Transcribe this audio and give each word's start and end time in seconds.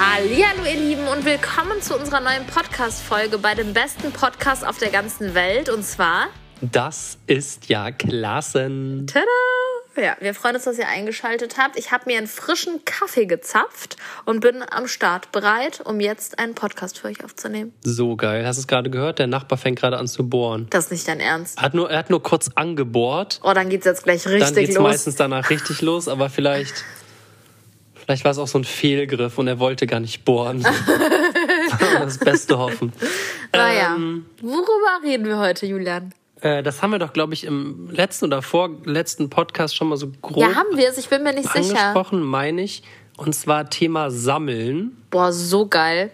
Hallo 0.00 0.26
ihr 0.64 0.76
Lieben 0.80 1.08
und 1.08 1.24
willkommen 1.24 1.80
zu 1.82 1.96
unserer 1.98 2.20
neuen 2.20 2.46
Podcast-Folge 2.46 3.38
bei 3.38 3.54
dem 3.54 3.72
besten 3.72 4.12
Podcast 4.12 4.66
auf 4.66 4.78
der 4.78 4.90
ganzen 4.90 5.34
Welt 5.34 5.68
und 5.68 5.84
zwar 5.84 6.28
Das 6.60 7.18
ist 7.26 7.68
ja 7.68 7.90
Klassen. 7.90 9.06
Tada! 9.06 9.24
Ja, 9.96 10.16
wir 10.20 10.32
freuen 10.34 10.54
uns, 10.54 10.64
dass 10.64 10.78
ihr 10.78 10.86
eingeschaltet 10.86 11.56
habt. 11.58 11.76
Ich 11.76 11.90
habe 11.90 12.04
mir 12.06 12.18
einen 12.18 12.28
frischen 12.28 12.84
Kaffee 12.84 13.26
gezapft 13.26 13.96
und 14.26 14.38
bin 14.40 14.62
am 14.70 14.86
Start 14.86 15.32
bereit, 15.32 15.80
um 15.84 15.98
jetzt 15.98 16.38
einen 16.38 16.54
Podcast 16.54 17.00
für 17.00 17.08
euch 17.08 17.24
aufzunehmen. 17.24 17.72
So 17.82 18.14
geil. 18.14 18.46
Hast 18.46 18.58
du 18.58 18.60
es 18.60 18.66
gerade 18.68 18.90
gehört? 18.90 19.18
Der 19.18 19.26
Nachbar 19.26 19.58
fängt 19.58 19.80
gerade 19.80 19.96
an 19.98 20.06
zu 20.06 20.28
bohren. 20.28 20.68
Das 20.70 20.84
ist 20.84 20.90
nicht 20.92 21.08
dein 21.08 21.18
Ernst. 21.18 21.58
Er 21.58 21.62
hat 21.64 21.74
nur, 21.74 21.90
er 21.90 21.98
hat 21.98 22.10
nur 22.10 22.22
kurz 22.22 22.48
angebohrt. 22.54 23.40
Oh, 23.42 23.52
dann 23.52 23.68
geht's 23.70 23.86
jetzt 23.86 24.04
gleich 24.04 24.22
Dann 24.22 24.34
richtig 24.34 24.66
geht's 24.66 24.76
los. 24.76 24.84
meistens 24.84 25.16
danach 25.16 25.50
richtig 25.50 25.82
los, 25.82 26.06
aber 26.06 26.30
vielleicht, 26.30 26.84
vielleicht 28.08 28.24
war 28.24 28.32
es 28.32 28.38
auch 28.38 28.48
so 28.48 28.58
ein 28.58 28.64
Fehlgriff 28.64 29.36
und 29.36 29.48
er 29.48 29.58
wollte 29.58 29.86
gar 29.86 30.00
nicht 30.00 30.24
bohren. 30.24 30.64
das 31.98 32.16
Beste 32.16 32.58
hoffen. 32.58 32.90
naja, 33.52 33.94
Ähm, 33.94 34.24
worüber 34.40 35.04
reden 35.04 35.26
wir 35.26 35.38
heute, 35.38 35.66
Julian? 35.66 36.14
Äh, 36.40 36.62
das 36.62 36.80
haben 36.80 36.92
wir 36.92 36.98
doch, 36.98 37.12
glaube 37.12 37.34
ich, 37.34 37.44
im 37.44 37.90
letzten 37.90 38.24
oder 38.24 38.40
vorletzten 38.40 39.28
Podcast 39.28 39.76
schon 39.76 39.88
mal 39.90 39.96
so 39.98 40.10
grob 40.22 40.38
Ja, 40.38 40.54
haben 40.54 40.74
wir 40.76 40.88
es? 40.88 40.96
Ich 40.96 41.08
bin 41.10 41.22
mir 41.22 41.34
nicht 41.34 41.52
sicher. 41.52 41.78
angesprochen, 41.78 42.22
meine 42.22 42.62
ich. 42.62 42.82
Und 43.18 43.34
zwar 43.34 43.68
Thema 43.68 44.10
Sammeln. 44.10 44.96
Boah, 45.10 45.30
so 45.30 45.66
geil. 45.66 46.10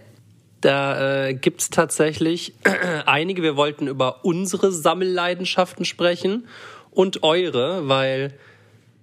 Da 0.63 1.27
äh, 1.29 1.35
gibt's 1.35 1.71
tatsächlich 1.71 2.55
einige. 3.07 3.43
Wir 3.43 3.57
wollten 3.57 3.87
über 3.87 4.25
unsere 4.25 4.73
Sammelleidenschaften 4.73 5.85
sprechen 5.85 6.49
und 6.91 7.23
eure, 7.23 7.87
weil 7.89 8.33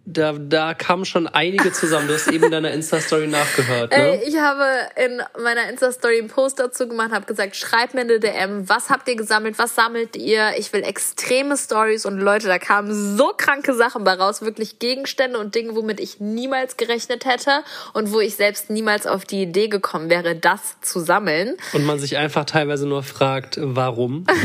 da, 0.06 0.34
da 0.34 0.74
kamen 0.74 1.06
schon 1.06 1.28
einige 1.28 1.72
zusammen. 1.72 2.08
Du 2.08 2.16
hast 2.16 2.28
eben 2.28 2.46
in 2.46 2.52
deiner 2.52 2.72
Insta-Story 2.74 3.28
nachgehört, 3.28 3.94
Ey, 3.94 4.18
ne? 4.18 4.24
ich 4.24 4.38
habe 4.38 4.66
in 4.96 5.22
meiner 5.42 5.70
Insta-Story 5.70 6.20
einen 6.20 6.28
Post 6.28 6.60
dazu 6.60 6.88
gemacht, 6.88 7.12
habe 7.12 7.26
gesagt, 7.26 7.56
schreibt 7.56 7.94
mir 7.94 8.02
eine 8.02 8.20
DM, 8.20 8.68
was 8.68 8.90
habt 8.90 9.08
ihr 9.08 9.16
gesammelt, 9.16 9.60
was 9.60 9.76
sammelt 9.76 10.16
ihr? 10.16 10.54
Ich 10.58 10.74
will 10.74 10.84
extreme 10.84 11.56
Stories 11.56 12.06
und 12.06 12.20
Leute, 12.20 12.48
da 12.48 12.58
kamen 12.58 13.18
so 13.18 13.32
kranke 13.38 13.74
Sachen 13.74 14.04
bei 14.04 14.14
raus, 14.14 14.42
wirklich 14.42 14.80
Gegenstände 14.80 15.38
und 15.38 15.54
Dinge, 15.54 15.76
womit 15.76 16.00
ich 16.00 16.20
niemals 16.20 16.78
gerechnet 16.78 17.26
hätte 17.26 17.64
und 17.94 18.12
wo 18.12 18.20
ich 18.20 18.36
selbst 18.36 18.70
niemals 18.70 19.06
auf 19.06 19.26
die 19.26 19.44
Idee 19.44 19.68
gekommen 19.68 20.10
wäre, 20.10 20.36
das 20.36 20.82
zu 20.82 21.00
sammeln. 21.00 21.58
Und 21.74 21.86
man 21.86 22.00
sich 22.00 22.18
einfach 22.18 22.46
teilweise 22.46 22.88
nur 22.88 23.04
fragt, 23.04 23.58
warum? 23.62 24.26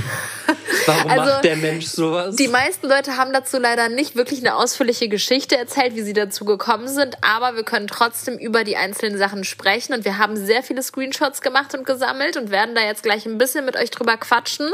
Warum 0.86 1.10
Also, 1.10 1.24
macht 1.32 1.44
der 1.44 1.56
Mensch 1.56 1.86
sowas? 1.86 2.36
Die 2.36 2.48
meisten 2.48 2.88
Leute 2.88 3.16
haben 3.16 3.32
dazu 3.32 3.58
leider 3.58 3.88
nicht 3.88 4.14
wirklich 4.14 4.40
eine 4.40 4.54
ausführliche 4.54 5.08
Geschichte 5.08 5.45
erzählt, 5.54 5.94
wie 5.94 6.02
sie 6.02 6.12
dazu 6.12 6.44
gekommen 6.44 6.88
sind, 6.88 7.16
aber 7.22 7.54
wir 7.54 7.62
können 7.62 7.86
trotzdem 7.86 8.36
über 8.38 8.64
die 8.64 8.76
einzelnen 8.76 9.16
Sachen 9.18 9.44
sprechen 9.44 9.94
und 9.94 10.04
wir 10.04 10.18
haben 10.18 10.36
sehr 10.36 10.62
viele 10.62 10.82
Screenshots 10.82 11.40
gemacht 11.40 11.74
und 11.74 11.86
gesammelt 11.86 12.36
und 12.36 12.50
werden 12.50 12.74
da 12.74 12.82
jetzt 12.82 13.02
gleich 13.02 13.26
ein 13.26 13.38
bisschen 13.38 13.64
mit 13.64 13.76
euch 13.76 13.90
drüber 13.90 14.16
quatschen. 14.16 14.70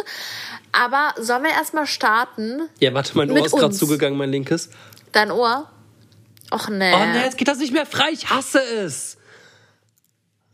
Aber 0.73 1.12
sollen 1.19 1.43
wir 1.43 1.50
erstmal 1.50 1.87
starten? 1.87 2.69
ja, 2.78 2.95
warte, 2.95 3.17
mein 3.17 3.31
Ohr 3.31 3.45
ist 3.45 3.53
gerade 3.53 3.75
zugegangen, 3.75 4.17
mein 4.17 4.31
linkes. 4.31 4.70
Dein 5.12 5.31
Ohr? 5.31 5.69
Och 6.50 6.69
nee. 6.69 6.93
Oh 6.95 6.98
ne, 6.98 7.23
jetzt 7.25 7.37
geht 7.37 7.48
das 7.48 7.59
nicht 7.59 7.73
mehr 7.73 7.87
frei. 7.87 8.11
Ich 8.12 8.31
hasse 8.31 8.61
es. 8.61 9.17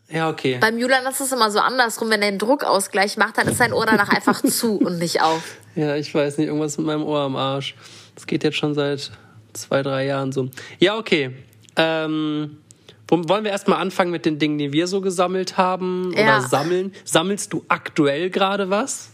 Ja, 0.09 0.31
okay. 0.31 0.59
Beim 0.59 0.79
Julian 0.79 1.05
ist 1.07 1.21
es 1.21 1.33
immer 1.33 1.51
so 1.51 1.59
andersrum, 1.59 2.09
wenn 2.11 2.23
er 2.23 2.29
einen 2.29 2.39
Druckausgleich 2.39 3.19
macht, 3.19 3.37
dann 3.37 3.47
ist 3.47 3.59
sein 3.59 3.73
Ohr 3.73 3.85
danach 3.85 4.09
einfach 4.09 4.43
zu 4.43 4.79
und 4.79 4.99
nicht 4.99 5.23
auf. 5.23 5.43
Ja, 5.75 5.95
ich 5.95 6.13
weiß 6.13 6.39
nicht, 6.39 6.49
irgendwas 6.49 6.77
mit 6.77 6.89
meinem 6.89 7.05
Ohr 7.05 7.21
am 7.21 7.37
Arsch. 7.37 7.77
Das 8.17 8.27
geht 8.27 8.43
jetzt 8.43 8.57
schon 8.57 8.75
seit 8.75 9.13
zwei, 9.63 9.83
drei 9.83 10.07
Jahren 10.07 10.33
so. 10.33 10.49
Ja, 10.79 10.97
okay. 10.97 11.31
Ähm, 11.77 12.59
wo- 13.07 13.29
wollen 13.29 13.45
wir 13.45 13.51
erstmal 13.51 13.81
anfangen 13.81 14.11
mit 14.11 14.25
den 14.27 14.39
Dingen, 14.39 14.59
die 14.59 14.73
wir 14.73 14.87
so 14.87 15.01
gesammelt 15.01 15.57
haben 15.57 16.13
Ja. 16.17 16.23
oder 16.39 16.41
sammeln? 16.49 16.93
Sammelst 17.05 17.53
du 17.53 17.65
aktuell 17.69 18.31
gerade 18.31 18.71
was? 18.71 19.11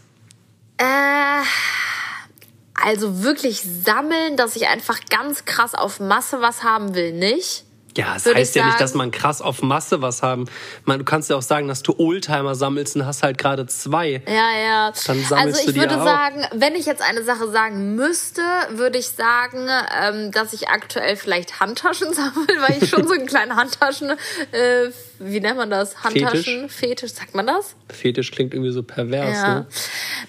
Äh, 0.77 0.83
also 2.73 3.23
wirklich 3.23 3.61
sammeln, 3.61 4.37
dass 4.37 4.55
ich 4.55 4.67
einfach 4.67 4.99
ganz 5.09 5.45
krass 5.45 5.73
auf 5.75 5.99
Masse 5.99 6.41
was 6.41 6.63
haben 6.63 6.95
will, 6.95 7.13
nicht. 7.13 7.64
Ja, 7.97 8.15
es 8.17 8.25
Würde 8.25 8.39
heißt 8.39 8.55
ja 8.55 8.63
nicht, 8.65 8.73
sagen- 8.73 8.83
dass 8.83 8.93
man 8.93 9.11
krass 9.11 9.41
auf 9.41 9.61
Masse 9.61 10.01
was 10.01 10.21
haben. 10.21 10.45
Man, 10.83 10.99
du 10.99 11.05
kannst 11.05 11.29
ja 11.29 11.37
auch 11.37 11.41
sagen, 11.41 11.67
dass 11.69 11.81
du 11.81 11.95
Oldtimer 11.97 12.53
sammelst 12.53 12.95
und 12.97 13.05
hast 13.05 13.23
halt 13.23 13.37
gerade 13.37 13.65
zwei. 13.67 14.21
Ja, 14.27 14.51
ja. 14.59 14.93
Dann 15.07 15.23
sammelst 15.23 15.59
also 15.61 15.69
ich 15.71 15.75
würde 15.77 15.99
auch. 16.01 16.03
sagen, 16.05 16.45
wenn 16.55 16.75
ich 16.75 16.85
jetzt 16.85 17.01
eine 17.01 17.23
Sache 17.23 17.49
sagen 17.49 17.95
müsste, 17.95 18.41
würde 18.71 18.97
ich 18.97 19.07
sagen, 19.09 19.67
ähm, 20.01 20.31
dass 20.31 20.51
ich 20.51 20.67
aktuell 20.67 21.15
vielleicht 21.15 21.59
Handtaschen 21.61 22.13
sammle, 22.13 22.47
weil 22.67 22.83
ich 22.83 22.89
schon 22.89 23.07
so 23.07 23.13
einen 23.13 23.27
kleinen 23.27 23.55
Handtaschen, 23.55 24.09
äh, 24.51 24.89
wie 25.19 25.39
nennt 25.39 25.55
man 25.55 25.69
das? 25.69 26.03
Handtaschen, 26.03 26.67
Fetisch, 26.69 27.13
sagt 27.13 27.33
man 27.35 27.47
das? 27.47 27.75
Fetisch 27.89 28.31
klingt 28.31 28.53
irgendwie 28.53 28.71
so 28.73 28.83
pervers, 28.83 29.37
Ja. 29.37 29.53
ne? 29.59 29.67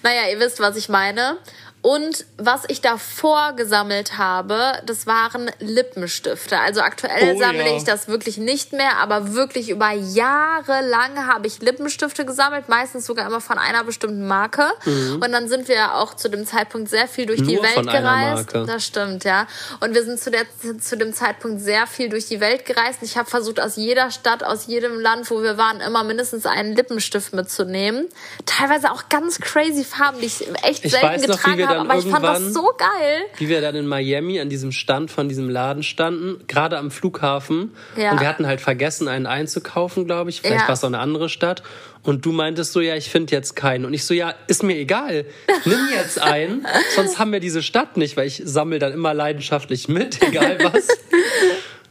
Naja, 0.03 0.21
ihr 0.31 0.39
wisst, 0.39 0.61
was 0.61 0.77
ich 0.77 0.87
meine. 0.87 1.37
Und 1.87 2.25
was 2.37 2.63
ich 2.67 2.81
davor 2.81 3.53
gesammelt 3.53 4.17
habe, 4.17 4.73
das 4.85 5.07
waren 5.07 5.49
Lippenstifte. 5.59 6.59
Also 6.59 6.81
aktuell 6.81 7.35
Oh, 7.37 7.39
sammle 7.39 7.65
ja. 7.65 7.77
ich 7.77 7.85
das 7.85 8.09
wirklich 8.09 8.37
nicht 8.37 8.73
mehr, 8.73 8.97
aber 8.97 9.35
wirklich 9.35 9.69
über 9.69 9.91
Jahre 9.91 10.85
lang 10.85 11.27
habe 11.27 11.47
ich 11.47 11.61
Lippenstifte 11.61 12.25
gesammelt, 12.25 12.67
meistens 12.67 13.05
sogar 13.05 13.25
immer 13.25 13.39
von 13.39 13.57
einer 13.57 13.85
bestimmten 13.85 14.27
Marke. 14.27 14.65
Und 14.85 15.31
dann 15.31 15.47
sind 15.47 15.69
wir 15.69 15.75
ja 15.75 15.93
auch 15.93 16.13
zu 16.13 16.27
dem 16.29 16.45
Zeitpunkt 16.45 16.89
sehr 16.89 17.07
viel 17.07 17.25
durch 17.25 17.41
die 17.41 17.55
Mhm. 17.55 17.61
Nur 17.61 17.63
Welt 17.63 17.73
von 17.75 17.87
einer 17.87 18.01
gereist. 18.01 18.53
Marke. 18.53 18.67
Das 18.69 18.85
stimmt, 18.85 19.23
ja. 19.23 19.47
Und 19.79 19.95
wir 19.95 20.03
sind 20.03 20.19
zu, 20.19 20.29
der, 20.29 20.41
zu 20.81 20.97
dem 20.97 21.13
Zeitpunkt 21.13 21.61
sehr 21.61 21.87
viel 21.87 22.09
durch 22.09 22.25
die 22.27 22.41
Welt 22.41 22.65
gereist. 22.65 22.99
Ich 23.01 23.15
habe 23.17 23.29
versucht, 23.29 23.61
aus 23.61 23.77
jeder 23.77 24.11
Stadt, 24.11 24.43
aus 24.43 24.65
jedem 24.67 24.99
Land, 24.99 25.31
wo 25.31 25.41
wir 25.41 25.57
waren, 25.57 25.79
immer 25.79 26.03
mindestens 26.03 26.45
einen 26.45 26.75
Lippenstift 26.75 27.31
mitzunehmen. 27.31 28.09
Teilweise 28.45 28.91
auch 28.91 29.07
ganz 29.07 29.39
crazy 29.39 29.85
Farben, 29.85 30.19
die 30.19 30.25
ich 30.25 30.45
echt 30.63 30.83
Ich 30.83 30.91
selten 30.91 31.21
getragen 31.21 31.65
habe, 31.65 31.76
dann 31.77 31.89
aber 31.89 31.99
ich 31.99 32.05
fand 32.05 32.23
das 32.23 32.53
so 32.53 32.71
geil. 32.77 33.21
wie 33.37 33.49
wir 33.49 33.61
dann 33.61 33.75
in 33.75 33.87
Miami 33.87 34.39
an 34.39 34.49
diesem 34.49 34.71
Stand 34.71 35.11
von 35.11 35.29
diesem 35.29 35.49
Laden 35.49 35.83
standen, 35.83 36.45
gerade 36.47 36.77
am 36.77 36.91
Flughafen. 36.91 37.71
Ja. 37.95 38.11
Und 38.11 38.19
wir 38.19 38.27
hatten 38.27 38.45
halt 38.47 38.61
vergessen, 38.61 39.07
einen 39.07 39.25
einzukaufen, 39.25 40.05
glaube 40.05 40.29
ich. 40.29 40.41
Vielleicht 40.41 40.61
Ja. 40.61 40.67
war 40.67 40.73
es 40.73 40.83
auch 40.83 40.87
eine 40.87 40.99
andere 40.99 41.29
Stadt. 41.29 41.63
Und 42.03 42.25
du 42.25 42.31
meintest 42.31 42.71
so, 42.73 42.79
ja, 42.79 42.95
ich 42.95 43.09
finde 43.09 43.33
jetzt 43.35 43.55
keinen. 43.55 43.83
Und 43.85 43.93
ich 43.93 44.05
so, 44.05 44.13
ja, 44.13 44.33
ist 44.47 44.63
mir 44.63 44.77
egal. 44.77 45.25
Nimm 45.65 45.79
jetzt 45.93 46.21
einen. 46.21 46.65
sonst 46.95 47.19
haben 47.19 47.31
wir 47.33 47.39
diese 47.41 47.61
Stadt 47.61 47.97
nicht, 47.97 48.15
weil 48.15 48.27
ich 48.27 48.41
sammle 48.45 48.79
dann 48.79 48.93
immer 48.93 49.13
leidenschaftlich 49.13 49.87
mit, 49.89 50.21
egal 50.27 50.57
was. 50.63 50.87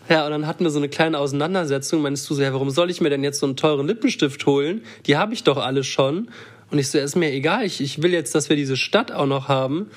Ja, 0.08 0.24
und 0.24 0.30
dann 0.30 0.46
hatten 0.46 0.62
wir 0.64 0.70
so 0.70 0.78
eine 0.78 0.88
kleine 0.88 1.18
Auseinandersetzung. 1.18 2.00
Meinst 2.00 2.30
du 2.30 2.34
so, 2.34 2.42
ja, 2.42 2.52
warum 2.52 2.70
soll 2.70 2.90
ich 2.90 3.00
mir 3.00 3.10
denn 3.10 3.24
jetzt 3.24 3.40
so 3.40 3.46
einen 3.46 3.56
teuren 3.56 3.86
Lippenstift 3.88 4.46
holen? 4.46 4.84
Die 5.06 5.16
habe 5.16 5.34
ich 5.34 5.42
doch 5.44 5.56
alle 5.58 5.82
schon. 5.84 6.30
Und 6.70 6.78
ich 6.78 6.90
so, 6.90 6.98
ist 6.98 7.16
mir 7.16 7.32
egal. 7.32 7.64
Ich, 7.64 7.80
ich 7.80 8.02
will 8.02 8.12
jetzt, 8.12 8.34
dass 8.34 8.48
wir 8.48 8.56
diese 8.56 8.76
Stadt 8.76 9.12
auch 9.12 9.26
noch 9.26 9.48
haben. 9.48 9.90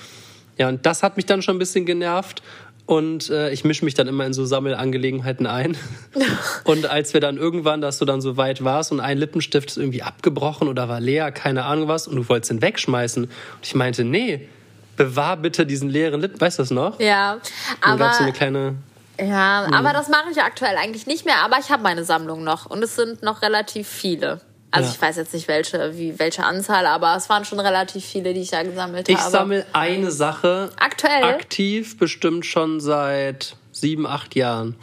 Ja, 0.57 0.68
und 0.68 0.85
das 0.85 1.03
hat 1.03 1.16
mich 1.18 1.25
dann 1.25 1.41
schon 1.41 1.56
ein 1.56 1.59
bisschen 1.59 1.85
genervt. 1.85 2.41
Und 2.85 3.30
äh, 3.30 3.52
ich 3.52 3.63
mische 3.63 3.85
mich 3.85 3.94
dann 3.94 4.07
immer 4.07 4.25
in 4.25 4.34
so 4.34 4.46
Sammelangelegenheiten 4.46 5.46
ein. 5.46 5.78
und 6.63 6.88
als 6.88 7.13
wir 7.13 7.22
dann 7.22 7.38
irgendwann, 7.38 7.81
dass 7.81 8.00
du 8.00 8.06
dann 8.06 8.19
so 8.19 8.35
weit 8.35 8.63
warst 8.63 8.91
und 8.91 9.00
ein 9.00 9.18
Lippenstift 9.19 9.69
ist 9.69 9.78
irgendwie 9.78 10.02
abgebrochen 10.02 10.68
oder 10.68 10.90
war 10.90 11.00
leer, 11.00 11.31
keine 11.31 11.66
Ahnung 11.66 11.88
was, 11.88 12.07
und 12.07 12.16
du 12.16 12.28
wolltest 12.28 12.52
ihn 12.52 12.63
wegschmeißen. 12.63 13.25
Und 13.25 13.31
ich 13.62 13.75
meinte, 13.75 14.03
nee, 14.03 14.50
bewahr 14.97 15.38
bitte 15.38 15.68
diesen 15.68 15.88
leeren 15.88 16.19
Lippen. 16.19 16.41
Weißt 16.41 16.57
du 16.57 16.63
das 16.63 16.72
noch? 16.72 17.00
Ja, 17.00 17.38
Dann 17.81 17.91
aber 17.94 18.06
gab's 18.06 18.18
so 18.18 18.24
eine 18.24 18.34
kleine. 18.34 18.75
Ja, 19.19 19.68
aber 19.72 19.94
das 19.94 20.07
mache 20.09 20.31
ich 20.31 20.41
aktuell 20.41 20.75
eigentlich 20.78 21.06
nicht 21.06 21.25
mehr, 21.25 21.44
aber 21.44 21.57
ich 21.59 21.69
habe 21.69 21.84
meine 21.84 22.03
Sammlung 22.03 22.44
noch 22.44 22.66
und 22.66 22.84
es 22.84 22.96
sind 22.96 23.22
noch 23.22 23.41
relativ 23.41 23.88
viele. 23.88 24.41
Also 24.72 24.88
Ja. 24.90 24.96
ich 24.96 25.02
weiß 25.02 25.16
jetzt 25.18 25.34
nicht 25.34 25.47
welche, 25.47 25.97
wie, 25.97 26.19
welche 26.19 26.44
Anzahl, 26.46 26.85
aber 26.85 27.16
es 27.16 27.28
waren 27.30 27.44
schon 27.44 27.59
relativ 27.59 28.06
viele, 28.06 28.34
die 28.34 28.41
ich 28.41 28.52
da 28.52 28.62
gesammelt 28.63 29.09
Ich 29.09 29.18
habe. 29.18 29.31
sammle 29.31 29.66
eine 29.74 30.12
Sache 30.12 30.69
Aktuell? 30.80 31.24
aktiv 31.24 31.97
bestimmt 31.97 32.46
schon 32.46 32.80
seit 32.80 33.56
sieben, 33.72 34.06
acht 34.06 34.35
Jahren. 34.35 34.75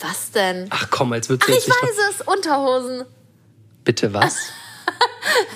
Was 0.00 0.32
denn? 0.32 0.66
Ach 0.70 0.88
komm, 0.90 1.12
als 1.12 1.28
würdest 1.28 1.48
du 1.48 1.52
ich 1.52 1.58
jetzt 1.58 1.68
nicht. 1.68 1.82
weiß 1.82 2.10
es, 2.10 2.20
Unterhosen. 2.26 3.04
Bitte 3.84 4.12
was? 4.12 4.36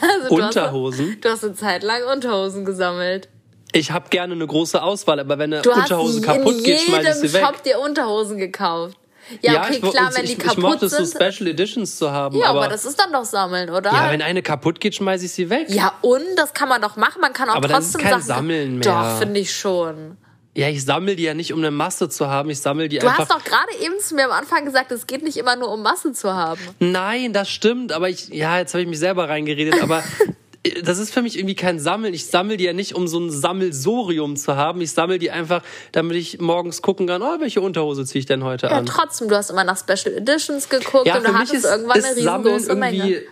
Also 0.00 0.34
du 0.36 0.42
Unterhosen? 0.44 1.10
Hast, 1.12 1.24
du 1.24 1.28
hast 1.30 1.44
eine 1.44 1.54
Zeit 1.54 1.82
lang 1.82 2.02
Unterhosen 2.04 2.64
gesammelt. 2.64 3.28
Ich 3.72 3.90
habe 3.90 4.08
gerne 4.08 4.32
eine 4.32 4.46
große 4.46 4.82
Auswahl, 4.82 5.20
aber 5.20 5.38
wenn 5.38 5.52
eine 5.52 5.60
Du 5.62 5.70
Unterhose 5.70 6.20
hast 6.20 6.24
kaputt 6.26 6.56
in 6.58 6.62
geht, 6.64 6.80
schmeiß 6.80 7.00
ich 7.00 7.06
jedem 7.14 7.28
sie 7.28 7.32
weg. 7.34 7.44
Shop 7.44 7.62
dir 7.62 7.78
Unterhosen 7.80 8.38
gekauft. 8.38 8.96
Ja, 9.42 9.62
okay, 9.62 9.80
ich, 9.82 9.90
klar, 9.90 10.10
wenn 10.14 10.24
ich, 10.24 10.30
die 10.30 10.36
ich 10.36 10.38
kaputt 10.38 10.62
mochte 10.62 10.86
es 10.86 10.92
so 10.92 11.04
sind. 11.04 11.22
Special 11.22 11.48
Editions 11.50 11.96
zu 11.96 12.10
haben. 12.10 12.36
ja, 12.38 12.46
aber, 12.46 12.60
aber, 12.60 12.68
das 12.68 12.84
ist 12.84 12.98
dann 12.98 13.12
doch 13.12 13.24
sammeln, 13.24 13.70
oder? 13.70 13.92
ja, 13.92 14.10
wenn 14.10 14.22
eine 14.22 14.42
kaputt 14.42 14.80
geht, 14.80 14.94
schmeiß 14.94 15.22
ich 15.22 15.32
sie 15.32 15.50
weg. 15.50 15.66
Ja, 15.68 15.92
und 16.02 16.24
das 16.36 16.54
kann 16.54 16.68
man 16.68 16.80
doch 16.80 16.96
machen. 16.96 17.20
Man 17.20 17.32
kann 17.32 17.50
auch 17.50 17.56
Aber 17.56 17.68
das 17.68 17.86
ist 17.86 17.92
trotzdem 17.92 18.10
kein 18.10 18.22
Sachen. 18.22 18.38
Sammeln 18.38 18.78
mehr. 18.78 18.92
Doch, 18.92 19.18
finde 19.18 19.40
ich 19.40 19.54
schon. 19.54 20.16
Ja, 20.54 20.68
ich 20.68 20.84
sammle 20.84 21.14
die 21.14 21.22
ja 21.22 21.34
nicht, 21.34 21.52
um 21.52 21.60
eine 21.60 21.70
Masse 21.70 22.08
zu 22.08 22.26
haben. 22.26 22.50
Ich 22.50 22.60
sammle 22.60 22.88
die 22.88 22.98
Du 22.98 23.06
einfach. 23.06 23.20
hast 23.20 23.30
doch 23.30 23.44
gerade 23.44 23.68
eben 23.80 23.94
zu 24.00 24.16
mir 24.16 24.24
am 24.24 24.32
Anfang 24.32 24.64
gesagt, 24.64 24.90
es 24.90 25.06
geht 25.06 25.22
nicht 25.22 25.36
immer 25.36 25.54
nur 25.54 25.70
um 25.70 25.82
Massen 25.82 26.14
zu 26.14 26.32
haben. 26.34 26.60
Nein, 26.80 27.32
das 27.32 27.48
stimmt, 27.48 27.92
aber 27.92 28.08
ich, 28.08 28.28
ja, 28.30 28.58
jetzt 28.58 28.74
habe 28.74 28.82
ich 28.82 28.88
mich 28.88 28.98
selber 28.98 29.28
reingeredet, 29.28 29.80
aber 29.80 30.02
das 30.82 30.98
ist 30.98 31.12
für 31.12 31.22
mich 31.22 31.38
irgendwie 31.38 31.54
kein 31.54 31.78
Sammeln. 31.78 32.14
Ich 32.14 32.26
sammle 32.26 32.56
die 32.56 32.64
ja 32.64 32.72
nicht, 32.72 32.94
um 32.94 33.08
so 33.08 33.18
ein 33.18 33.30
Sammelsorium 33.30 34.36
zu 34.36 34.56
haben. 34.56 34.80
Ich 34.80 34.92
sammle 34.92 35.18
die 35.18 35.30
einfach, 35.30 35.62
damit 35.92 36.16
ich 36.16 36.40
morgens 36.40 36.82
gucken 36.82 37.06
kann, 37.06 37.22
oh, 37.22 37.40
welche 37.40 37.60
Unterhose 37.60 38.04
ziehe 38.04 38.20
ich 38.20 38.26
denn 38.26 38.44
heute 38.44 38.66
Ja, 38.66 38.78
an. 38.78 38.86
trotzdem, 38.86 39.28
du 39.28 39.36
hast 39.36 39.50
immer 39.50 39.64
nach 39.64 39.78
Special 39.78 40.14
Editions 40.16 40.68
geguckt 40.68 41.06
Ja, 41.06 41.18
und 41.18 41.26
du 41.26 41.34
hattest 41.34 41.54
ist, 41.54 41.64
irgendwann 41.64 41.98
ist 41.98 42.04
eine 42.04 42.16
riesengroße 42.16 42.74
Menge. 42.74 43.22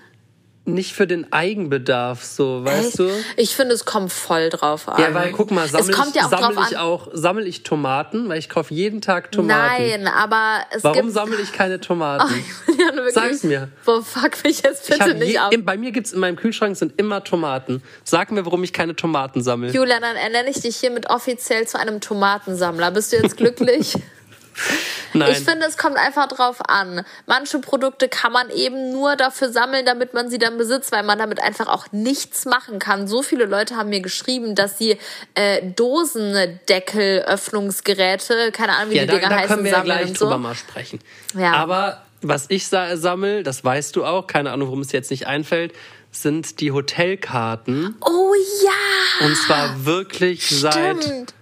Nicht 0.66 0.94
für 0.94 1.06
den 1.06 1.32
Eigenbedarf, 1.32 2.24
so, 2.24 2.64
weißt 2.64 2.88
Echt? 2.88 2.98
du? 2.98 3.10
Ich 3.36 3.54
finde, 3.56 3.74
es 3.74 3.84
kommt 3.84 4.12
voll 4.12 4.48
drauf 4.50 4.88
an. 4.88 5.00
Ja, 5.00 5.14
weil 5.14 5.32
guck 5.32 5.50
mal, 5.50 5.68
sammle 5.68 5.92
es 5.92 6.08
ich, 6.08 6.14
ja 6.14 6.26
auch 6.26 6.30
sammel 6.30 6.56
ich 6.70 6.76
auch, 6.78 7.08
sammel 7.12 7.46
ich 7.46 7.62
Tomaten, 7.62 8.28
weil 8.28 8.38
ich 8.38 8.48
kaufe 8.48 8.74
jeden 8.74 9.00
Tag 9.00 9.32
Tomaten. 9.32 9.82
Nein, 9.82 10.06
aber 10.08 10.60
es 10.70 10.82
Warum 10.84 11.02
gibt... 11.02 11.14
sammle 11.14 11.40
ich 11.40 11.52
keine 11.52 11.80
Tomaten? 11.80 12.32
ja, 12.68 12.94
wirklich, 12.96 13.14
Sag's 13.14 13.42
mir. 13.44 13.68
Boah, 13.84 14.02
fuck 14.02 14.42
mich 14.44 14.62
jetzt 14.62 14.88
Ich 14.90 14.98
bitte 14.98 15.14
nicht 15.14 15.32
je, 15.32 15.38
auf. 15.38 15.52
im- 15.52 15.64
bei 15.64 15.76
mir 15.76 15.92
gibt's 15.92 16.12
in 16.12 16.20
meinem 16.20 16.36
Kühlschrank 16.36 16.76
sind 16.76 16.98
immer 17.00 17.22
Tomaten. 17.24 17.82
Sag 18.04 18.32
mir, 18.32 18.44
warum 18.44 18.62
ich 18.64 18.72
keine 18.72 18.96
Tomaten 18.96 19.42
sammle. 19.42 19.70
Julia, 19.70 20.00
dann 20.00 20.16
ernenne 20.16 20.50
ich 20.50 20.60
dich 20.60 20.76
hiermit 20.76 21.08
offiziell 21.10 21.66
zu 21.66 21.78
einem 21.78 22.00
Tomatensammler. 22.00 22.90
Bist 22.90 23.12
du 23.12 23.16
jetzt 23.16 23.36
glücklich? 23.36 23.94
Nein. 25.12 25.32
Ich 25.32 25.38
finde, 25.38 25.66
es 25.66 25.76
kommt 25.76 25.96
einfach 25.96 26.28
drauf 26.28 26.58
an. 26.68 27.04
Manche 27.26 27.58
Produkte 27.58 28.08
kann 28.08 28.30
man 28.32 28.48
eben 28.50 28.92
nur 28.92 29.16
dafür 29.16 29.50
sammeln, 29.50 29.84
damit 29.86 30.14
man 30.14 30.30
sie 30.30 30.38
dann 30.38 30.56
besitzt, 30.58 30.92
weil 30.92 31.02
man 31.02 31.18
damit 31.18 31.42
einfach 31.42 31.66
auch 31.68 31.86
nichts 31.92 32.44
machen 32.44 32.78
kann. 32.78 33.08
So 33.08 33.22
viele 33.22 33.46
Leute 33.46 33.76
haben 33.76 33.88
mir 33.88 34.00
geschrieben, 34.00 34.54
dass 34.54 34.78
sie 34.78 34.98
äh, 35.34 35.62
Dosendeckel-Öffnungsgeräte, 35.62 38.52
keine 38.52 38.76
Ahnung, 38.76 38.92
wie 38.92 38.96
ja, 38.96 39.02
die 39.02 39.08
da, 39.08 39.14
Dinger 39.14 39.28
da 39.28 39.36
heißen, 39.36 39.48
können 39.48 39.64
wir 39.64 39.72
ja 39.72 39.82
gleich 39.82 40.06
so. 40.08 40.26
drüber 40.26 40.38
mal 40.38 40.54
sprechen. 40.54 41.00
Ja. 41.34 41.52
Aber 41.52 42.02
was 42.22 42.46
ich 42.48 42.66
sa 42.66 42.96
sammel, 42.96 43.42
das 43.42 43.64
weißt 43.64 43.94
du 43.96 44.04
auch, 44.04 44.26
keine 44.26 44.52
Ahnung, 44.52 44.68
warum 44.68 44.80
es 44.80 44.92
jetzt 44.92 45.10
nicht 45.10 45.26
einfällt, 45.26 45.72
sind 46.10 46.60
die 46.60 46.72
Hotelkarten. 46.72 47.94
Oh 48.00 48.32
ja! 48.64 49.26
Und 49.26 49.36
zwar 49.36 49.84
wirklich 49.84 50.48
seit, 50.48 51.02
Stimmt. 51.02 51.34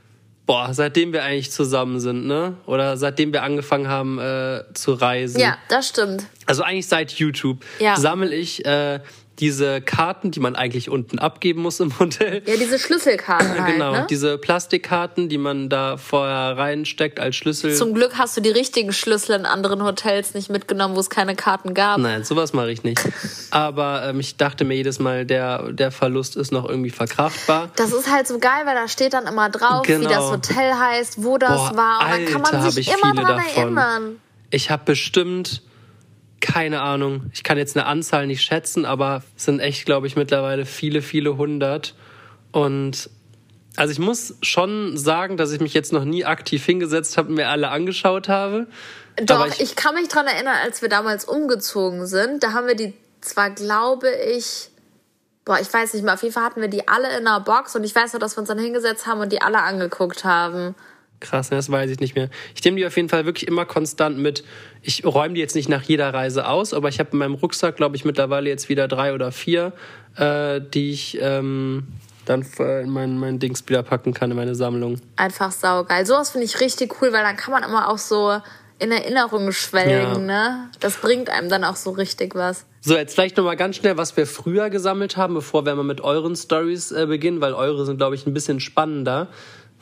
Boah, 0.46 0.72
seitdem 0.74 1.12
wir 1.12 1.22
eigentlich 1.24 1.50
zusammen 1.50 2.00
sind, 2.00 2.26
ne? 2.26 2.56
Oder 2.66 2.96
seitdem 2.96 3.32
wir 3.32 3.42
angefangen 3.42 3.88
haben 3.88 4.18
äh, 4.18 4.62
zu 4.74 4.92
reisen. 4.94 5.40
Ja, 5.40 5.56
das 5.68 5.88
stimmt. 5.88 6.26
Also 6.46 6.62
eigentlich 6.62 6.86
seit 6.88 7.12
YouTube 7.12 7.64
Ja. 7.78 7.96
sammle 7.96 8.34
ich 8.34 8.64
äh, 8.66 9.00
diese 9.40 9.80
Karten, 9.80 10.30
die 10.30 10.40
man 10.40 10.54
eigentlich 10.54 10.88
unten 10.88 11.18
abgeben 11.18 11.62
muss 11.62 11.80
im 11.80 11.98
Hotel. 11.98 12.42
Ja, 12.46 12.56
diese 12.56 12.78
Schlüsselkarten 12.78 13.60
halt, 13.60 13.72
genau, 13.74 13.92
ne? 13.92 14.06
diese 14.08 14.38
Plastikkarten, 14.38 15.28
die 15.28 15.38
man 15.38 15.68
da 15.68 15.96
vorher 15.96 16.56
reinsteckt 16.56 17.18
als 17.18 17.34
Schlüssel. 17.36 17.74
Zum 17.74 17.94
Glück 17.94 18.16
hast 18.16 18.36
du 18.36 18.40
die 18.40 18.50
richtigen 18.50 18.92
Schlüssel 18.92 19.34
in 19.38 19.44
anderen 19.46 19.82
Hotels 19.82 20.34
nicht 20.34 20.50
mitgenommen, 20.50 20.94
wo 20.94 21.00
es 21.00 21.10
keine 21.10 21.34
Karten 21.34 21.74
gab. 21.74 21.98
Nein, 21.98 22.22
sowas 22.24 22.52
mache 22.52 22.70
ich 22.70 22.84
nicht. 22.84 23.00
Aber 23.50 24.04
ähm, 24.08 24.20
ich 24.20 24.36
dachte 24.36 24.64
mir 24.64 24.74
jedes 24.74 24.98
Mal, 25.00 25.24
der, 25.26 25.72
der 25.72 25.90
Verlust 25.90 26.36
ist 26.36 26.52
noch 26.52 26.68
irgendwie 26.68 26.90
verkraftbar. 26.90 27.70
Das 27.76 27.92
ist 27.92 28.10
halt 28.10 28.28
so 28.28 28.38
geil, 28.38 28.62
weil 28.64 28.74
da 28.74 28.86
steht 28.88 29.14
dann 29.14 29.26
immer 29.26 29.50
drauf, 29.50 29.86
wie 29.88 29.92
Genau. 29.94 30.08
das 30.08 30.30
Hotel 30.30 30.74
heißt, 30.74 31.22
wo 31.24 31.38
das 31.38 31.70
Boah, 31.70 31.76
war. 31.76 32.00
Und 32.04 32.10
dann 32.12 32.24
kann 32.26 32.44
Alter, 32.44 32.58
man 32.58 32.70
sich 32.70 32.88
ich 32.88 32.94
immer 32.94 33.14
dran 33.14 33.38
davon. 33.38 33.56
erinnern. 33.56 34.16
Ich 34.50 34.70
habe 34.70 34.82
bestimmt, 34.84 35.62
keine 36.44 36.82
Ahnung, 36.82 37.30
ich 37.32 37.42
kann 37.42 37.56
jetzt 37.56 37.74
eine 37.76 37.86
Anzahl 37.86 38.26
nicht 38.26 38.42
schätzen, 38.42 38.84
aber 38.84 39.22
es 39.36 39.46
sind 39.46 39.60
echt, 39.60 39.86
glaube 39.86 40.06
ich, 40.06 40.14
mittlerweile 40.14 40.66
viele, 40.66 41.00
viele 41.00 41.36
hundert. 41.38 41.94
Und 42.52 43.08
also 43.76 43.90
ich 43.92 43.98
muss 43.98 44.34
schon 44.42 44.96
sagen, 44.96 45.36
dass 45.38 45.50
ich 45.52 45.60
mich 45.60 45.72
jetzt 45.74 45.92
noch 45.92 46.04
nie 46.04 46.24
aktiv 46.26 46.64
hingesetzt 46.64 47.16
habe 47.16 47.30
und 47.30 47.34
mir 47.34 47.48
alle 47.48 47.70
angeschaut 47.70 48.28
habe. 48.28 48.66
Doch, 49.22 49.46
ich, 49.46 49.60
ich- 49.60 49.74
kann 49.76 49.94
mich 49.94 50.08
dran 50.08 50.26
erinnern, 50.26 50.56
als 50.62 50.82
wir 50.82 50.88
damals 50.90 51.24
umgezogen 51.24 52.06
sind, 52.06 52.42
da 52.42 52.52
haben 52.52 52.66
wir 52.66 52.76
die 52.76 52.92
zwar, 53.22 53.50
glaube 53.50 54.10
ich, 54.36 54.68
boah, 55.46 55.58
ich 55.60 55.72
weiß 55.72 55.94
nicht 55.94 56.04
mehr, 56.04 56.14
auf 56.14 56.22
jeden 56.22 56.34
Fall 56.34 56.44
hatten 56.44 56.60
wir 56.60 56.68
die 56.68 56.86
alle 56.88 57.08
in 57.16 57.26
einer 57.26 57.40
Box 57.40 57.74
und 57.74 57.84
ich 57.84 57.94
weiß 57.94 58.12
noch, 58.12 58.20
dass 58.20 58.36
wir 58.36 58.40
uns 58.40 58.48
dann 58.48 58.58
hingesetzt 58.58 59.06
haben 59.06 59.20
und 59.20 59.32
die 59.32 59.40
alle 59.40 59.62
angeguckt 59.62 60.24
haben. 60.24 60.74
Krass, 61.24 61.50
ne, 61.50 61.56
das 61.56 61.70
weiß 61.70 61.90
ich 61.90 62.00
nicht 62.00 62.14
mehr. 62.14 62.28
Ich 62.54 62.62
nehme 62.62 62.76
die 62.76 62.86
auf 62.86 62.94
jeden 62.96 63.08
Fall 63.08 63.24
wirklich 63.24 63.48
immer 63.48 63.64
konstant 63.64 64.18
mit. 64.18 64.44
Ich 64.82 65.06
räume 65.06 65.32
die 65.32 65.40
jetzt 65.40 65.54
nicht 65.54 65.70
nach 65.70 65.82
jeder 65.82 66.12
Reise 66.12 66.46
aus, 66.46 66.74
aber 66.74 66.90
ich 66.90 66.98
habe 66.98 67.10
in 67.12 67.18
meinem 67.18 67.34
Rucksack, 67.34 67.76
glaube 67.76 67.96
ich, 67.96 68.04
mittlerweile 68.04 68.50
jetzt 68.50 68.68
wieder 68.68 68.88
drei 68.88 69.14
oder 69.14 69.32
vier, 69.32 69.72
äh, 70.16 70.60
die 70.60 70.90
ich 70.90 71.18
ähm, 71.22 71.88
dann 72.26 72.42
in 72.58 72.90
mein, 72.90 73.18
mein 73.18 73.38
Dings 73.38 73.66
wieder 73.66 73.82
packen 73.82 74.12
kann, 74.12 74.30
in 74.30 74.36
meine 74.36 74.54
Sammlung. 74.54 75.00
Einfach 75.16 75.50
saugeil. 75.50 76.04
Sowas 76.04 76.30
finde 76.30 76.44
ich 76.44 76.60
richtig 76.60 77.00
cool, 77.00 77.10
weil 77.12 77.22
dann 77.24 77.36
kann 77.36 77.52
man 77.52 77.62
immer 77.62 77.88
auch 77.88 77.98
so 77.98 78.38
in 78.78 78.92
Erinnerungen 78.92 79.52
schwelgen, 79.52 80.26
ne? 80.26 80.68
Das 80.80 80.96
bringt 80.96 81.30
einem 81.30 81.48
dann 81.48 81.64
auch 81.64 81.76
so 81.76 81.90
richtig 81.90 82.34
was. 82.34 82.66
So, 82.82 82.96
jetzt 82.96 83.14
vielleicht 83.14 83.38
nochmal 83.38 83.56
ganz 83.56 83.76
schnell, 83.76 83.96
was 83.96 84.14
wir 84.16 84.26
früher 84.26 84.68
gesammelt 84.68 85.16
haben, 85.16 85.32
bevor 85.32 85.64
wir 85.64 85.74
mal 85.74 85.84
mit 85.84 86.02
euren 86.02 86.36
Stories 86.36 86.92
äh, 86.92 87.06
beginnen, 87.06 87.40
weil 87.40 87.54
eure 87.54 87.86
sind, 87.86 87.96
glaube 87.96 88.14
ich, 88.14 88.26
ein 88.26 88.34
bisschen 88.34 88.60
spannender. 88.60 89.28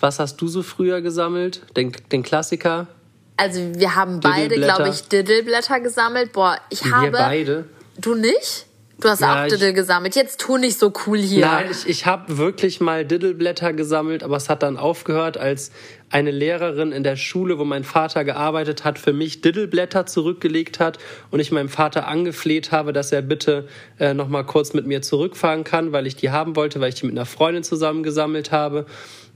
Was 0.03 0.19
hast 0.19 0.41
du 0.41 0.49
so 0.49 0.65
früher 0.65 1.01
gesammelt? 1.01 1.63
Den, 1.77 1.93
den 2.11 2.25
Klassiker? 2.25 2.89
Also 3.37 3.61
wir 3.77 3.95
haben 3.95 4.19
beide, 4.19 4.57
glaube 4.57 4.89
ich, 4.89 5.03
Diddleblätter 5.03 5.79
gesammelt. 5.79 6.33
Boah, 6.33 6.59
ich 6.71 6.85
habe... 6.85 7.07
Wir 7.07 7.13
beide. 7.13 7.65
Du 7.99 8.17
nicht? 8.17 8.67
Du 8.99 9.09
hast 9.09 9.21
Ja, 9.21 9.45
auch 9.45 9.49
Diddle 9.49 9.73
gesammelt. 9.73 10.17
Jetzt 10.17 10.41
tu 10.41 10.59
nicht 10.59 10.77
so 10.77 10.93
cool 11.07 11.19
hier. 11.19 11.47
Nein, 11.47 11.67
ich, 11.71 11.89
ich 11.89 12.07
habe 12.07 12.37
wirklich 12.37 12.81
mal 12.81 13.05
Diddleblätter 13.05 13.73
gesammelt, 13.75 14.25
aber 14.25 14.37
es 14.37 14.49
hat 14.49 14.65
dann 14.65 14.77
aufgehört, 14.77 15.39
als 15.39 15.71
eine 16.11 16.33
Lehrerin 16.33 16.91
in 16.91 17.05
der 17.05 17.15
Schule, 17.15 17.59
wo 17.61 17.65
mein 17.65 17.85
Vater 17.85 18.25
gearbeitet 18.25 18.83
hat, 18.83 18.99
für 18.99 19.13
mich 19.13 19.41
Diddleblätter 19.41 20.07
zurückgelegt 20.07 20.81
hat 20.81 20.99
und 21.31 21.39
ich 21.39 21.53
meinem 21.53 21.69
Vater 21.69 22.09
angefleht 22.09 22.73
habe, 22.73 22.93
dass 22.93 23.13
er 23.13 23.23
bitte 23.23 23.69
äh, 24.01 24.15
noch 24.15 24.29
mal 24.29 24.43
kurz 24.43 24.73
mit 24.73 24.85
mir 24.85 25.01
zurückfahren 25.01 25.63
kann, 25.63 25.93
weil 25.93 26.09
ich 26.09 26.17
die 26.17 26.31
haben 26.31 26.57
wollte, 26.57 26.81
weil 26.81 26.89
ich 26.89 26.97
die 26.97 27.07
mit 27.07 27.17
einer 27.17 27.27
Freundin 27.27 27.63
zusammen 27.63 28.03
gesammelt 28.03 28.51
habe. 28.51 28.87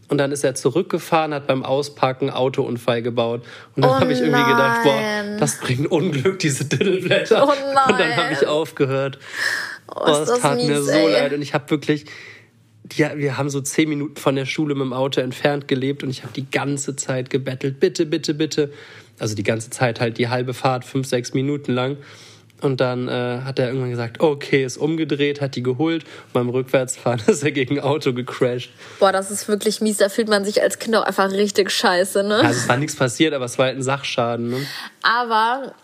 Und 0.09 0.19
dann 0.19 0.31
ist 0.31 0.45
er 0.45 0.55
zurückgefahren, 0.55 1.35
hat 1.35 1.47
beim 1.49 1.65
Auspacken 1.65 2.31
Autounfall 2.31 3.03
gebaut. 3.03 3.43
Und 3.75 3.85
dann 3.85 3.91
Oh 3.91 4.01
habe 4.01 4.13
ich 4.13 4.21
irgendwie 4.21 4.45
gedacht, 4.45 4.83
boah, 4.85 4.95
nein. 4.95 5.39
das 5.39 5.59
bringt 5.59 5.91
Unglück, 5.91 6.39
diese 6.39 6.65
Diddleblätter. 6.65 7.43
Oh 7.45 7.51
Und 7.51 7.99
dann 7.99 8.17
habe 8.17 8.33
ich 8.33 8.41
nein. 8.43 8.49
aufgehört. 8.51 9.19
Oh, 9.89 10.01
Oh, 10.01 10.07
das 10.07 10.29
das 10.29 10.41
tat 10.41 10.57
mir 10.59 10.77
mies, 10.79 10.87
so 10.87 10.93
ey. 10.93 11.13
leid. 11.13 11.33
Und 11.33 11.43
ich 11.43 11.55
habe 11.55 11.69
wirklich, 11.71 12.07
ja, 12.95 13.17
wir 13.17 13.37
haben 13.37 13.51
so 13.51 13.61
zehn 13.61 13.89
Minuten 13.89 14.17
von 14.17 14.37
der 14.37 14.47
Schule 14.47 14.75
mit 14.75 14.85
dem 14.85 14.93
Auto 14.93 15.21
entfernt 15.21 15.67
gelebt 15.69 16.03
und 16.05 16.11
ich 16.11 16.23
habe 16.23 16.33
die 16.33 16.49
ganze 16.51 16.95
Zeit 16.97 17.31
gebettelt, 17.31 17.81
bitte, 17.81 18.07
bitte, 18.07 18.35
bitte. 18.35 18.73
Also 19.19 19.35
die 19.35 19.43
ganze 19.43 19.71
Zeit 19.71 19.99
halt 20.01 20.19
die 20.19 20.29
halbe 20.29 20.55
Fahrt, 20.55 20.85
fünf, 20.85 21.07
sechs 21.09 21.35
Minuten 21.35 21.73
lang. 21.73 21.97
Und 22.63 22.81
dann 22.81 23.09
äh, 23.09 23.41
hat 23.45 23.59
er 23.59 23.69
irgendwann 23.69 23.91
gesagt, 23.91 24.21
okay, 24.21 24.65
ist 24.65 24.79
umgedreht, 24.79 25.41
hat 25.41 25.57
die 25.57 25.63
geholt. 25.63 26.05
Und 26.05 26.33
beim 26.33 26.49
Rückwärtsfahren 26.49 27.21
ist 27.27 27.43
er 27.43 27.53
gegen 27.53 27.79
ein 27.79 27.85
Auto 27.85 28.13
gecrashed. 28.13 28.71
Boah, 28.99 29.13
das 29.13 29.31
ist 29.31 29.47
wirklich 29.49 29.81
mies. 29.81 29.99
Da 29.99 30.09
fühlt 30.09 30.29
man 30.29 30.45
sich 30.45 30.63
als 30.63 30.79
Kind 30.79 30.97
auch 30.97 31.05
einfach 31.05 31.31
richtig 31.31 31.71
scheiße, 31.71 32.23
ne? 32.23 32.37
Also 32.37 32.61
es 32.61 32.69
war 32.69 32.77
nichts 32.77 32.97
passiert, 32.97 33.35
aber 33.35 33.45
es 33.45 33.59
war 33.59 33.67
halt 33.67 33.77
ein 33.77 33.83
Sachschaden. 33.83 34.51
Ne? 34.51 34.67
Aber 35.03 35.75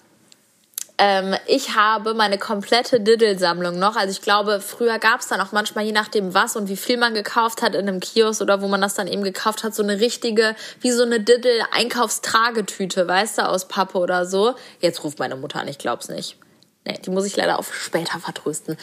ähm, 0.98 1.34
ich 1.46 1.74
habe 1.74 2.14
meine 2.14 2.38
komplette 2.38 3.00
Diddle-Sammlung 3.00 3.78
noch. 3.78 3.96
Also 3.96 4.12
ich 4.12 4.22
glaube, 4.22 4.60
früher 4.60 4.98
gab 4.98 5.20
es 5.20 5.28
dann 5.28 5.40
auch 5.40 5.52
manchmal, 5.52 5.84
je 5.84 5.92
nachdem 5.92 6.32
was 6.32 6.54
und 6.54 6.68
wie 6.68 6.76
viel 6.76 6.96
man 6.96 7.12
gekauft 7.12 7.60
hat 7.60 7.74
in 7.74 7.88
einem 7.88 8.00
Kiosk 8.00 8.40
oder 8.40 8.62
wo 8.62 8.68
man 8.68 8.80
das 8.80 8.94
dann 8.94 9.08
eben 9.08 9.24
gekauft 9.24 9.64
hat, 9.64 9.74
so 9.74 9.82
eine 9.82 10.00
richtige, 10.00 10.54
wie 10.80 10.90
so 10.92 11.02
eine 11.02 11.20
Diddle-Einkaufstragetüte, 11.20 13.08
weißt 13.08 13.38
du, 13.38 13.48
aus 13.48 13.68
Pappe 13.68 13.98
oder 13.98 14.26
so. 14.26 14.54
Jetzt 14.80 15.02
ruft 15.02 15.18
meine 15.18 15.36
Mutter 15.36 15.60
an, 15.60 15.68
ich 15.68 15.78
glaub's 15.78 16.08
nicht. 16.08 16.36
Nee, 16.84 16.98
die 16.98 17.10
muss 17.10 17.24
ich 17.26 17.36
leider 17.36 17.60
auf 17.60 17.72
später 17.72 18.18
vertrösten. 18.18 18.76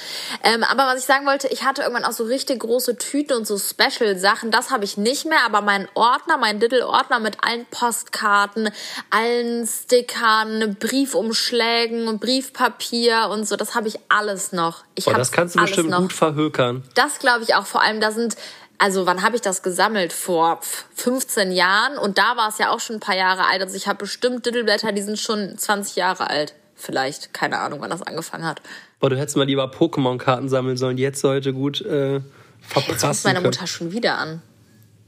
Ähm, 0.44 0.64
aber 0.64 0.86
was 0.86 1.00
ich 1.00 1.06
sagen 1.06 1.26
wollte, 1.26 1.50
ich 1.50 1.66
hatte 1.66 1.82
irgendwann 1.82 2.06
auch 2.06 2.14
so 2.14 2.24
richtig 2.24 2.62
große 2.62 2.98
Tüten 2.98 3.34
und 3.34 3.46
so 3.46 3.58
Special-Sachen. 3.58 4.52
Das 4.52 4.72
habe 4.72 4.86
ich 4.86 4.96
nicht 4.96 5.26
mehr, 5.26 5.40
aber 5.46 5.60
mein 5.60 5.86
Ordner, 5.96 6.38
mein 6.38 6.62
Diddle-Ordner 6.62 7.20
mit 7.20 7.44
allen 7.44 7.66
Postkarten, 7.66 8.70
allen 9.10 9.68
Stickern, 9.68 10.78
Briefumschlägen 10.80 12.08
und 12.08 12.22
Briefpapier 12.22 13.28
und 13.32 13.46
so, 13.46 13.58
das 13.58 13.76
habe 13.76 13.90
ich 13.90 14.00
alles 14.08 14.54
noch. 14.54 14.86
Ich 14.96 15.04
Boah, 15.04 15.16
das 15.16 15.34
kannst 15.34 15.56
du 15.56 15.60
bestimmt 15.60 15.90
noch. 15.90 16.00
gut 16.00 16.14
verhökern. 16.14 16.86
Das 16.96 17.20
glaube 17.20 17.44
ich 17.44 17.56
auch. 17.56 17.66
Vor 17.66 17.82
allem, 17.82 18.00
da 18.00 18.12
sind, 18.12 18.38
also 18.78 19.08
wann 19.08 19.24
habe 19.24 19.36
ich 19.36 19.42
das 19.42 19.62
gesammelt? 19.62 20.14
Vor 20.14 20.62
pf, 20.62 20.86
15 20.96 21.52
Jahren. 21.52 21.98
Und 21.98 22.18
da 22.18 22.38
war 22.38 22.48
es 22.48 22.60
ja 22.60 22.72
auch 22.72 22.80
schon 22.80 22.96
ein 22.96 23.02
paar 23.02 23.18
Jahre 23.18 23.46
alt. 23.46 23.62
Also 23.62 23.76
ich 23.76 23.90
habe 23.90 23.98
bestimmt 23.98 24.46
Diddleblätter, 24.46 24.94
die 24.94 25.02
sind 25.02 25.20
schon 25.20 25.58
20 25.58 25.98
Jahre 25.98 26.30
alt. 26.30 26.54
Vielleicht, 26.80 27.34
keine 27.34 27.60
Ahnung, 27.60 27.82
wann 27.82 27.90
das 27.90 28.02
angefangen 28.02 28.46
hat. 28.46 28.62
Boah, 29.00 29.10
du 29.10 29.18
hättest 29.18 29.38
mal 29.38 29.46
lieber 29.46 29.66
Pokémon-Karten 29.66 30.50
sammeln 30.50 30.78
sollen, 30.78 30.98
die 30.98 31.06
hättest 31.06 31.24
du 31.24 31.30
heute 31.30 31.54
gut 31.54 31.82
äh, 31.82 32.16
Jetzt 32.16 32.24
verprassen 32.62 33.08
ruft 33.08 33.24
meine 33.26 33.40
können. 33.40 33.46
Mutter 33.46 33.68
schon 33.68 33.92
wieder 33.92 34.18
an. 34.18 34.42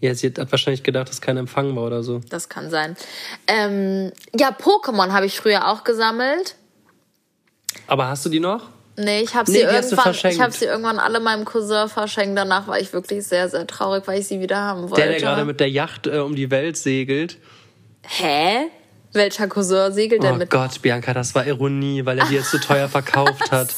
Ja, 0.02 0.16
sie 0.16 0.28
hat 0.28 0.52
wahrscheinlich 0.52 0.84
gedacht, 0.84 1.10
dass 1.10 1.22
kein 1.22 1.38
Empfang 1.38 1.76
war 1.76 1.84
oder 1.84 2.04
so. 2.04 2.22
Das 2.30 2.50
kann 2.50 2.70
sein. 2.70 2.98
Ähm, 3.48 4.12
ja, 4.38 4.50
Pokémon 4.50 5.12
habe 5.12 5.28
ich 5.28 5.40
früher 5.40 5.68
auch 5.70 5.84
gesammelt. 5.84 6.56
Aber 7.88 8.08
hast 8.08 8.26
du 8.26 8.30
die 8.30 8.40
noch? 8.40 8.70
Nee, 8.98 9.22
ich 9.22 9.36
habe 9.36 9.50
Nee, 9.50 9.60
sie 9.60 9.64
irgendwann, 9.64 10.32
ich 10.32 10.42
habe 10.42 10.52
sie 10.52 10.66
irgendwann 10.66 11.00
alle 11.00 11.20
meinem 11.20 11.46
Cousin 11.46 11.88
verschenkt. 11.88 12.38
Danach 12.38 12.68
war 12.68 12.80
ich 12.80 12.92
wirklich 12.94 13.26
sehr, 13.26 13.48
sehr 13.48 13.66
traurig, 13.68 14.04
weil 14.08 14.20
ich 14.20 14.28
sie 14.28 14.40
wieder 14.42 14.58
haben 14.58 14.82
wollte. 14.90 14.96
Der, 14.96 15.12
der 15.12 15.20
gerade 15.20 15.46
mit 15.46 15.60
der 15.60 15.70
Yacht 15.70 16.08
äh, 16.08 16.18
um 16.18 16.36
die 16.36 16.52
Welt 16.52 16.78
segelt. 16.78 17.38
Hä? 18.04 18.68
Welcher 19.14 19.48
Cousin 19.48 19.94
segelt 19.94 20.22
Oh 20.22 20.28
denn 20.28 20.38
mit? 20.38 20.50
Gott, 20.50 20.82
Bianca, 20.82 21.14
das 21.14 21.36
war 21.36 21.46
Ironie, 21.46 22.06
weil 22.06 22.20
er 22.20 22.26
die 22.28 22.36
jetzt 22.36 22.52
so 22.52 22.58
teuer 22.58 22.88
verkauft 22.88 23.52
hat. 23.52 23.70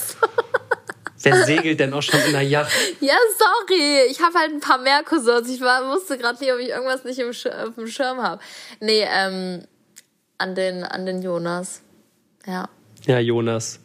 Wer 1.24 1.46
segelt 1.46 1.80
denn 1.80 1.94
auch 1.94 2.02
schon 2.02 2.20
in 2.22 2.34
der 2.34 2.42
Yacht? 2.42 2.72
Ja, 3.00 3.16
sorry. 3.38 4.02
Ich 4.10 4.22
habe 4.22 4.38
halt 4.38 4.52
ein 4.52 4.60
paar 4.60 4.78
mehr 4.78 5.04
Cousins. 5.04 5.50
Ich 5.50 5.62
war, 5.62 5.90
wusste 5.90 6.18
gerade 6.18 6.40
nicht, 6.40 6.52
ob 6.52 6.60
ich 6.60 6.70
irgendwas 6.70 7.06
nicht 7.06 7.18
im 7.20 7.32
Sch 7.32 7.48
auf 7.48 7.76
dem 7.76 7.88
Schirm 7.88 8.22
habe. 8.22 8.42
Nee, 8.82 9.08
ähm, 9.10 9.64
an 10.38 10.54
den, 10.54 10.84
an 10.84 11.06
den 11.06 11.22
Jonas. 11.22 11.82
Ja. 12.46 12.68
Ja, 13.06 13.20
Jonas. 13.20 13.80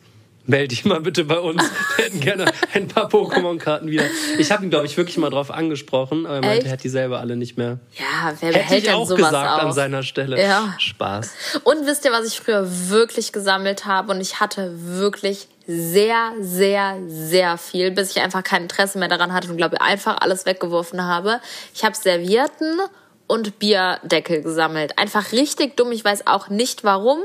Melde 0.49 0.69
dich 0.69 0.87
mal 0.87 1.03
bitte 1.03 1.25
bei 1.25 1.39
uns. 1.39 1.63
Wir 1.97 2.07
hätten 2.07 2.21
gerne 2.21 2.47
ein 2.73 2.89
paar 2.89 3.11
Pokémon-Karten 3.11 3.91
wieder. 3.91 4.05
Ich 4.39 4.51
habe 4.51 4.65
ihn, 4.65 4.71
glaube 4.71 4.87
ich, 4.87 4.97
wirklich 4.97 5.19
mal 5.19 5.29
drauf 5.29 5.51
angesprochen, 5.51 6.25
aber 6.25 6.37
er 6.37 6.41
meinte, 6.41 6.67
er 6.67 6.73
hat 6.73 6.83
die 6.83 6.89
selber 6.89 7.21
alle 7.21 7.37
nicht 7.37 7.59
mehr. 7.59 7.79
Ja, 7.99 8.33
wer 8.41 8.49
Hätte 8.49 8.59
behält 8.59 8.79
ich 8.79 8.85
denn 8.87 8.95
auch 8.95 9.07
sowas 9.07 9.27
gesagt 9.27 9.51
auf? 9.51 9.67
an 9.67 9.73
seiner 9.73 10.03
Stelle. 10.03 10.41
Ja. 10.43 10.75
Spaß. 10.79 11.35
Und 11.65 11.85
wisst 11.87 12.07
ihr, 12.07 12.13
was 12.13 12.27
ich 12.27 12.41
früher 12.41 12.67
wirklich 12.89 13.33
gesammelt 13.33 13.85
habe? 13.85 14.11
Und 14.11 14.23
ich 14.23 14.41
hatte 14.41 14.73
wirklich 14.75 15.49
sehr, 15.67 16.33
sehr, 16.41 16.97
sehr 17.09 17.59
viel, 17.59 17.91
bis 17.91 18.13
ich 18.13 18.23
einfach 18.23 18.43
kein 18.43 18.63
Interesse 18.63 18.99
mehr 18.99 19.09
daran 19.09 19.35
hatte 19.35 19.51
und 19.51 19.59
glaube 19.59 19.83
einfach 19.83 20.23
alles 20.23 20.47
weggeworfen 20.47 21.05
habe. 21.05 21.41
Ich 21.75 21.85
habe 21.85 21.95
Servietten 21.95 22.81
und 23.27 23.59
Bierdeckel 23.59 24.41
gesammelt. 24.41 24.99
Einfach 24.99 25.33
richtig 25.33 25.77
dumm. 25.77 25.93
Ich 25.93 26.03
weiß 26.03 26.27
auch 26.27 26.49
nicht 26.49 26.85
warum, 26.85 27.19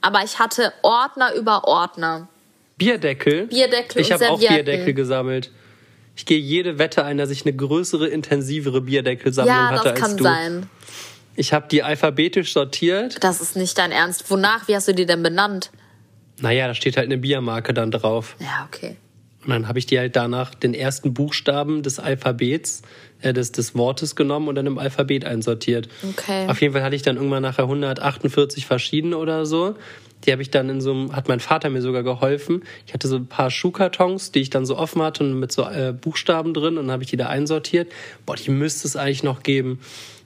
aber 0.00 0.24
ich 0.24 0.38
hatte 0.38 0.72
Ordner 0.80 1.34
über 1.34 1.64
Ordner. 1.64 2.26
Bierdeckel. 2.80 3.46
Bierdeckel 3.46 4.00
Ich 4.00 4.10
habe 4.10 4.30
auch. 4.30 4.40
Bierdeckel 4.40 4.94
gesammelt. 4.94 5.50
Ich 6.16 6.24
gehe 6.26 6.38
jede 6.38 6.78
Wette 6.78 7.04
ein, 7.04 7.18
dass 7.18 7.30
ich 7.30 7.46
eine 7.46 7.54
größere, 7.54 8.08
intensivere 8.08 8.80
Bierdeckelsammlung 8.80 9.54
Ja, 9.54 9.68
hatte 9.70 9.84
das 9.84 9.92
als 9.92 10.00
kann 10.00 10.16
du. 10.16 10.24
sein. 10.24 10.66
Ich 11.36 11.52
habe 11.52 11.68
die 11.70 11.82
alphabetisch 11.82 12.52
sortiert. 12.52 13.22
Das 13.22 13.40
ist 13.40 13.54
nicht 13.56 13.78
dein 13.78 13.92
Ernst. 13.92 14.30
Wonach? 14.30 14.66
Wie 14.66 14.74
hast 14.74 14.88
du 14.88 14.94
die 14.94 15.06
denn 15.06 15.22
benannt? 15.22 15.70
Naja, 16.40 16.66
da 16.66 16.74
steht 16.74 16.96
halt 16.96 17.06
eine 17.06 17.18
Biermarke 17.18 17.72
dann 17.74 17.90
drauf. 17.90 18.34
Ja, 18.40 18.66
okay. 18.66 18.96
Und 19.44 19.50
dann 19.50 19.68
habe 19.68 19.78
ich 19.78 19.86
die 19.86 19.98
halt 19.98 20.16
danach 20.16 20.54
den 20.54 20.74
ersten 20.74 21.14
Buchstaben 21.14 21.82
des 21.82 21.98
Alphabets, 21.98 22.82
äh, 23.22 23.32
des, 23.32 23.52
des 23.52 23.74
Wortes 23.74 24.16
genommen 24.16 24.48
und 24.48 24.54
dann 24.54 24.66
im 24.66 24.78
Alphabet 24.78 25.24
einsortiert. 25.24 25.88
Okay. 26.10 26.46
Auf 26.48 26.60
jeden 26.60 26.74
Fall 26.74 26.82
hatte 26.82 26.96
ich 26.96 27.02
dann 27.02 27.16
irgendwann 27.16 27.42
nachher 27.42 27.64
148 27.64 28.66
verschiedene 28.66 29.16
oder 29.16 29.46
so. 29.46 29.76
Die 30.24 30.32
habe 30.32 30.42
ich 30.42 30.50
dann 30.50 30.68
in 30.68 30.80
so 30.80 30.92
einem, 30.92 31.16
hat 31.16 31.28
mein 31.28 31.40
Vater 31.40 31.70
mir 31.70 31.82
sogar 31.82 32.02
geholfen. 32.02 32.64
Ich 32.86 32.92
hatte 32.92 33.08
so 33.08 33.16
ein 33.16 33.26
paar 33.26 33.50
Schuhkartons, 33.50 34.32
die 34.32 34.40
ich 34.40 34.50
dann 34.50 34.66
so 34.66 34.76
offen 34.76 35.02
hatte 35.02 35.24
und 35.24 35.38
mit 35.38 35.52
so 35.52 35.62
äh, 35.62 35.94
Buchstaben 35.98 36.54
drin 36.54 36.78
und 36.78 36.86
dann 36.86 36.92
habe 36.92 37.02
ich 37.02 37.10
die 37.10 37.16
da 37.16 37.26
einsortiert. 37.28 37.90
Boah, 38.26 38.36
die 38.36 38.50
müsste 38.50 38.86
es 38.86 38.96
eigentlich 38.96 39.22
noch 39.22 39.42
geben. 39.42 39.80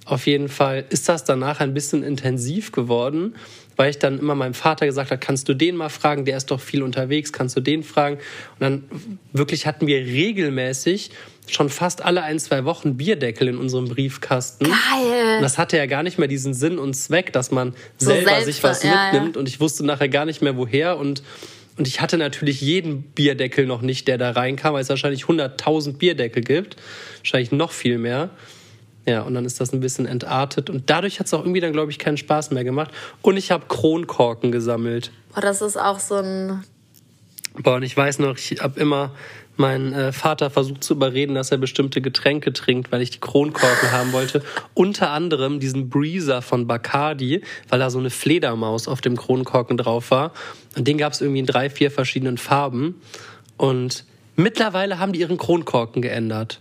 Auf 0.05 0.27
jeden 0.27 0.49
Fall 0.49 0.85
ist 0.91 1.09
das 1.09 1.25
danach 1.25 1.61
ein 1.61 1.73
bisschen 1.73 2.03
intensiv 2.03 2.73
geworden, 2.73 3.35
weil 3.77 3.91
ich 3.91 3.99
dann 3.99 4.19
immer 4.19 4.35
meinem 4.35 4.55
Vater 4.55 4.87
gesagt 4.87 5.11
habe, 5.11 5.19
kannst 5.19 5.49
du 5.49 5.55
den 5.55 5.77
mal 5.77 5.89
fragen, 5.89 6.25
der 6.25 6.37
ist 6.37 6.51
doch 6.51 6.61
viel 6.61 6.83
unterwegs, 6.83 7.33
kannst 7.33 7.57
du 7.57 7.61
den 7.61 7.83
fragen? 7.83 8.17
Und 8.17 8.61
dann 8.61 8.85
wirklich 9.33 9.67
hatten 9.67 9.87
wir 9.87 9.99
regelmäßig 9.99 11.11
schon 11.47 11.69
fast 11.69 12.03
alle 12.03 12.23
ein, 12.23 12.39
zwei 12.39 12.65
Wochen 12.65 12.97
Bierdeckel 12.97 13.49
in 13.49 13.59
unserem 13.59 13.87
Briefkasten. 13.87 14.65
Geil. 14.65 15.37
Und 15.37 15.43
das 15.43 15.59
hatte 15.59 15.77
ja 15.77 15.87
gar 15.87 16.03
nicht 16.03 16.19
mehr 16.19 16.29
diesen 16.29 16.55
Sinn 16.55 16.79
und 16.79 16.95
Zweck, 16.95 17.33
dass 17.33 17.51
man 17.51 17.75
So 17.99 18.07
selber 18.07 18.31
selbst- 18.31 18.47
sich 18.47 18.63
was 18.63 18.83
ja, 18.83 19.11
mitnimmt. 19.13 19.37
Und 19.37 19.49
ich 19.49 19.61
wusste 19.61 19.85
nachher 19.85 20.09
gar 20.09 20.25
nicht 20.25 20.41
mehr, 20.41 20.57
woher. 20.57 20.97
Und, 20.97 21.23
und 21.77 21.87
ich 21.87 22.01
hatte 22.01 22.17
natürlich 22.17 22.63
jeden 22.63 23.03
Bierdeckel 23.03 23.67
noch 23.67 23.83
nicht, 23.83 24.09
der 24.09 24.17
da 24.17 24.31
reinkam, 24.31 24.73
weil 24.75 24.83
es 24.83 24.89
wahrscheinlich 24.89 25.25
100.000 25.25 25.99
Bierdeckel 25.99 26.43
gibt. 26.43 26.77
Wahrscheinlich 27.19 27.53
noch 27.53 27.73
viel 27.73 27.99
mehr. 27.99 28.31
Ja, 29.07 29.23
und 29.23 29.35
dann 29.35 29.45
ist 29.45 29.61
das 29.61 29.73
ein 29.73 29.81
bisschen 29.81 30.07
entartet. 30.07 30.71
Und 30.71 30.89
dadurch 30.89 31.21
hat 31.21 31.27
es 31.27 31.35
auch 31.35 31.41
irgendwie 31.41 31.61
dann, 31.61 31.73
glaube 31.73 31.91
ich, 31.91 31.99
keinen 31.99 32.17
Spaß 32.17 32.53
mehr 32.53 32.65
gemacht. 32.65 32.91
Und 33.21 33.37
ich 33.37 33.51
habe 33.51 33.67
Kronkorken 33.69 34.51
gesammelt. 34.51 35.11
Boah, 35.35 35.43
das 35.43 35.61
ist 35.61 35.77
auch 35.77 35.99
so 35.99 36.17
ein. 36.17 36.65
Boah, 37.63 37.77
und 37.77 37.83
ich 37.83 37.97
weiß 37.97 38.19
noch, 38.19 38.37
ich 38.37 38.63
habe 38.63 38.81
immer 38.81 39.13
meinen 39.57 39.93
äh, 39.93 40.13
Vater 40.13 40.51
versucht 40.51 40.83
zu 40.83 40.95
überreden, 40.95 41.35
dass 41.35 41.53
er 41.53 41.59
bestimmte 41.59 42.01
Getränke 42.01 42.53
trinkt, 42.53 42.91
weil 42.91 43.03
ich 43.03 43.11
die 43.11 43.21
Kronkorken 43.21 43.93
haben 43.93 44.13
wollte. 44.13 44.43
Unter 44.73 45.11
anderem 45.11 45.61
diesen 45.61 45.91
Breezer 45.91 46.43
von 46.43 46.67
Bacardi, 46.67 47.43
weil 47.69 47.79
da 47.79 47.91
so 47.91 47.99
eine 47.99 48.11
Fledermaus 48.11 48.89
auf 48.89 49.01
dem 49.01 49.17
Kronkorken 49.17 49.77
drauf 49.77 50.11
war. 50.11 50.33
Und 50.77 50.89
den 50.89 50.99
gab 50.99 51.13
es 51.13 51.21
irgendwie 51.21 51.41
in 51.41 51.47
drei, 51.47 51.71
vier 51.71 51.91
verschiedenen 51.91 52.39
Farben. 52.39 53.01
Und 53.57 54.05
mittlerweile 54.35 54.99
haben 54.99 55.13
die 55.13 55.21
ihren 55.21 55.37
Kronkorken 55.37 56.03
geändert. 56.03 56.61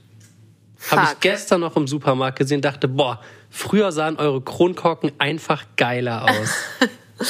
Habe 0.91 1.07
ich 1.11 1.19
gestern 1.19 1.61
noch 1.61 1.75
im 1.75 1.87
Supermarkt 1.87 2.39
gesehen, 2.39 2.61
dachte, 2.61 2.87
boah, 2.87 3.21
früher 3.49 3.91
sahen 3.91 4.17
eure 4.17 4.41
Kronkorken 4.41 5.11
einfach 5.17 5.65
geiler 5.75 6.25
aus. 6.25 6.49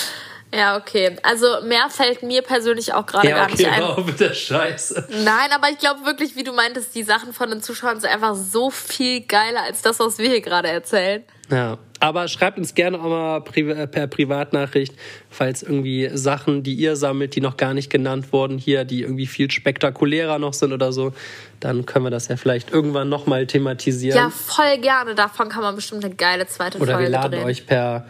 Ja, 0.55 0.77
okay. 0.77 1.17
Also 1.23 1.47
mehr 1.63 1.89
fällt 1.89 2.21
mir 2.21 2.43
persönlich 2.43 2.93
auch 2.93 3.07
gerade 3.07 3.27
ja, 3.27 3.37
gar 3.37 3.45
okay, 3.45 3.63
nicht 3.63 3.71
ein. 3.71 3.81
wow, 3.81 4.05
mit 4.05 4.19
der 4.19 4.35
Scheiße. 4.35 5.07
Nein, 5.23 5.51
aber 5.51 5.69
ich 5.71 5.79
glaube 5.79 6.05
wirklich, 6.05 6.35
wie 6.35 6.43
du 6.43 6.53
meintest, 6.53 6.93
die 6.93 7.01
Sachen 7.01 7.33
von 7.33 7.49
den 7.49 7.63
Zuschauern 7.63 7.99
sind 7.99 8.11
einfach 8.11 8.35
so 8.35 8.69
viel 8.69 9.21
geiler 9.21 9.63
als 9.63 9.81
das, 9.81 9.99
was 9.99 10.19
wir 10.19 10.29
hier 10.29 10.41
gerade 10.41 10.67
erzählen. 10.67 11.23
Ja, 11.49 11.79
aber 12.03 12.27
schreibt 12.27 12.57
uns 12.57 12.75
gerne 12.75 12.99
auch 12.99 13.07
mal 13.07 13.41
äh, 13.55 13.87
per 13.87 14.07
Privatnachricht, 14.07 14.93
falls 15.29 15.63
irgendwie 15.63 16.09
Sachen, 16.13 16.61
die 16.61 16.73
ihr 16.73 16.97
sammelt, 16.97 17.33
die 17.33 17.39
noch 17.39 17.55
gar 17.55 17.73
nicht 17.73 17.89
genannt 17.89 18.33
wurden, 18.33 18.57
hier, 18.57 18.83
die 18.83 19.03
irgendwie 19.03 19.25
viel 19.25 19.49
spektakulärer 19.49 20.37
noch 20.37 20.53
sind 20.53 20.73
oder 20.73 20.91
so, 20.91 21.13
dann 21.61 21.85
können 21.85 22.05
wir 22.05 22.09
das 22.09 22.27
ja 22.27 22.35
vielleicht 22.35 22.73
irgendwann 22.73 23.07
nochmal 23.07 23.47
thematisieren. 23.47 24.17
Ja, 24.17 24.29
voll 24.29 24.79
gerne. 24.81 25.15
Davon 25.15 25.47
kann 25.47 25.61
man 25.61 25.75
bestimmt 25.75 26.03
eine 26.03 26.13
geile 26.13 26.45
zweite 26.45 26.77
oder 26.77 26.95
Folge 26.95 27.03
wir 27.03 27.09
laden 27.09 27.31
drehen. 27.31 27.45
euch 27.45 27.65
per, 27.65 28.05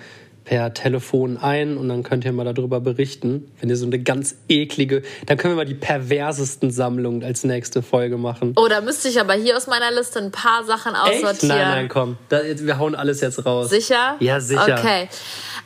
per 0.45 0.73
Telefon 0.73 1.37
ein 1.37 1.77
und 1.77 1.89
dann 1.89 2.03
könnt 2.03 2.25
ihr 2.25 2.33
mal 2.33 2.51
darüber 2.51 2.79
berichten. 2.79 3.51
Wenn 3.59 3.69
ihr 3.69 3.77
so 3.77 3.85
eine 3.85 3.99
ganz 3.99 4.35
eklige, 4.49 5.03
dann 5.25 5.37
können 5.37 5.53
wir 5.53 5.57
mal 5.57 5.65
die 5.65 5.73
perversesten 5.73 6.71
Sammlungen 6.71 7.23
als 7.23 7.43
nächste 7.43 7.81
Folge 7.81 8.17
machen. 8.17 8.53
Oh, 8.57 8.67
da 8.67 8.81
müsste 8.81 9.07
ich 9.07 9.19
aber 9.19 9.33
hier 9.33 9.55
aus 9.55 9.67
meiner 9.67 9.91
Liste 9.91 10.19
ein 10.19 10.31
paar 10.31 10.63
Sachen 10.65 10.95
aussortieren. 10.95 11.31
Echt? 11.31 11.43
Nein, 11.43 11.57
nein, 11.57 11.89
komm. 11.89 12.17
Da, 12.29 12.41
wir 12.43 12.77
hauen 12.77 12.95
alles 12.95 13.21
jetzt 13.21 13.45
raus. 13.45 13.69
Sicher? 13.69 14.15
Ja, 14.19 14.39
sicher. 14.39 14.77
Okay. 14.77 15.07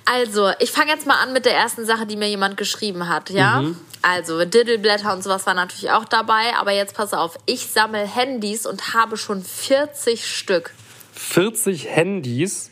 Also, 0.06 0.52
ich 0.60 0.72
fange 0.72 0.92
jetzt 0.92 1.06
mal 1.06 1.22
an 1.22 1.34
mit 1.34 1.46
der 1.46 1.54
ersten 1.54 1.86
Sache, 1.86 2.06
die 2.06 2.16
mir 2.16 2.30
jemand 2.30 2.56
geschrieben 2.56 3.10
hat, 3.10 3.30
ja? 3.30 3.62
Mhm. 3.62 3.78
Also, 4.02 4.46
Diddleblätter 4.46 5.12
und 5.14 5.24
sowas 5.24 5.46
war 5.48 5.54
natürlich 5.54 5.92
auch 5.92 6.06
dabei, 6.06 6.56
aber 6.58 6.72
jetzt 6.72 6.96
pass 6.96 7.14
auf, 7.14 7.38
ich 7.46 7.68
sammle 7.68 8.08
Handys 8.08 8.66
und 8.66 8.94
habe 8.94 9.18
schon 9.18 9.44
40 9.44 10.26
Stück. 10.26 10.72
40 11.14 11.90
Handys. 11.90 12.70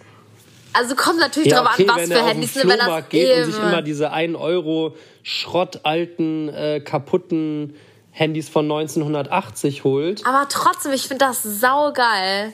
Also 0.77 0.96
kommt 0.96 1.20
natürlich 1.20 1.51
drauf 1.53 1.67
an, 1.67 1.88
was 1.88 1.98
wenn 1.98 2.08
für 2.08 2.13
er 2.13 2.25
Handys, 2.25 2.55
auf 2.55 2.62
den 2.62 2.67
ne, 2.67 2.74
wenn 2.74 2.77
das 2.79 2.86
Flohmarkt 2.86 3.10
geht 3.10 3.38
und 3.38 3.46
sich 3.46 3.55
eben- 3.55 3.67
immer 3.67 3.82
diese 3.82 4.12
1 4.12 4.36
Euro 4.36 4.96
schrottalten, 5.24 6.50
äh, 6.50 6.79
kaputten 6.82 7.75
Handys 8.12 8.50
von 8.50 8.67
1980 8.67 9.84
holt. 9.84 10.25
Aber 10.25 10.48
trotzdem, 10.50 10.91
ich 10.94 11.03
finde 11.08 11.25
das 11.25 11.44
saugeil. 11.44 12.53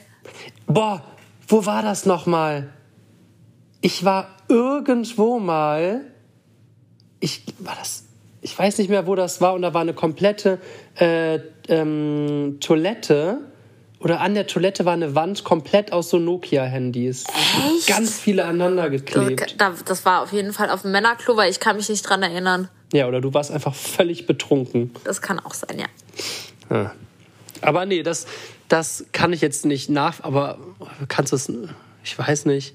Boah, 0.67 1.03
wo 1.47 1.65
war 1.65 1.81
das 1.81 2.05
nochmal? 2.05 2.69
Ich 3.81 4.05
war 4.05 4.27
irgendwo 4.47 5.39
mal. 5.39 6.01
Ich 7.19 7.43
war 7.59 7.75
das. 7.79 8.05
Ich 8.41 8.57
weiß 8.57 8.77
nicht 8.79 8.89
mehr, 8.89 9.05
wo 9.07 9.15
das 9.15 9.41
war. 9.41 9.53
Und 9.53 9.61
da 9.61 9.73
war 9.73 9.81
eine 9.81 9.93
komplette 9.93 10.59
äh, 10.95 11.39
ähm, 11.67 12.57
Toilette. 12.59 13.39
Oder 14.03 14.19
an 14.19 14.33
der 14.33 14.47
Toilette 14.47 14.83
war 14.85 14.93
eine 14.93 15.13
Wand 15.15 15.43
komplett 15.43 15.91
aus 15.93 16.09
so 16.09 16.17
Nokia-Handys. 16.17 17.25
Echt? 17.77 17.87
Ganz 17.87 18.17
viele 18.19 18.45
aneinander 18.45 18.89
geklebt. 18.89 19.41
Das, 19.41 19.57
da- 19.57 19.75
das 19.85 20.05
war 20.05 20.21
auf 20.23 20.33
jeden 20.33 20.53
Fall 20.53 20.69
auf 20.71 20.81
dem 20.81 20.91
Männerklo, 20.91 21.37
weil 21.37 21.51
ich 21.51 21.59
kann 21.59 21.75
mich 21.77 21.87
nicht 21.87 22.01
dran 22.01 22.23
erinnern. 22.23 22.67
Ja, 22.93 23.07
oder 23.07 23.21
du 23.21 23.33
warst 23.33 23.51
einfach 23.51 23.75
völlig 23.75 24.25
betrunken. 24.25 24.91
Das 25.03 25.21
kann 25.21 25.39
auch 25.39 25.53
sein, 25.53 25.77
ja. 25.79 25.85
Ja. 26.75 26.93
Aber 27.61 27.85
nee, 27.85 28.01
das, 28.01 28.25
das 28.69 29.05
kann 29.11 29.33
ich 29.33 29.41
jetzt 29.41 29.65
nicht 29.65 29.89
nach. 29.89 30.23
Aber 30.23 30.57
kannst 31.07 31.31
du 31.31 31.35
es. 31.35 31.51
Ich 32.03 32.17
weiß 32.17 32.45
nicht. 32.45 32.73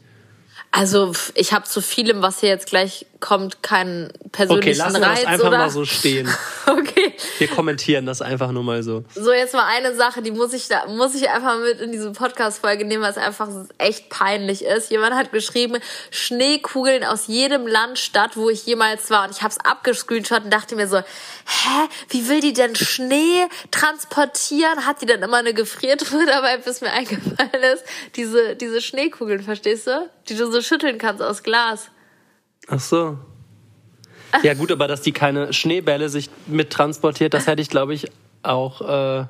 Also 0.70 1.12
ich 1.34 1.52
habe 1.52 1.64
zu 1.64 1.80
vielem, 1.82 2.22
was 2.22 2.40
hier 2.40 2.50
jetzt 2.50 2.66
gleich 2.68 3.06
kommt, 3.20 3.62
keinen 3.62 4.12
persönlichen 4.32 4.70
Okay, 4.70 4.78
lassen 4.78 5.00
wir 5.00 5.06
Reiz 5.06 5.20
das 5.20 5.26
einfach 5.26 5.48
oder. 5.48 5.58
mal 5.58 5.70
so 5.70 5.84
stehen. 5.84 6.28
Okay. 6.66 7.14
Wir 7.38 7.46
kommentieren 7.46 8.06
das 8.06 8.20
einfach 8.20 8.50
nur 8.50 8.64
mal 8.64 8.82
so. 8.82 9.04
So, 9.14 9.32
jetzt 9.32 9.54
mal 9.54 9.66
eine 9.66 9.94
Sache, 9.94 10.20
die 10.20 10.32
muss 10.32 10.52
ich 10.52 10.66
da, 10.66 10.86
muss 10.86 11.14
ich 11.14 11.30
einfach 11.30 11.60
mit 11.60 11.80
in 11.80 11.92
diese 11.92 12.10
Podcast-Folge 12.10 12.84
nehmen, 12.84 13.04
weil 13.04 13.12
es 13.12 13.18
einfach 13.18 13.48
echt 13.78 14.08
peinlich 14.10 14.64
ist. 14.64 14.90
Jemand 14.90 15.14
hat 15.14 15.30
geschrieben, 15.30 15.78
Schneekugeln 16.10 17.04
aus 17.04 17.28
jedem 17.28 17.68
Land, 17.68 18.00
Stadt, 18.00 18.36
wo 18.36 18.50
ich 18.50 18.66
jemals 18.66 19.10
war. 19.10 19.26
Und 19.26 19.30
ich 19.30 19.42
habe 19.42 19.52
es 19.52 19.60
abgescreenshot 19.64 20.42
und 20.42 20.52
dachte 20.52 20.74
mir 20.74 20.88
so, 20.88 20.98
hä, 20.98 21.88
wie 22.08 22.28
will 22.28 22.40
die 22.40 22.52
denn 22.52 22.74
Schnee 22.74 23.46
transportieren? 23.70 24.84
Hat 24.84 25.02
die 25.02 25.06
dann 25.06 25.22
immer 25.22 25.36
eine 25.36 25.54
Gefriertruhe 25.54 26.26
dabei, 26.26 26.56
bis 26.58 26.80
mir 26.80 26.90
eingefallen 26.92 27.62
ist? 27.74 27.84
Diese, 28.16 28.56
diese 28.56 28.82
Schneekugeln, 28.82 29.42
verstehst 29.42 29.86
du? 29.86 30.10
Die 30.28 30.34
du 30.34 30.50
so 30.50 30.60
schütteln 30.60 30.98
kannst 30.98 31.22
aus 31.22 31.44
Glas. 31.44 31.90
Ach 32.68 32.80
so. 32.80 33.18
Ja 34.42 34.54
gut, 34.54 34.70
aber 34.72 34.88
dass 34.88 35.02
die 35.02 35.12
keine 35.12 35.52
Schneebälle 35.52 36.08
sich 36.08 36.30
mit 36.46 36.70
transportiert, 36.70 37.34
das 37.34 37.46
hätte 37.46 37.62
ich, 37.62 37.70
glaube 37.70 37.94
ich, 37.94 38.10
auch 38.42 38.80
äh, 38.80 39.26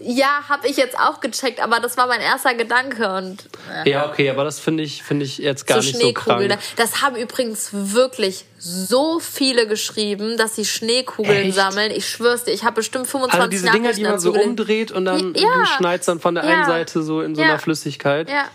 Ja, 0.00 0.44
habe 0.48 0.68
ich 0.68 0.76
jetzt 0.76 0.98
auch 0.98 1.20
gecheckt, 1.20 1.60
aber 1.60 1.80
das 1.80 1.96
war 1.96 2.06
mein 2.06 2.20
erster 2.20 2.54
Gedanke 2.54 3.12
und 3.14 3.48
äh, 3.84 3.90
ja, 3.90 4.08
okay, 4.08 4.30
aber 4.30 4.44
das 4.44 4.60
finde 4.60 4.84
ich 4.84 5.02
finde 5.02 5.24
ich 5.24 5.38
jetzt 5.38 5.66
gar 5.66 5.82
so 5.82 5.88
nicht 5.88 6.00
so 6.00 6.12
krank. 6.12 6.56
Das 6.76 7.02
haben 7.02 7.16
übrigens 7.16 7.70
wirklich 7.72 8.44
so 8.58 9.18
viele 9.18 9.66
geschrieben, 9.66 10.36
dass 10.36 10.56
sie 10.56 10.64
Schneekugeln 10.64 11.48
Echt? 11.48 11.54
sammeln. 11.54 11.90
Ich 11.90 12.08
schwör's 12.08 12.44
dir, 12.44 12.52
ich 12.52 12.64
habe 12.64 12.76
bestimmt 12.76 13.06
25 13.06 13.40
Also 13.40 13.50
diese 13.50 13.70
Dinger, 13.70 13.92
die 13.92 14.04
man 14.04 14.18
so 14.18 14.32
umdreht 14.32 14.92
und 14.92 15.04
dann 15.04 15.34
ja. 15.34 15.48
du 15.48 15.66
schneidest 15.66 16.08
dann 16.08 16.20
von 16.20 16.36
der 16.36 16.44
ja. 16.44 16.50
einen 16.50 16.66
Seite 16.66 17.02
so 17.02 17.20
in 17.20 17.34
so 17.34 17.42
ja. 17.42 17.48
einer 17.48 17.58
Flüssigkeit. 17.58 18.30
Ja. 18.30 18.48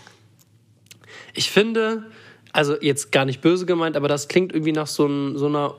Ich 1.34 1.50
finde, 1.50 2.04
also 2.54 2.76
jetzt 2.80 3.10
gar 3.12 3.24
nicht 3.24 3.40
böse 3.40 3.66
gemeint, 3.66 3.96
aber 3.96 4.08
das 4.08 4.28
klingt 4.28 4.52
irgendwie 4.52 4.72
nach 4.72 4.86
so, 4.86 5.06
ein, 5.06 5.36
so 5.36 5.46
einer 5.46 5.74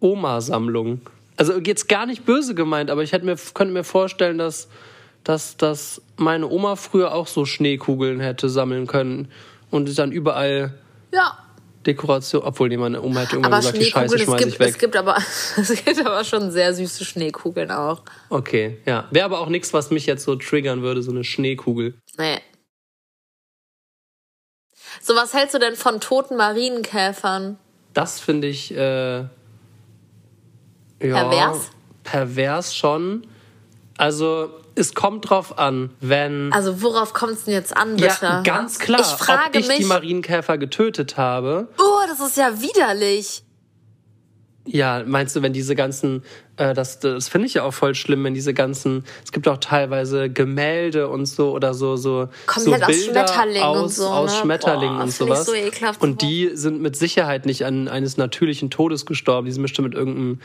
Oma-Sammlung. 0.00 1.00
Also 1.36 1.58
jetzt 1.58 1.88
gar 1.88 2.04
nicht 2.04 2.26
böse 2.26 2.54
gemeint, 2.54 2.90
aber 2.90 3.02
ich 3.02 3.12
hätte 3.12 3.24
mir, 3.24 3.36
könnte 3.54 3.72
mir 3.72 3.84
vorstellen, 3.84 4.36
dass, 4.36 4.68
dass, 5.22 5.56
dass 5.56 6.02
meine 6.16 6.48
Oma 6.48 6.74
früher 6.76 7.14
auch 7.14 7.28
so 7.28 7.44
Schneekugeln 7.44 8.18
hätte 8.18 8.48
sammeln 8.48 8.88
können 8.88 9.28
und 9.70 9.96
dann 9.98 10.10
überall 10.10 10.74
ja. 11.12 11.38
Dekoration, 11.86 12.42
obwohl 12.42 12.68
nee, 12.68 12.76
meine 12.76 13.00
Oma 13.00 13.20
hätte 13.20 13.36
irgendwann 13.36 13.52
aber 13.52 13.60
gesagt, 13.60 13.78
die 13.78 13.84
Scheiße 13.84 14.18
schmeiß 14.18 14.46
ich 14.46 14.58
weg. 14.58 14.68
Es 14.68 14.78
gibt, 14.78 14.96
aber, 14.96 15.16
es 15.56 15.84
gibt 15.84 16.04
aber 16.04 16.24
schon 16.24 16.50
sehr 16.50 16.74
süße 16.74 17.04
Schneekugeln 17.04 17.70
auch. 17.70 18.02
Okay, 18.30 18.78
ja. 18.84 19.06
Wäre 19.12 19.26
aber 19.26 19.38
auch 19.38 19.48
nichts, 19.48 19.72
was 19.72 19.90
mich 19.90 20.06
jetzt 20.06 20.24
so 20.24 20.34
triggern 20.34 20.82
würde, 20.82 21.02
so 21.02 21.12
eine 21.12 21.22
Schneekugel. 21.22 21.94
Nee. 22.18 22.38
So, 25.00 25.14
was 25.14 25.32
hältst 25.34 25.54
du 25.54 25.58
denn 25.58 25.76
von 25.76 26.00
toten 26.00 26.36
Marienkäfern? 26.36 27.58
Das 27.94 28.20
finde 28.20 28.48
ich 28.48 28.70
äh, 28.76 29.20
ja, 29.20 29.28
pervers? 31.00 31.70
Pervers 32.04 32.76
schon. 32.76 33.26
Also 33.96 34.50
es 34.74 34.94
kommt 34.94 35.28
drauf 35.28 35.58
an, 35.58 35.90
wenn. 36.00 36.52
Also 36.52 36.82
worauf 36.82 37.12
kommt 37.12 37.32
es 37.32 37.44
denn 37.44 37.54
jetzt 37.54 37.76
an, 37.76 37.96
bitte? 37.96 38.08
Ja, 38.22 38.42
ganz 38.42 38.78
klar. 38.78 39.00
Ich 39.00 39.06
frage 39.06 39.48
ob 39.48 39.56
ich 39.56 39.68
mich, 39.68 39.78
die 39.78 39.84
Marienkäfer 39.84 40.58
getötet 40.58 41.16
habe. 41.16 41.68
Oh, 41.78 42.00
das 42.08 42.20
ist 42.20 42.36
ja 42.36 42.60
widerlich. 42.60 43.42
Ja, 44.66 45.02
meinst 45.06 45.34
du, 45.34 45.42
wenn 45.42 45.54
diese 45.54 45.74
ganzen, 45.74 46.22
äh, 46.56 46.74
das, 46.74 47.00
das 47.00 47.28
finde 47.28 47.46
ich 47.46 47.54
ja 47.54 47.62
auch 47.62 47.72
voll 47.72 47.94
schlimm, 47.94 48.22
wenn 48.24 48.34
diese 48.34 48.52
ganzen, 48.52 49.04
es 49.24 49.32
gibt 49.32 49.48
auch 49.48 49.56
teilweise 49.56 50.28
Gemälde 50.28 51.08
und 51.08 51.24
so 51.24 51.52
oder 51.52 51.72
so, 51.72 51.96
so, 51.96 52.28
Komplett 52.46 52.80
so 52.80 52.86
Bilder 52.86 53.24
aus 53.24 53.30
Schmetterlingen 53.30 53.62
aus, 53.62 53.82
und 53.82 53.88
so, 53.90 54.06
aus 54.08 54.32
ne? 54.32 54.38
Schmetterlingen 54.38 54.96
Boah, 54.96 55.04
und 55.04 55.12
sowas. 55.12 55.46
So 55.46 55.54
ekelhaft 55.54 56.02
und 56.02 56.20
die 56.20 56.50
sind 56.52 56.82
mit 56.82 56.94
Sicherheit 56.94 57.46
nicht 57.46 57.64
an 57.64 57.88
eines 57.88 58.18
natürlichen 58.18 58.70
Todes 58.70 59.06
gestorben, 59.06 59.46
die 59.46 59.52
sind 59.52 59.62
bestimmt 59.62 59.88
mit 59.88 59.96
irgendeinem 59.96 60.40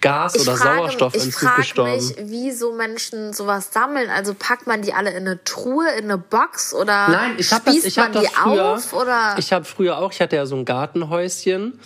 Gas 0.00 0.34
ich 0.34 0.42
oder 0.42 0.56
frage, 0.56 0.78
Sauerstoffentzug 0.78 1.56
gestorben. 1.56 1.92
Ich 1.98 2.02
frage 2.04 2.22
mich, 2.24 2.32
wie 2.32 2.50
so 2.50 2.72
Menschen 2.72 3.32
sowas 3.32 3.72
sammeln. 3.72 4.10
Also 4.10 4.34
packt 4.36 4.66
man 4.66 4.82
die 4.82 4.94
alle 4.94 5.10
in 5.10 5.18
eine 5.18 5.44
Truhe, 5.44 5.86
in 5.98 6.04
eine 6.04 6.18
Box 6.18 6.74
oder 6.74 7.08
Nein, 7.08 7.34
ich 7.38 7.52
hab 7.52 7.64
das, 7.64 7.84
ich 7.84 7.98
hab 7.98 8.12
das 8.12 8.26
früher, 8.28 8.74
auf, 8.74 8.92
oder? 8.92 9.36
Ich 9.38 9.52
habe 9.52 9.64
früher 9.64 9.98
auch, 9.98 10.12
ich 10.12 10.20
hatte 10.20 10.36
ja 10.36 10.46
so 10.46 10.56
ein 10.56 10.64
Gartenhäuschen 10.64 11.78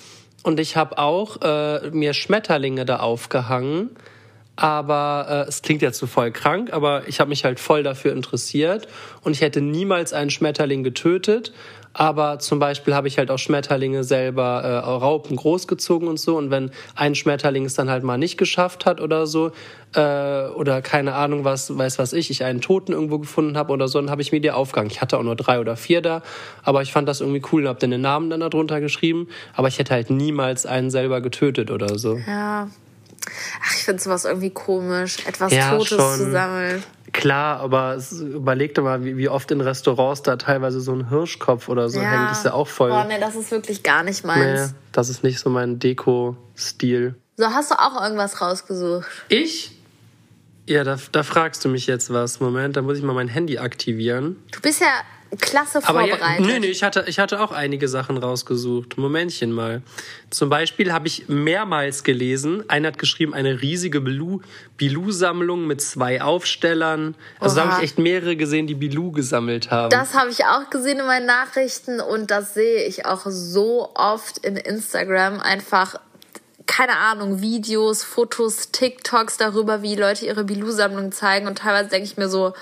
und 0.44 0.60
ich 0.60 0.76
habe 0.76 0.98
auch 0.98 1.40
äh, 1.42 1.90
mir 1.90 2.14
Schmetterlinge 2.14 2.84
da 2.84 2.98
aufgehangen. 2.98 3.90
Aber 4.56 5.26
äh, 5.28 5.48
es 5.48 5.62
klingt 5.62 5.82
jetzt 5.82 5.98
so 5.98 6.06
voll 6.06 6.30
krank, 6.30 6.72
aber 6.72 7.08
ich 7.08 7.18
habe 7.18 7.30
mich 7.30 7.44
halt 7.44 7.58
voll 7.58 7.82
dafür 7.82 8.12
interessiert 8.12 8.86
und 9.22 9.32
ich 9.32 9.40
hätte 9.40 9.60
niemals 9.60 10.12
einen 10.12 10.30
Schmetterling 10.30 10.84
getötet. 10.84 11.52
Aber 11.94 12.40
zum 12.40 12.58
Beispiel 12.58 12.94
habe 12.94 13.08
ich 13.08 13.18
halt 13.18 13.30
auch 13.30 13.38
Schmetterlinge 13.38 14.02
selber 14.02 14.62
äh, 14.62 14.76
Raupen 14.78 15.36
großgezogen 15.36 16.08
und 16.08 16.18
so. 16.18 16.36
Und 16.36 16.50
wenn 16.50 16.70
ein 16.96 17.14
Schmetterling 17.14 17.64
es 17.64 17.74
dann 17.74 17.88
halt 17.88 18.02
mal 18.02 18.18
nicht 18.18 18.36
geschafft 18.36 18.84
hat 18.84 19.00
oder 19.00 19.26
so, 19.26 19.52
äh, 19.94 20.48
oder 20.48 20.82
keine 20.82 21.14
Ahnung 21.14 21.44
was, 21.44 21.76
weiß 21.76 21.98
was 21.98 22.12
ich, 22.12 22.30
ich 22.30 22.44
einen 22.44 22.60
Toten 22.60 22.92
irgendwo 22.92 23.18
gefunden 23.18 23.56
habe 23.56 23.72
oder 23.72 23.86
so, 23.86 24.00
dann 24.00 24.10
habe 24.10 24.22
ich 24.22 24.32
mir 24.32 24.40
die 24.40 24.50
aufgehangen. 24.50 24.90
Ich 24.90 25.00
hatte 25.00 25.16
auch 25.16 25.22
nur 25.22 25.36
drei 25.36 25.60
oder 25.60 25.76
vier 25.76 26.02
da, 26.02 26.22
aber 26.64 26.82
ich 26.82 26.92
fand 26.92 27.08
das 27.08 27.20
irgendwie 27.20 27.42
cool 27.52 27.62
und 27.62 27.68
habe 27.68 27.78
dann 27.78 27.92
den 27.92 28.00
Namen 28.00 28.28
dann 28.28 28.40
darunter 28.40 28.80
geschrieben. 28.80 29.28
Aber 29.54 29.68
ich 29.68 29.78
hätte 29.78 29.94
halt 29.94 30.10
niemals 30.10 30.66
einen 30.66 30.90
selber 30.90 31.20
getötet 31.20 31.70
oder 31.70 31.96
so. 31.96 32.18
Ja. 32.26 32.68
Ach, 33.62 33.74
ich 33.76 33.84
finde 33.84 34.02
sowas 34.02 34.24
irgendwie 34.24 34.50
komisch, 34.50 35.18
etwas 35.26 35.52
ja, 35.52 35.70
Totes 35.70 35.88
schon. 35.88 36.18
zu 36.18 36.30
sammeln. 36.30 36.82
Klar, 37.14 37.60
aber 37.60 37.96
überleg 38.20 38.74
doch 38.74 38.82
mal, 38.82 39.04
wie, 39.04 39.16
wie, 39.16 39.28
oft 39.28 39.48
in 39.52 39.60
Restaurants 39.60 40.22
da 40.22 40.34
teilweise 40.34 40.80
so 40.80 40.92
ein 40.92 41.08
Hirschkopf 41.10 41.68
oder 41.68 41.88
so 41.88 42.00
ja. 42.00 42.10
hängt. 42.10 42.30
Das 42.30 42.38
ist 42.38 42.44
ja 42.44 42.52
auch 42.52 42.66
voll. 42.66 42.90
Boah, 42.90 43.04
nee, 43.04 43.20
das 43.20 43.36
ist 43.36 43.52
wirklich 43.52 43.84
gar 43.84 44.02
nicht 44.02 44.24
meins. 44.24 44.72
Nee, 44.72 44.76
das 44.90 45.08
ist 45.08 45.22
nicht 45.22 45.38
so 45.38 45.48
mein 45.48 45.78
Deko-Stil. 45.78 47.14
So, 47.36 47.46
hast 47.46 47.70
du 47.70 47.76
auch 47.76 48.02
irgendwas 48.02 48.40
rausgesucht? 48.40 49.06
Ich? 49.28 49.70
Ja, 50.66 50.82
da, 50.82 50.98
da 51.12 51.22
fragst 51.22 51.64
du 51.64 51.68
mich 51.68 51.86
jetzt 51.86 52.12
was. 52.12 52.40
Moment, 52.40 52.76
da 52.76 52.82
muss 52.82 52.98
ich 52.98 53.04
mal 53.04 53.14
mein 53.14 53.28
Handy 53.28 53.58
aktivieren. 53.58 54.36
Du 54.50 54.60
bist 54.60 54.80
ja 54.80 54.88
klasse 55.36 55.80
vorbereitet. 55.80 56.22
Aber 56.22 56.34
ja, 56.34 56.40
nee, 56.40 56.58
nee, 56.60 56.66
ich 56.66 56.82
hatte, 56.82 57.04
ich 57.06 57.18
hatte 57.18 57.40
auch 57.40 57.52
einige 57.52 57.88
Sachen 57.88 58.16
rausgesucht. 58.16 58.98
Momentchen 58.98 59.52
mal. 59.52 59.82
Zum 60.30 60.48
Beispiel 60.48 60.92
habe 60.92 61.06
ich 61.06 61.28
mehrmals 61.28 62.04
gelesen, 62.04 62.68
einer 62.68 62.88
hat 62.88 62.98
geschrieben, 62.98 63.34
eine 63.34 63.62
riesige 63.62 64.00
Bilou-Sammlung 64.00 65.66
mit 65.66 65.80
zwei 65.80 66.22
Aufstellern. 66.22 67.14
Also 67.40 67.56
Oha. 67.56 67.64
da 67.64 67.70
habe 67.70 67.82
ich 67.82 67.90
echt 67.90 67.98
mehrere 67.98 68.36
gesehen, 68.36 68.66
die 68.66 68.74
Bilou 68.74 69.12
gesammelt 69.12 69.70
haben. 69.70 69.90
Das 69.90 70.14
habe 70.14 70.30
ich 70.30 70.44
auch 70.44 70.70
gesehen 70.70 71.00
in 71.00 71.06
meinen 71.06 71.26
Nachrichten 71.26 72.00
und 72.00 72.30
das 72.30 72.54
sehe 72.54 72.84
ich 72.84 73.06
auch 73.06 73.22
so 73.26 73.90
oft 73.94 74.38
in 74.38 74.56
Instagram. 74.56 75.40
Einfach 75.40 75.96
keine 76.66 76.96
Ahnung, 76.96 77.40
Videos, 77.40 78.02
Fotos, 78.02 78.70
TikToks 78.70 79.36
darüber, 79.36 79.82
wie 79.82 79.96
Leute 79.96 80.26
ihre 80.26 80.44
Bilou-Sammlung 80.44 81.12
zeigen. 81.12 81.46
Und 81.46 81.58
teilweise 81.58 81.90
denke 81.90 82.06
ich 82.06 82.16
mir 82.16 82.28
so, 82.28 82.54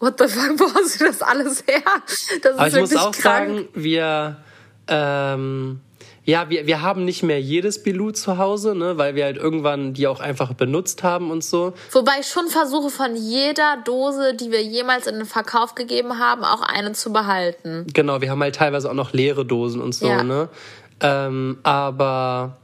what 0.00 0.18
the 0.18 0.26
fuck, 0.26 0.58
wo 0.58 0.74
hast 0.74 1.00
du 1.00 1.04
das 1.04 1.22
alles 1.22 1.64
her? 1.66 1.82
Das 2.42 2.56
Aber 2.56 2.66
ist 2.66 2.74
ich 2.74 2.80
muss 2.80 2.96
auch 2.96 3.12
krank. 3.12 3.22
sagen, 3.22 3.68
wir, 3.74 4.36
ähm, 4.88 5.80
ja, 6.24 6.48
wir, 6.48 6.66
wir 6.66 6.82
haben 6.82 7.04
nicht 7.04 7.22
mehr 7.22 7.40
jedes 7.40 7.82
Bilou 7.82 8.10
zu 8.10 8.38
Hause, 8.38 8.74
ne, 8.74 8.98
weil 8.98 9.14
wir 9.14 9.24
halt 9.24 9.36
irgendwann 9.36 9.94
die 9.94 10.06
auch 10.06 10.20
einfach 10.20 10.54
benutzt 10.54 11.02
haben 11.02 11.30
und 11.30 11.44
so. 11.44 11.74
Wobei 11.92 12.12
ich 12.20 12.26
schon 12.26 12.48
versuche, 12.48 12.90
von 12.90 13.14
jeder 13.16 13.78
Dose, 13.84 14.34
die 14.34 14.50
wir 14.50 14.62
jemals 14.62 15.06
in 15.06 15.16
den 15.16 15.26
Verkauf 15.26 15.74
gegeben 15.74 16.18
haben, 16.18 16.44
auch 16.44 16.62
eine 16.62 16.92
zu 16.92 17.12
behalten. 17.12 17.86
Genau, 17.92 18.20
wir 18.20 18.30
haben 18.30 18.40
halt 18.40 18.56
teilweise 18.56 18.90
auch 18.90 18.94
noch 18.94 19.12
leere 19.12 19.44
Dosen 19.44 19.80
und 19.80 19.94
so, 19.94 20.08
ja. 20.08 20.22
ne? 20.22 20.48
Ähm, 21.02 21.58
aber 21.62 22.58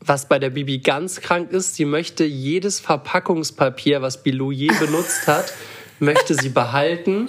was 0.00 0.26
bei 0.26 0.38
der 0.38 0.50
Bibi 0.50 0.78
ganz 0.78 1.20
krank 1.20 1.52
ist, 1.52 1.74
sie 1.74 1.84
möchte 1.84 2.24
jedes 2.24 2.80
Verpackungspapier, 2.80 4.00
was 4.00 4.22
Bilou 4.22 4.50
je 4.50 4.70
benutzt 4.80 5.26
hat, 5.26 5.52
möchte 6.00 6.34
sie 6.34 6.48
behalten. 6.48 7.28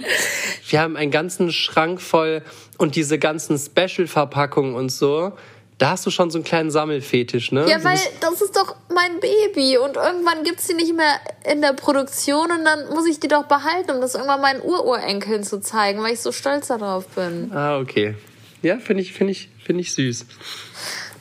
Wir 0.67 0.81
haben 0.81 0.95
einen 0.95 1.11
ganzen 1.11 1.51
Schrank 1.51 2.01
voll 2.01 2.41
und 2.77 2.95
diese 2.95 3.19
ganzen 3.19 3.57
Special-Verpackungen 3.57 4.75
und 4.75 4.91
so. 4.91 5.33
Da 5.77 5.91
hast 5.91 6.05
du 6.05 6.11
schon 6.11 6.29
so 6.29 6.37
einen 6.37 6.43
kleinen 6.43 6.71
Sammelfetisch, 6.71 7.53
ne? 7.53 7.65
Ja, 7.69 7.81
weil 7.85 7.97
das 8.19 8.41
ist 8.41 8.55
doch 8.57 8.75
mein 8.93 9.21
Baby 9.21 9.77
und 9.77 9.95
irgendwann 9.95 10.43
gibt's 10.43 10.67
die 10.67 10.73
nicht 10.73 10.93
mehr 10.93 11.21
in 11.49 11.61
der 11.61 11.71
Produktion 11.71 12.51
und 12.51 12.65
dann 12.65 12.89
muss 12.89 13.07
ich 13.07 13.21
die 13.21 13.29
doch 13.29 13.45
behalten, 13.45 13.91
um 13.91 14.01
das 14.01 14.15
irgendwann 14.15 14.41
meinen 14.41 14.61
Ururenkeln 14.61 15.43
zu 15.43 15.61
zeigen, 15.61 16.03
weil 16.03 16.13
ich 16.13 16.19
so 16.19 16.33
stolz 16.33 16.67
darauf 16.67 17.07
bin. 17.07 17.51
Ah, 17.53 17.79
okay. 17.79 18.15
Ja, 18.61 18.77
finde 18.77 19.03
ich, 19.03 19.13
finde 19.13 19.31
ich, 19.31 19.49
finde 19.63 19.81
ich 19.81 19.93
süß. 19.93 20.25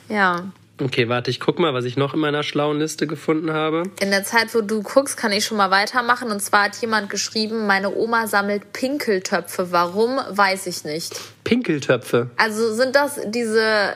Ja. 0.09 0.51
Okay, 0.81 1.09
warte, 1.09 1.31
ich 1.31 1.41
guck 1.41 1.59
mal, 1.59 1.75
was 1.75 1.85
ich 1.85 1.97
noch 1.97 2.15
in 2.15 2.21
meiner 2.21 2.43
schlauen 2.43 2.79
Liste 2.79 3.07
gefunden 3.07 3.53
habe. 3.53 3.83
In 4.01 4.11
der 4.11 4.25
Zeit, 4.25 4.55
wo 4.55 4.61
du 4.61 4.83
guckst, 4.83 5.17
kann 5.17 5.33
ich 5.33 5.45
schon 5.45 5.57
mal 5.57 5.71
weitermachen. 5.71 6.31
Und 6.31 6.41
zwar 6.41 6.65
hat 6.65 6.77
jemand 6.77 7.11
geschrieben, 7.11 7.67
meine 7.67 7.95
Oma 7.95 8.27
sammelt 8.27 8.73
Pinkeltöpfe. 8.73 9.73
Warum, 9.73 10.21
weiß 10.31 10.67
ich 10.67 10.85
nicht. 10.85 11.21
Pinkeltöpfe? 11.45 12.31
Also 12.37 12.73
sind 12.75 12.95
das 12.95 13.21
diese 13.27 13.95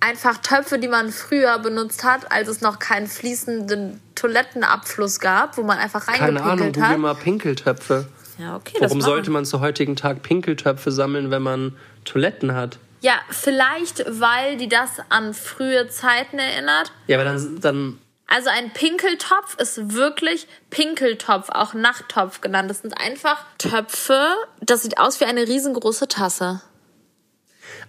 einfach 0.00 0.38
Töpfe, 0.38 0.78
die 0.78 0.88
man 0.88 1.10
früher 1.10 1.58
benutzt 1.58 2.04
hat, 2.04 2.30
als 2.30 2.48
es 2.48 2.60
noch 2.60 2.78
keinen 2.78 3.06
fließenden 3.06 4.00
Toilettenabfluss 4.14 5.20
gab, 5.20 5.56
wo 5.56 5.62
man 5.62 5.78
einfach 5.78 6.08
reingepinkelt 6.08 6.38
Keine 6.38 6.52
Ahnung, 6.52 6.72
google 6.72 6.98
mal 6.98 7.14
Pinkeltöpfe. 7.14 8.06
Ja, 8.38 8.56
okay. 8.56 8.76
Warum 8.80 9.00
sollte 9.00 9.30
man 9.30 9.44
zu 9.44 9.60
heutigen 9.60 9.96
Tag 9.96 10.22
Pinkeltöpfe 10.22 10.90
sammeln, 10.90 11.30
wenn 11.30 11.42
man 11.42 11.76
Toiletten 12.04 12.54
hat? 12.54 12.78
Ja, 13.04 13.20
vielleicht, 13.28 14.02
weil 14.08 14.56
die 14.56 14.66
das 14.66 14.92
an 15.10 15.34
frühe 15.34 15.88
Zeiten 15.88 16.38
erinnert. 16.38 16.90
Ja, 17.06 17.18
aber 17.18 17.24
dann, 17.24 17.60
dann 17.60 17.98
also 18.26 18.48
ein 18.48 18.72
Pinkeltopf 18.72 19.58
ist 19.58 19.92
wirklich 19.92 20.46
Pinkeltopf, 20.70 21.50
auch 21.50 21.74
Nachttopf 21.74 22.40
genannt. 22.40 22.70
Das 22.70 22.78
sind 22.78 22.98
einfach 22.98 23.44
Töpfe. 23.58 24.34
Das 24.62 24.84
sieht 24.84 24.96
aus 24.96 25.20
wie 25.20 25.26
eine 25.26 25.46
riesengroße 25.46 26.08
Tasse. 26.08 26.62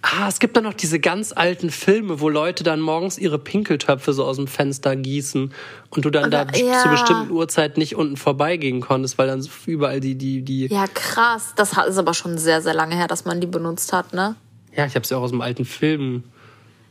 Ah, 0.02 0.28
es 0.28 0.40
gibt 0.40 0.58
dann 0.58 0.66
noch 0.66 0.74
diese 0.74 1.00
ganz 1.00 1.32
alten 1.32 1.70
Filme, 1.70 2.20
wo 2.20 2.28
Leute 2.28 2.66
dann 2.66 2.82
morgens 2.82 3.18
ihre 3.18 3.40
Pinkeltöpfe 3.40 4.12
so 4.12 4.26
aus 4.26 4.36
dem 4.36 4.48
Fenster 4.48 4.98
gießen 4.98 5.54
und 5.92 6.06
du 6.06 6.10
dann 6.10 6.26
Oder, 6.26 6.44
da 6.44 6.58
ja. 6.58 6.84
zu 6.84 6.90
bestimmten 6.90 7.32
Uhrzeiten 7.32 7.80
nicht 7.80 7.96
unten 7.96 8.18
vorbeigehen 8.18 8.82
konntest, 8.82 9.18
weil 9.18 9.28
dann 9.28 9.48
überall 9.66 10.02
die, 10.02 10.16
die, 10.16 10.42
die. 10.42 10.68
Ja, 10.68 10.88
krass. 10.94 11.54
Das 11.56 11.72
ist 11.72 11.98
aber 11.98 12.14
schon 12.14 12.38
sehr, 12.38 12.62
sehr 12.62 12.74
lange 12.74 12.98
her, 12.98 13.08
dass 13.08 13.24
man 13.24 13.40
die 13.40 13.48
benutzt 13.48 13.94
hat, 13.94 14.14
ne? 14.14 14.36
Ja, 14.76 14.86
ich 14.86 14.96
habe 14.96 15.06
ja 15.10 15.18
auch 15.18 15.22
aus 15.22 15.32
dem 15.32 15.42
alten 15.42 15.66
Film 15.66 16.24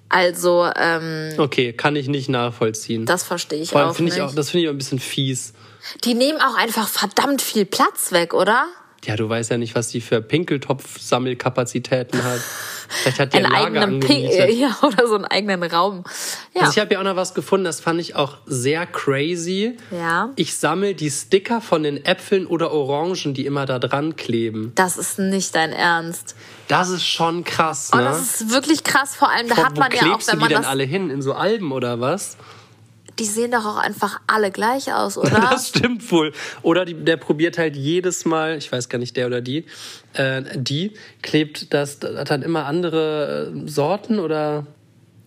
Also, 0.08 0.68
ähm, 0.76 1.32
Okay, 1.38 1.72
kann 1.72 1.96
ich 1.96 2.08
nicht 2.08 2.28
nachvollziehen. 2.28 3.06
das 3.06 3.24
verstehe 3.24 3.60
ich 3.62 3.70
Vor 3.70 3.80
allem 3.80 3.90
auch 3.90 3.98
nicht. 3.98 4.16
ich 4.16 4.22
auch, 4.22 4.34
das 4.34 4.50
finde 4.50 4.64
ich 4.64 4.68
auch 4.68 4.74
ein 4.74 4.78
bisschen 4.78 4.98
fies. 4.98 5.52
Die 6.04 6.14
nehmen 6.14 6.40
auch 6.40 6.56
einfach 6.56 6.88
verdammt 6.88 7.42
viel 7.42 7.64
Platz 7.66 8.12
weg, 8.12 8.32
oder? 8.34 8.66
Ja, 9.04 9.16
du 9.16 9.28
weißt 9.28 9.50
ja 9.50 9.58
nicht, 9.58 9.74
was 9.74 9.88
die 9.88 10.00
für 10.00 10.22
Pinkeltopf-Sammelkapazitäten 10.22 12.22
hat. 12.24 12.40
Vielleicht 12.88 13.18
hat 13.18 13.32
die 13.34 13.38
ein 13.38 13.46
Einen 13.46 13.74
Lager 13.74 13.86
angemietet. 13.86 14.50
ja, 14.54 14.76
oder 14.82 15.06
so 15.06 15.14
einen 15.16 15.24
eigenen 15.26 15.62
Raum. 15.62 16.04
Ja. 16.54 16.62
Also 16.62 16.72
ich 16.72 16.78
habe 16.78 16.94
ja 16.94 17.00
auch 17.00 17.04
noch 17.04 17.16
was 17.16 17.34
gefunden, 17.34 17.64
das 17.64 17.80
fand 17.80 18.00
ich 18.00 18.14
auch 18.16 18.38
sehr 18.46 18.86
crazy. 18.86 19.76
Ja. 19.90 20.30
Ich 20.36 20.56
sammle 20.56 20.94
die 20.94 21.10
Sticker 21.10 21.60
von 21.60 21.82
den 21.82 22.04
Äpfeln 22.04 22.46
oder 22.46 22.72
Orangen, 22.72 23.34
die 23.34 23.44
immer 23.46 23.66
da 23.66 23.78
dran 23.78 24.16
kleben. 24.16 24.72
das 24.74 24.96
ist 24.96 25.18
nicht 25.18 25.54
dein 25.54 25.72
Ernst. 25.72 26.34
Das 26.68 26.88
ist 26.88 27.04
schon 27.04 27.44
krass, 27.44 27.90
Oh, 27.92 27.96
ne? 27.96 28.04
das 28.04 28.40
ist 28.40 28.50
wirklich 28.50 28.84
krass. 28.84 29.14
Vor 29.14 29.30
allem, 29.30 29.48
da 29.48 29.56
Wo- 29.56 29.64
hat 29.64 29.76
man 29.76 29.90
ja 29.92 30.14
auch, 30.14 30.20
wenn 30.26 30.38
man 30.38 30.48
die 30.48 30.54
denn 30.54 30.62
das. 30.62 30.70
alle 30.70 30.84
hin? 30.84 31.10
In 31.10 31.20
so 31.22 31.34
Alben 31.34 31.72
oder 31.72 32.00
was? 32.00 32.36
Die 33.18 33.26
sehen 33.26 33.52
doch 33.52 33.64
auch 33.64 33.76
einfach 33.76 34.20
alle 34.26 34.50
gleich 34.50 34.92
aus, 34.92 35.16
oder? 35.18 35.30
Das 35.50 35.68
stimmt 35.68 36.10
wohl. 36.10 36.32
Oder 36.62 36.84
die, 36.84 36.94
der 36.94 37.16
probiert 37.16 37.58
halt 37.58 37.76
jedes 37.76 38.24
Mal, 38.24 38.56
ich 38.58 38.72
weiß 38.72 38.88
gar 38.88 38.98
nicht, 38.98 39.16
der 39.16 39.26
oder 39.28 39.40
die, 39.40 39.66
äh, 40.14 40.42
die 40.56 40.94
klebt 41.22 41.72
das 41.72 41.98
hat 42.02 42.30
dann 42.30 42.42
immer 42.42 42.66
andere 42.66 43.52
äh, 43.54 43.68
Sorten 43.68 44.18
oder 44.18 44.66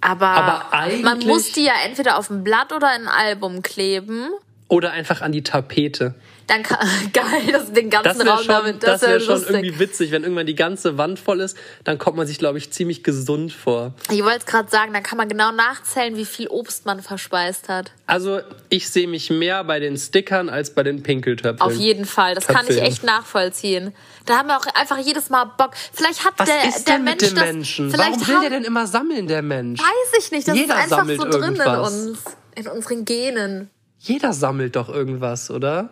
Aber, 0.02 0.28
Aber 0.28 0.66
man 1.02 1.20
muss 1.20 1.54
die 1.54 1.64
ja 1.64 1.74
entweder 1.86 2.18
auf 2.18 2.30
ein 2.30 2.44
Blatt 2.44 2.74
oder 2.74 2.94
in 2.96 3.04
ein 3.04 3.08
Album 3.08 3.62
kleben. 3.62 4.32
Oder 4.70 4.92
einfach 4.92 5.22
an 5.22 5.32
die 5.32 5.44
Tapete. 5.44 6.16
Dann 6.48 6.64
kann, 6.64 6.80
geil, 7.14 7.24
das 7.52 7.72
den 7.74 7.90
ganzen 7.90 8.08
Das 8.10 8.20
wäre 8.20 8.30
Raum 8.30 8.38
schon, 8.40 8.48
damit. 8.48 8.84
das 8.84 9.02
Das 9.02 9.02
wäre 9.02 9.14
wär 9.14 9.20
schon 9.20 9.44
irgendwie 9.44 9.80
witzig, 9.80 10.12
wenn 10.12 10.24
irgendwann 10.24 10.46
die 10.46 10.56
ganze 10.56 10.98
Wand 10.98 11.20
voll 11.20 11.42
ist, 11.42 11.58
dann 11.84 11.98
kommt 11.98 12.16
man 12.18 12.26
sich, 12.26 12.38
glaube 12.38 12.58
ich, 12.58 12.72
ziemlich 12.72 13.04
gesund 13.04 13.52
vor. 13.52 13.94
Ich 14.10 14.24
wollte 14.24 14.40
es 14.40 14.46
gerade 14.46 14.70
sagen, 14.70 14.94
dann 14.94 15.04
kann 15.04 15.18
man 15.18 15.28
genau 15.28 15.52
nachzählen, 15.52 16.16
wie 16.16 16.26
viel 16.26 16.48
Obst 16.48 16.86
man 16.86 17.02
verspeist 17.02 17.68
hat. 17.70 17.92
Also 18.06 18.40
ich 18.70 18.90
sehe 18.90 19.08
mich 19.08 19.30
mehr 19.30 19.64
bei 19.66 19.80
den 19.80 19.98
Stickern 19.98 20.48
als 20.50 20.74
bei 20.74 20.84
den 20.84 21.04
Pinkeltöpfeln. 21.04 21.62
Auf 21.62 21.74
jeden 21.76 22.06
Fall. 22.06 22.36
Das 22.36 22.48
kann 22.48 22.62
ich 22.62 22.68
Töpfeln. 22.76 22.86
echt 22.86 23.04
nachvollziehen. 23.04 23.94
Da 24.26 24.38
haben 24.38 24.48
wir 24.48 24.58
auch 24.58 24.66
einfach 24.74 24.98
jedes 25.00 25.30
Mal 25.30 25.46
Bock. 25.58 25.72
Vielleicht 25.94 26.24
hat 26.26 26.34
Was 26.38 26.48
der, 26.50 26.68
ist 26.70 26.88
der 26.88 26.96
denn 26.96 27.04
Mensch 27.04 27.22
mit 27.22 27.32
dem 27.32 27.36
das. 27.36 27.46
Menschen? 27.46 27.92
Vielleicht 27.92 28.12
Warum 28.22 28.28
will 28.28 28.36
haben, 28.36 28.42
der 28.44 28.50
denn 28.52 28.64
immer 28.64 28.88
sammeln, 28.88 29.28
der 29.28 29.42
Mensch? 29.42 29.80
Weiß 29.82 30.20
ich 30.20 30.32
nicht. 30.32 30.48
Das 30.48 30.56
Jeder 30.56 30.76
ist 30.76 30.82
einfach 30.84 30.98
sammelt 31.00 31.22
so 31.22 31.28
drin 31.30 31.42
irgendwas. 31.56 31.94
in 32.04 32.10
uns. 32.10 32.20
In 32.56 32.68
unseren 32.68 33.06
Genen. 33.06 33.70
Jeder 34.00 34.34
sammelt 34.34 34.76
doch 34.76 34.90
irgendwas, 34.90 35.50
oder? 35.52 35.90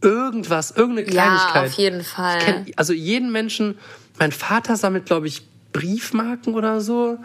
Irgendwas, 0.00 0.70
irgendeine 0.72 1.06
Ja, 1.08 1.22
Kleinigkeit. 1.22 1.68
auf 1.70 1.72
jeden 1.78 2.02
Fall. 2.02 2.38
Ich 2.38 2.44
kenn, 2.44 2.66
also 2.76 2.92
jeden 2.92 3.30
Menschen, 3.30 3.78
mein 4.18 4.32
Vater 4.32 4.76
sammelt, 4.76 5.06
glaube 5.06 5.26
ich, 5.28 5.42
Briefmarken 5.72 6.54
oder 6.54 6.80
so. 6.80 7.18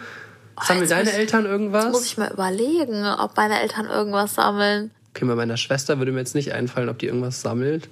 Sammeln 0.62 0.84
jetzt 0.84 0.92
deine 0.92 1.10
ich- 1.10 1.16
Eltern 1.16 1.46
irgendwas? 1.46 1.92
Muss 1.92 2.06
ich 2.06 2.18
mal 2.18 2.32
überlegen, 2.32 3.06
ob 3.06 3.36
meine 3.38 3.60
Eltern 3.62 3.88
irgendwas 3.88 4.36
sammeln. 4.36 4.92
Okay, 5.14 5.26
bei 5.26 5.36
meiner 5.36 5.58
Schwester 5.58 5.98
würde 6.00 6.12
mir 6.12 6.20
jetzt 6.20 6.36
nicht 6.36 6.54
einfallen, 6.54 6.90
ob 6.90 7.00
die 7.00 7.08
irgendwas 7.08 7.42
sammelt. 7.42 7.90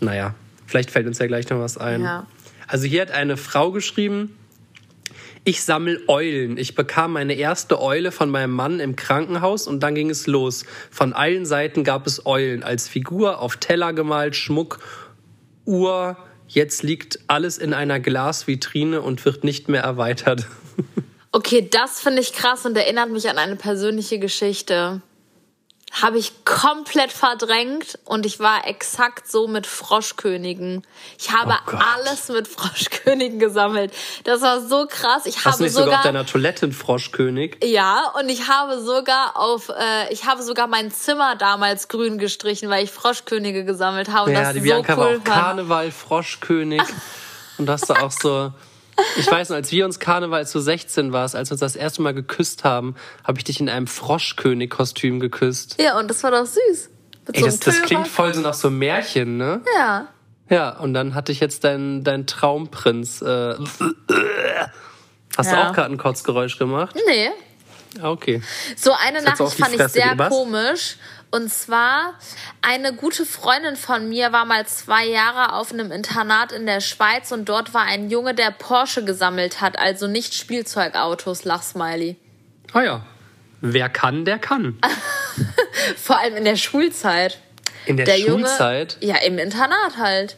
Naja, 0.00 0.34
vielleicht 0.66 0.90
fällt 0.90 1.06
uns 1.06 1.18
ja 1.18 1.26
gleich 1.26 1.48
noch 1.50 1.58
was 1.60 1.76
ein. 1.78 2.02
Ja. 2.02 2.26
Also 2.66 2.86
hier 2.86 3.02
hat 3.02 3.10
eine 3.10 3.36
Frau 3.36 3.70
geschrieben, 3.72 4.36
ich 5.44 5.62
sammel 5.62 6.02
Eulen. 6.06 6.56
Ich 6.58 6.74
bekam 6.74 7.14
meine 7.14 7.34
erste 7.34 7.80
Eule 7.80 8.12
von 8.12 8.30
meinem 8.30 8.52
Mann 8.52 8.80
im 8.80 8.96
Krankenhaus 8.96 9.66
und 9.66 9.80
dann 9.80 9.94
ging 9.94 10.10
es 10.10 10.26
los. 10.26 10.64
Von 10.90 11.12
allen 11.12 11.46
Seiten 11.46 11.84
gab 11.84 12.06
es 12.06 12.26
Eulen 12.26 12.62
als 12.62 12.88
Figur, 12.88 13.40
auf 13.40 13.56
Teller 13.56 13.92
gemalt, 13.92 14.36
Schmuck, 14.36 14.80
Uhr. 15.64 16.16
Jetzt 16.46 16.82
liegt 16.82 17.20
alles 17.28 17.58
in 17.58 17.74
einer 17.74 18.00
Glasvitrine 18.00 19.00
und 19.00 19.24
wird 19.24 19.44
nicht 19.44 19.68
mehr 19.68 19.82
erweitert. 19.82 20.46
Okay, 21.32 21.68
das 21.70 22.00
finde 22.00 22.22
ich 22.22 22.32
krass 22.32 22.66
und 22.66 22.76
erinnert 22.76 23.08
mich 23.08 23.30
an 23.30 23.38
eine 23.38 23.54
persönliche 23.54 24.18
Geschichte. 24.18 25.00
Habe 25.90 26.18
ich 26.18 26.44
komplett 26.44 27.10
verdrängt 27.10 27.98
und 28.04 28.24
ich 28.24 28.38
war 28.38 28.66
exakt 28.66 29.30
so 29.30 29.48
mit 29.48 29.66
Froschkönigen. 29.66 30.86
Ich 31.18 31.32
habe 31.32 31.54
Oh 31.66 31.76
alles 31.96 32.28
mit 32.28 32.46
Froschkönigen 32.46 33.40
gesammelt. 33.40 33.92
Das 34.22 34.40
war 34.40 34.60
so 34.60 34.86
krass. 34.88 35.26
Ich 35.26 35.36
Hast 35.38 35.44
du 35.44 35.50
habe 35.50 35.62
nicht 35.64 35.72
sogar 35.72 35.84
sogar 35.86 35.98
auf 35.98 36.04
deiner 36.04 36.26
Toilette 36.26 36.66
einen 36.66 36.72
Froschkönig? 36.72 37.58
ja, 37.64 38.12
und 38.18 38.28
ich 38.28 38.46
habe 38.48 38.80
sogar 38.80 39.36
auf, 39.36 39.68
äh, 39.68 40.12
ich 40.12 40.26
habe 40.26 40.42
sogar 40.44 40.68
mein 40.68 40.92
Zimmer 40.92 41.34
damals 41.34 41.88
grün 41.88 42.18
gestrichen, 42.18 42.70
weil 42.70 42.84
ich 42.84 42.92
Froschkönige 42.92 43.64
gesammelt 43.64 44.10
habe. 44.12 44.30
Und 44.30 44.36
Ja, 44.36 44.42
das 44.42 44.52
die 44.52 44.60
so 44.60 44.64
Bianca 44.64 44.96
war 44.96 45.08
cool 45.08 45.20
auch 45.20 45.24
Karneval, 45.24 45.90
Froschkönig. 45.90 46.82
Und 47.58 47.66
das 47.66 47.82
da 47.82 48.02
auch 48.02 48.12
so. 48.12 48.52
Ich 49.16 49.30
weiß 49.30 49.48
noch, 49.50 49.56
als 49.56 49.70
wir 49.72 49.84
uns 49.84 49.98
Karneval, 49.98 50.40
als 50.40 50.52
du 50.52 50.60
16 50.60 51.12
warst, 51.12 51.34
als 51.36 51.48
wir 51.50 51.52
uns 51.52 51.60
das 51.60 51.76
erste 51.76 52.02
Mal 52.02 52.14
geküsst 52.14 52.64
haben, 52.64 52.94
habe 53.24 53.38
ich 53.38 53.44
dich 53.44 53.60
in 53.60 53.68
einem 53.68 53.86
Froschkönig-Kostüm 53.86 55.20
geküsst. 55.20 55.76
Ja, 55.80 55.98
und 55.98 56.08
das 56.08 56.22
war 56.22 56.30
doch 56.30 56.46
süß. 56.46 56.90
Mit 57.26 57.36
Ey, 57.36 57.40
so 57.42 57.46
das, 57.46 57.60
das 57.60 57.82
klingt 57.82 58.08
voll 58.08 58.34
so 58.34 58.40
nach 58.40 58.54
so 58.54 58.70
Märchen, 58.70 59.36
ne? 59.36 59.60
Ja. 59.76 60.06
Ja, 60.48 60.70
und 60.78 60.94
dann 60.94 61.14
hatte 61.14 61.30
ich 61.32 61.38
jetzt 61.40 61.62
deinen 61.64 62.02
dein 62.02 62.26
Traumprinz. 62.26 63.22
Äh, 63.22 63.54
hast 65.36 65.50
du 65.52 65.56
Ja. 65.56 65.68
auch 65.70 65.74
gerade 65.74 65.92
ein 65.92 65.98
Kotzgeräusch 65.98 66.58
gemacht? 66.58 66.96
Nee. 67.06 67.28
Ah, 68.00 68.10
Okay. 68.10 68.40
So 68.76 68.92
eine 68.92 69.18
auf 69.18 69.24
Nachricht 69.24 69.58
fand 69.58 69.74
ich 69.74 69.82
sehr. 69.88 70.12
Was? 70.16 70.28
komisch. 70.28 70.96
Und 71.30 71.48
zwar, 71.52 72.14
eine 72.60 72.92
gute 72.92 73.24
Freundin 73.24 73.76
von 73.76 74.08
mir 74.08 74.32
war 74.32 74.44
mal 74.44 74.66
zwei 74.66 75.06
Jahre 75.06 75.54
auf 75.54 75.72
einem 75.72 75.92
Internat 75.92 76.50
in 76.50 76.66
der 76.66 76.80
Schweiz 76.80 77.30
und 77.30 77.48
dort 77.48 77.72
war 77.72 77.82
ein 77.82 78.10
Junge, 78.10 78.34
der 78.34 78.50
Porsche 78.50 79.04
gesammelt 79.04 79.60
hat, 79.60 79.78
also 79.78 80.08
nicht 80.08 80.34
Spielzeugautos, 80.34 81.44
Lachsmiley. 81.44 82.16
Ah 82.72 82.82
ja. 82.82 83.06
Wer 83.60 83.88
kann, 83.88 84.24
der 84.24 84.38
kann. 84.38 84.78
Vor 85.96 86.18
allem 86.18 86.36
in 86.36 86.44
der 86.44 86.56
Schulzeit. 86.56 87.38
In 87.86 87.96
der, 87.96 88.06
Der 88.06 88.16
Schulzeit? 88.16 88.98
Junge, 89.00 89.14
ja, 89.14 89.22
im 89.22 89.38
Internat 89.38 89.98
halt. 89.98 90.36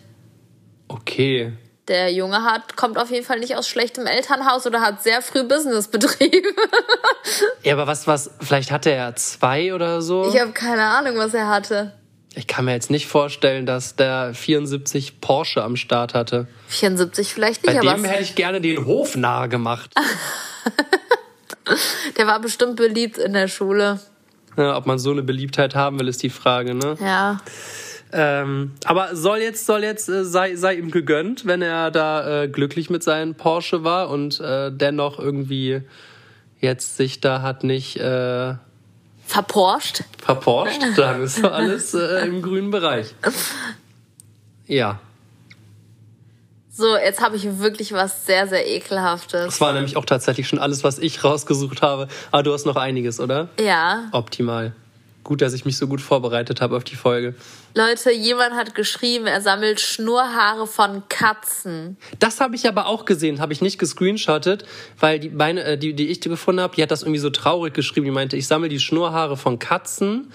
Okay. 0.89 1.53
Der 1.93 2.11
Junge 2.11 2.43
hat, 2.43 2.75
kommt 2.75 2.97
auf 2.97 3.11
jeden 3.11 3.27
Fall 3.27 3.39
nicht 3.39 3.55
aus 3.55 3.69
schlechtem 3.69 4.07
Elternhaus 4.07 4.67
oder 4.67 4.81
hat 4.81 5.03
sehr 5.03 5.21
früh 5.21 5.45
Business 5.45 5.89
betrieben. 5.89 6.49
Ja, 7.63 7.75
aber 7.75 7.87
was, 7.87 8.07
was, 8.07 8.31
vielleicht 8.41 8.73
hatte 8.73 8.91
er 8.91 9.15
zwei 9.15 9.73
oder 9.75 10.03
so? 10.03 10.29
Ich 10.29 10.41
habe 10.41 10.53
keine 10.53 10.83
Ahnung, 10.83 11.17
was 11.17 11.33
er 11.33 11.49
hatte. 11.49 11.93
Ich 12.35 12.47
kann 12.47 12.65
mir 12.65 12.73
jetzt 12.73 12.91
nicht 12.91 13.07
vorstellen, 13.07 13.67
dass 13.67 13.95
der 13.95 14.35
74 14.35 15.21
Porsche 15.21 15.63
am 15.63 15.77
Start 15.77 16.15
hatte. 16.15 16.49
74 16.69 17.33
vielleicht 17.33 17.63
Bei 17.63 17.73
nicht, 17.75 17.83
aber 17.83 17.95
dem 17.95 18.05
hätte 18.05 18.23
ich 18.23 18.35
gerne 18.35 18.61
den 18.61 18.85
Hof 18.87 19.17
nahe 19.17 19.49
gemacht. 19.49 19.93
der 22.17 22.27
war 22.27 22.41
bestimmt 22.41 22.77
beliebt 22.77 23.19
in 23.19 23.35
der 23.35 23.49
Schule. 23.49 24.01
Ja, 24.57 24.77
ob 24.77 24.87
man 24.87 24.99
so 24.99 25.11
eine 25.11 25.23
Beliebtheit 25.23 25.75
haben 25.75 26.01
will, 26.01 26.09
ist 26.09 26.23
die 26.23 26.31
Frage, 26.31 26.75
ne? 26.75 26.97
Ja. 27.01 27.39
Ähm, 28.15 28.73
aber 28.85 29.17
soll 29.17 29.39
jetzt, 29.39 29.65
soll 29.65 29.83
jetzt, 29.85 30.09
äh, 30.09 30.25
sei, 30.25 30.55
sei 30.57 30.75
ihm 30.75 30.91
gegönnt, 30.91 31.47
wenn 31.47 31.63
er 31.63 31.91
da 31.91 32.43
äh, 32.43 32.49
glücklich 32.49 32.91
mit 32.91 33.03
seinem 33.03 33.35
Porsche 33.35 33.85
war 33.85 34.11
und 34.11 34.39
äh, 34.41 34.71
dennoch 34.71 35.19
irgendwie 35.19 35.81
jetzt 36.61 36.97
sich 36.97 37.21
da 37.21 37.41
hat 37.41 37.65
nicht 37.65 37.97
äh, 37.97 38.55
Verporscht. 39.27 40.05
verporscht, 40.23 40.83
dann 40.97 41.23
ist 41.23 41.43
alles 41.43 41.95
äh, 41.95 42.27
im 42.27 42.43
grünen 42.43 42.71
Bereich. 42.71 43.15
Ja. 44.67 45.01
So, 46.71 46.97
jetzt 46.97 47.21
habe 47.21 47.37
ich 47.37 47.59
wirklich 47.59 47.93
was 47.93 48.27
sehr, 48.27 48.47
sehr 48.47 48.67
ekelhaftes. 48.67 49.45
Das 49.45 49.61
war 49.61 49.73
nämlich 49.73 49.97
auch 49.97 50.05
tatsächlich 50.05 50.49
schon 50.49 50.59
alles, 50.59 50.85
was 50.85 50.99
ich 50.99 51.23
rausgesucht 51.23 51.83
habe. 51.83 52.09
Aber 52.31 52.43
du 52.43 52.53
hast 52.53 52.67
noch 52.67 52.77
einiges, 52.77 53.21
oder? 53.21 53.49
Ja. 53.59 54.09
Optimal. 54.13 54.75
Gut, 55.25 55.41
dass 55.41 55.53
ich 55.53 55.65
mich 55.65 55.77
so 55.77 55.87
gut 55.87 56.01
vorbereitet 56.01 56.61
habe 56.61 56.77
auf 56.77 56.83
die 56.83 56.97
Folge. 56.97 57.35
Leute, 57.75 58.11
jemand 58.11 58.55
hat 58.55 58.75
geschrieben, 58.75 59.27
er 59.27 59.41
sammelt 59.41 59.81
Schnurrhaare 59.81 60.67
von 60.67 61.05
Katzen. 61.09 61.97
Das 62.19 62.41
habe 62.41 62.57
ich 62.57 62.67
aber 62.67 62.87
auch 62.87 63.05
gesehen, 63.05 63.41
habe 63.41 63.53
ich 63.53 63.63
nicht 63.63 63.79
gescreenshottet, 63.79 64.65
weil 64.99 65.21
die 65.21 65.31
meine, 65.31 65.63
äh, 65.65 65.79
die, 65.79 65.95
die 65.95 66.09
ich 66.09 66.21
gefunden 66.21 66.61
habe, 66.61 66.75
die 66.75 66.83
hat 66.83 66.91
das 66.91 67.03
irgendwie 67.03 67.21
so 67.21 67.31
traurig 67.31 67.73
geschrieben. 67.73 68.05
Die 68.05 68.11
meinte, 68.11 68.37
ich 68.37 68.49
sammle 68.49 68.69
die 68.69 68.81
Schnurrhaare 68.81 69.37
von 69.37 69.61
Katzen, 69.61 70.33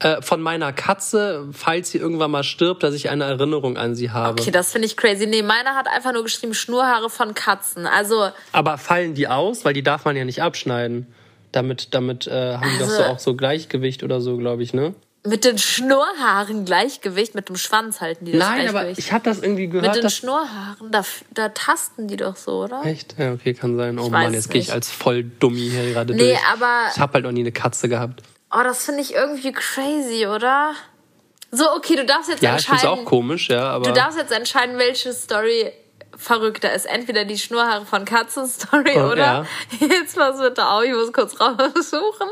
äh, 0.00 0.22
von 0.22 0.40
meiner 0.40 0.72
Katze, 0.72 1.46
falls 1.52 1.90
sie 1.90 1.98
irgendwann 1.98 2.30
mal 2.30 2.42
stirbt, 2.42 2.82
dass 2.82 2.94
ich 2.94 3.10
eine 3.10 3.24
Erinnerung 3.24 3.76
an 3.76 3.94
sie 3.94 4.10
habe. 4.10 4.40
Okay, 4.40 4.50
das 4.50 4.72
finde 4.72 4.86
ich 4.86 4.96
crazy. 4.96 5.26
Nee, 5.26 5.42
meiner 5.42 5.74
hat 5.74 5.86
einfach 5.86 6.14
nur 6.14 6.22
geschrieben 6.22 6.54
Schnurrhaare 6.54 7.10
von 7.10 7.34
Katzen. 7.34 7.86
Also, 7.86 8.30
Aber 8.52 8.78
fallen 8.78 9.12
die 9.14 9.28
aus, 9.28 9.66
weil 9.66 9.74
die 9.74 9.82
darf 9.82 10.06
man 10.06 10.16
ja 10.16 10.24
nicht 10.24 10.42
abschneiden. 10.42 11.06
Damit, 11.52 11.94
damit 11.94 12.26
äh, 12.26 12.54
haben 12.56 12.70
die 12.72 12.78
doch 12.78 12.86
so 12.88 12.92
Also- 13.02 13.04
auch 13.12 13.18
so 13.18 13.34
Gleichgewicht 13.34 14.02
oder 14.02 14.20
so, 14.20 14.36
glaube 14.36 14.62
ich, 14.62 14.72
ne? 14.74 14.94
mit 15.22 15.44
den 15.44 15.58
Schnurrhaaren 15.58 16.64
Gleichgewicht, 16.64 17.34
mit 17.34 17.50
dem 17.50 17.56
Schwanz 17.56 18.00
halten 18.00 18.24
die 18.24 18.32
das 18.32 18.40
Nein, 18.40 18.60
aber 18.62 18.70
Gleichgewicht. 18.84 18.98
ich 19.00 19.12
habe 19.12 19.22
das 19.24 19.40
irgendwie 19.42 19.64
mit 19.66 19.72
gehört. 19.82 19.96
den 19.96 20.02
dass 20.02 20.14
Schnurrhaaren, 20.16 20.90
da, 20.90 21.04
da 21.34 21.50
tasten 21.50 22.08
die 22.08 22.16
doch 22.16 22.36
so, 22.36 22.62
oder? 22.64 22.86
Echt? 22.86 23.16
Ja, 23.18 23.34
okay, 23.34 23.52
kann 23.52 23.76
sein. 23.76 23.98
Oh 23.98 24.06
Ich 24.06 24.10
Mann, 24.10 24.32
jetzt 24.32 24.48
gehe 24.48 24.62
ich 24.62 24.72
als 24.72 24.90
voll 24.90 25.24
Dummi 25.24 25.60
hier 25.68 25.92
gerade 25.92 26.14
Nee, 26.14 26.30
durch. 26.30 26.38
aber 26.50 26.84
Ich 26.94 26.98
habe 26.98 27.12
halt 27.12 27.24
noch 27.24 27.32
nie 27.32 27.40
eine 27.40 27.52
Katze 27.52 27.90
gehabt. 27.90 28.22
oh, 28.50 28.62
das 28.64 28.82
finde 28.86 29.02
ich 29.02 29.12
irgendwie 29.12 29.52
crazy, 29.52 30.26
oder? 30.26 30.72
So, 31.50 31.70
okay, 31.76 31.96
du 31.96 32.06
darfst 32.06 32.30
jetzt 32.30 32.42
Ja, 32.42 32.56
ich 32.56 32.62
finde 32.64 32.80
entscheiden. 32.80 33.00
es 33.00 33.02
auch 33.02 33.04
komisch, 33.04 33.50
ja, 33.50 33.64
aber 33.64 33.84
Du 33.88 33.92
darfst 33.92 34.16
jetzt 34.18 34.32
entscheiden, 34.32 34.78
welche 34.78 35.12
Story 35.12 35.70
verrückter 36.16 36.72
ist. 36.72 36.86
Entweder 36.86 37.24
die 37.24 37.38
Schnurhaare 37.38 37.86
von 37.86 38.04
Katzenstory 38.04 38.92
Oh, 38.96 39.10
oder 39.12 39.16
ja. 39.16 39.46
jetzt 39.80 40.16
pass 40.16 40.38
bitte 40.40 40.66
auf, 40.66 40.82
ich 40.84 40.92
muss 40.92 41.12
kurz 41.12 41.40
raussuchen. 41.40 42.28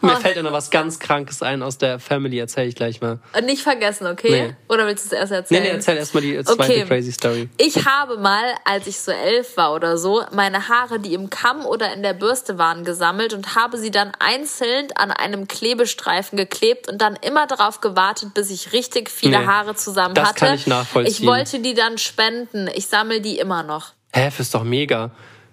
Mir 0.00 0.16
fällt 0.16 0.36
ja 0.36 0.42
noch 0.42 0.52
was 0.52 0.70
ganz 0.70 0.98
Krankes 0.98 1.42
ein 1.42 1.62
aus 1.62 1.78
der 1.78 1.98
Family, 1.98 2.38
erzähle 2.38 2.68
ich 2.68 2.74
gleich 2.76 3.00
mal. 3.00 3.18
Und 3.36 3.46
nicht 3.46 3.62
vergessen, 3.62 4.06
okay? 4.06 4.30
Nee. 4.48 4.56
Oder 4.68 4.86
willst 4.86 5.10
du 5.10 5.16
es 5.16 5.20
erst 5.20 5.30
Nee, 5.32 5.36
erzählen? 5.38 5.62
nee, 5.62 5.68
erzähl 5.70 5.96
erstmal 5.96 6.22
die 6.22 6.42
zweite 6.44 6.52
Okay. 6.72 6.84
crazy 6.86 7.12
Story. 7.12 7.48
Ich 7.56 7.84
habe 7.86 8.16
mal, 8.18 8.44
als 8.64 8.86
ich 8.86 9.00
so 9.00 9.12
elf 9.12 9.56
war 9.56 9.74
oder 9.74 9.96
so, 9.98 10.22
meine 10.32 10.68
Haare, 10.68 11.00
die 11.00 11.14
im 11.14 11.30
Kamm 11.30 11.64
oder 11.66 11.92
in 11.92 12.02
der 12.02 12.14
Bürste 12.14 12.58
waren, 12.58 12.84
gesammelt 12.84 13.32
und 13.34 13.54
habe 13.56 13.78
sie 13.78 13.90
dann 13.90 14.12
einzeln 14.18 14.88
an 14.94 15.10
einem 15.10 15.48
Klebestreifen 15.48 16.36
geklebt 16.36 16.88
und 16.88 16.98
dann 16.98 17.16
immer 17.22 17.46
darauf 17.46 17.80
gewartet, 17.80 18.34
bis 18.34 18.50
ich 18.50 18.72
richtig 18.72 19.10
viele 19.10 19.38
Nee, 19.40 19.46
Haare 19.46 19.74
zusammen 19.74 20.14
das 20.14 20.28
hatte. 20.30 20.38
kann 20.46 20.54
ich 20.54 20.66
nachvollziehen. 20.66 21.12
Ich 21.22 21.26
wollte 21.26 21.58
die 21.60 21.74
dann 21.74 21.98
spenden. 21.98 22.68
Ich 22.74 22.86
sammle 22.86 23.20
die 23.20 23.38
immer 23.38 23.62
noch. 23.62 23.92
Hä, 24.12 24.30
ist 24.38 24.54
doch 24.54 24.64
mega. 24.64 25.10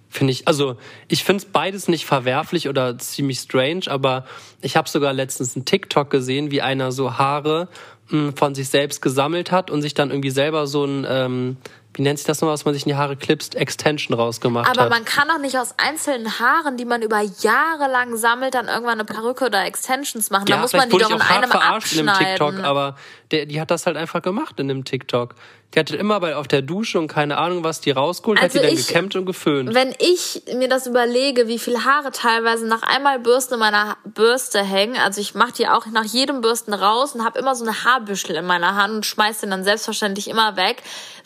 Finde 0.10 0.32
ich, 0.32 0.48
also 0.48 0.76
ich 1.08 1.24
finde 1.24 1.44
es 1.46 1.50
beides 1.50 1.88
nicht 1.88 2.06
verwerflich 2.06 2.68
oder 2.68 2.98
ziemlich 2.98 3.40
strange, 3.40 3.84
aber 3.88 4.26
ich 4.62 4.76
habe 4.76 4.90
sogar 4.90 5.14
letztens 5.14 5.56
einen 5.56 5.64
TikTok 5.64 6.10
gesehen, 6.10 6.52
wie 6.52 6.62
einer 6.62 6.92
so 6.92 7.18
Haare 7.18 7.70
mh, 8.10 8.34
von 8.36 8.54
sich 8.54 8.68
selbst 8.68 9.02
gesammelt 9.02 9.52
hat 9.52 9.72
und 9.72 9.82
sich 9.82 9.94
dann 9.94 10.10
irgendwie 10.10 10.30
selber 10.30 10.68
so 10.68 10.84
ein, 10.84 11.08
ähm, 11.10 11.58
wie 11.94 12.04
nennt 12.04 12.20
sich 12.20 12.26
das 12.26 12.40
nochmal, 12.40 12.54
was 12.54 12.64
man 12.64 12.74
sich 12.74 12.84
in 12.84 12.90
die 12.90 12.96
Haare 12.96 13.18
klipst, 13.18 13.56
Extension 13.56 14.18
rausgemacht 14.18 14.70
Aber 14.70 14.84
hat. 14.84 14.90
man 14.90 15.04
kann 15.04 15.28
doch 15.28 15.40
nicht 15.40 15.58
aus 15.58 15.74
einzelnen 15.78 16.40
Haaren, 16.40 16.78
die 16.78 16.86
man 16.86 17.02
über 17.02 17.20
Jahre 17.20 17.92
lang 17.92 18.16
sammelt, 18.16 18.54
dann 18.54 18.68
irgendwann 18.68 18.94
eine 19.00 19.06
Perücke 19.06 19.46
oder 19.46 19.66
Extensions 19.66 20.30
machen. 20.30 20.46
da 20.46 20.58
muss 20.58 20.72
man 20.74 20.88
die 20.88 20.94
wurde 20.94 21.04
doch 21.04 21.10
ich 21.10 21.16
in 21.18 21.22
auch 21.22 21.26
hart 21.30 21.44
einem 21.44 21.52
verarscht 21.52 21.92
in 21.94 22.06
dem 22.08 22.14
TikTok, 22.16 22.48
abschneiden. 22.48 22.66
aber 22.66 22.96
der, 23.32 23.46
die 23.46 23.60
hat 23.60 23.72
das 23.72 23.86
halt 23.86 23.98
einfach 23.98 24.22
gemacht 24.22 24.60
in 24.60 24.68
dem 24.70 24.86
TikTok. 24.86 25.36
Die 25.74 25.80
hatte 25.80 25.96
immer 25.96 26.20
bei 26.20 26.36
auf 26.36 26.50
der 26.50 26.62
Dusche 26.62 27.00
und 27.00 27.08
keine 27.08 27.38
Ahnung, 27.38 27.64
was 27.64 27.80
die 27.80 27.92
rausgeholt, 27.92 28.42
Also 28.42 28.58
hat 28.60 28.64
die 28.66 28.68
dann 28.68 28.78
ich- 28.78 28.88
gekämmt 28.88 29.16
und 29.16 29.26
geföhnt. 29.26 29.74
Wenn 29.74 29.96
ich 30.00 30.44
mir 30.54 30.68
das 30.68 30.86
überlege, 30.86 31.48
wie 31.48 31.60
viel 31.60 31.86
Haare 31.86 32.12
teilweise 32.12 32.68
nach 32.68 32.84
einmal 32.84 33.20
Bürsten 33.20 33.54
in 33.54 33.62
meiner 33.62 33.96
Bürste 34.04 34.62
hängen, 34.64 34.98
also 34.98 35.22
ich 35.22 35.34
mache 35.34 35.54
die 35.54 35.70
auch 35.70 35.86
nach 35.88 36.04
jedem 36.04 36.42
Bürsten 36.42 36.74
raus 36.74 37.16
und 37.16 37.24
habe 37.24 37.40
immer 37.40 37.56
so 37.56 37.64
eine 37.64 37.86
Haarbüschel 37.86 38.36
in 38.36 38.46
meiner 38.46 38.76
Hand 38.76 38.94
und 38.96 39.06
schmeiß 39.06 39.40
den 39.40 39.52
dann 39.52 39.64
selbstverständlich 39.64 40.28
immer 40.30 40.58
weg. 40.58 40.84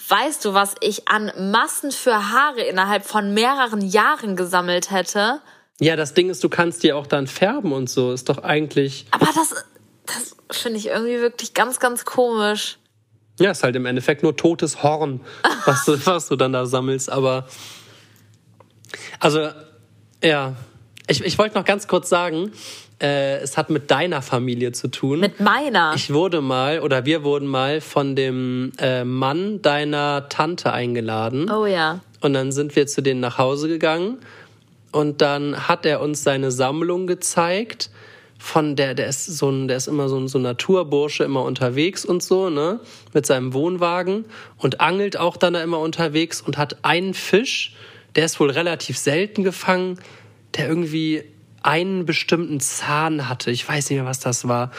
Weißt 0.08 0.46
du, 0.46 0.54
was 0.54 0.76
ich 0.82 1.08
an 1.08 1.32
Massen 1.52 1.92
für 1.92 2.32
Haare 2.32 2.62
innerhalb 2.62 3.06
von 3.06 3.34
mehreren 3.34 3.82
Jahren 3.82 4.36
gesammelt 4.36 4.92
hätte? 4.92 5.42
Ja, 5.80 5.96
das 5.96 6.14
Ding 6.14 6.30
ist, 6.30 6.44
du 6.44 6.50
kannst 6.50 6.84
die 6.84 6.94
auch 6.94 7.08
dann 7.08 7.28
färben 7.28 7.72
und 7.72 7.90
so. 7.90 8.12
Ist 8.12 8.30
doch 8.30 8.40
eigentlich, 8.44 9.06
Aber 9.12 9.28
das, 9.34 9.66
das 10.06 10.36
finde 10.52 10.78
ich 10.78 10.88
irgendwie 10.88 11.20
wirklich 11.20 11.54
ganz, 11.54 11.80
ganz 11.80 12.06
komisch. 12.06 12.78
ja, 13.40 13.52
ist 13.52 13.64
halt 13.64 13.76
im 13.76 13.86
Endeffekt 13.86 14.22
nur 14.24 14.36
totes 14.38 14.84
Horn, 14.84 15.22
was 15.66 15.86
du, 15.86 15.94
was 16.06 16.28
du 16.28 16.36
dann 16.36 16.54
da 16.54 16.66
sammelst. 16.66 17.12
Aber, 17.12 17.48
also, 19.20 19.50
ja, 20.24 20.56
ich, 21.08 21.24
ich 21.24 21.38
wollte 21.38 21.58
noch 21.58 21.66
ganz 21.66 21.88
kurz 21.88 22.10
sagen, 22.10 22.52
äh, 23.02 23.38
es 23.38 23.58
hat 23.58 23.70
mit 23.70 23.92
deiner 23.92 24.22
Familie 24.22 24.72
zu 24.72 24.88
tun. 24.90 25.20
Mit 25.20 25.40
meiner. 25.40 25.94
Ich 25.96 26.14
wurde 26.14 26.42
mal 26.42 26.80
oder 26.80 27.06
wir 27.06 27.24
wurden 27.24 27.48
mal 27.48 27.82
von 27.82 28.16
dem 28.16 28.72
äh, 28.80 29.04
Mann 29.04 29.62
deiner 29.62 30.30
Tante 30.30 30.72
eingeladen. 30.72 31.50
oh 31.52 31.66
ja. 31.66 32.00
Und 32.22 32.34
dann 32.34 32.52
sind 32.52 32.76
wir 32.76 32.88
zu 32.88 33.02
denen 33.02 33.20
nach 33.20 33.38
Hause 33.38 33.68
gegangen 33.68 34.18
und 34.92 35.22
dann 35.22 35.68
hat 35.68 35.86
er 35.86 36.02
uns 36.02 36.24
seine 36.24 36.52
Sammlung 36.52 37.06
gezeigt. 37.06 37.92
Von 38.40 38.76
der, 38.76 38.96
der 38.96 39.08
ist 39.08 39.26
so 39.26 39.50
ein, 39.50 39.68
der 39.68 39.78
ist 39.78 39.88
immer 39.88 40.10
so 40.10 40.18
ein, 40.18 40.28
so 40.28 40.40
Naturbursche, 40.40 41.24
immer 41.24 41.44
unterwegs 41.44 42.06
und 42.06 42.24
so, 42.24 42.50
ne? 42.50 42.80
Mit 43.14 43.26
seinem 43.26 43.54
Wohnwagen 43.54 44.26
und 44.58 44.82
angelt 44.82 45.18
auch 45.18 45.38
dann 45.38 45.54
da 45.54 45.62
immer 45.62 45.80
unterwegs 45.80 46.42
und 46.42 46.58
hat 46.58 46.84
einen 46.84 47.14
Fisch, 47.14 47.76
der 48.16 48.26
ist 48.26 48.40
wohl 48.40 48.50
relativ 48.50 48.98
selten 48.98 49.44
gefangen, 49.44 50.00
der 50.56 50.68
irgendwie 50.68 51.24
einen 51.66 52.06
bestimmten 52.06 52.60
Zahn 52.60 53.28
hatte. 53.28 53.50
Ich 53.50 53.68
weiß 53.68 53.90
nicht 53.90 54.00
mehr, 54.00 54.08
was 54.08 54.20
das 54.20 54.48
war. 54.48 54.72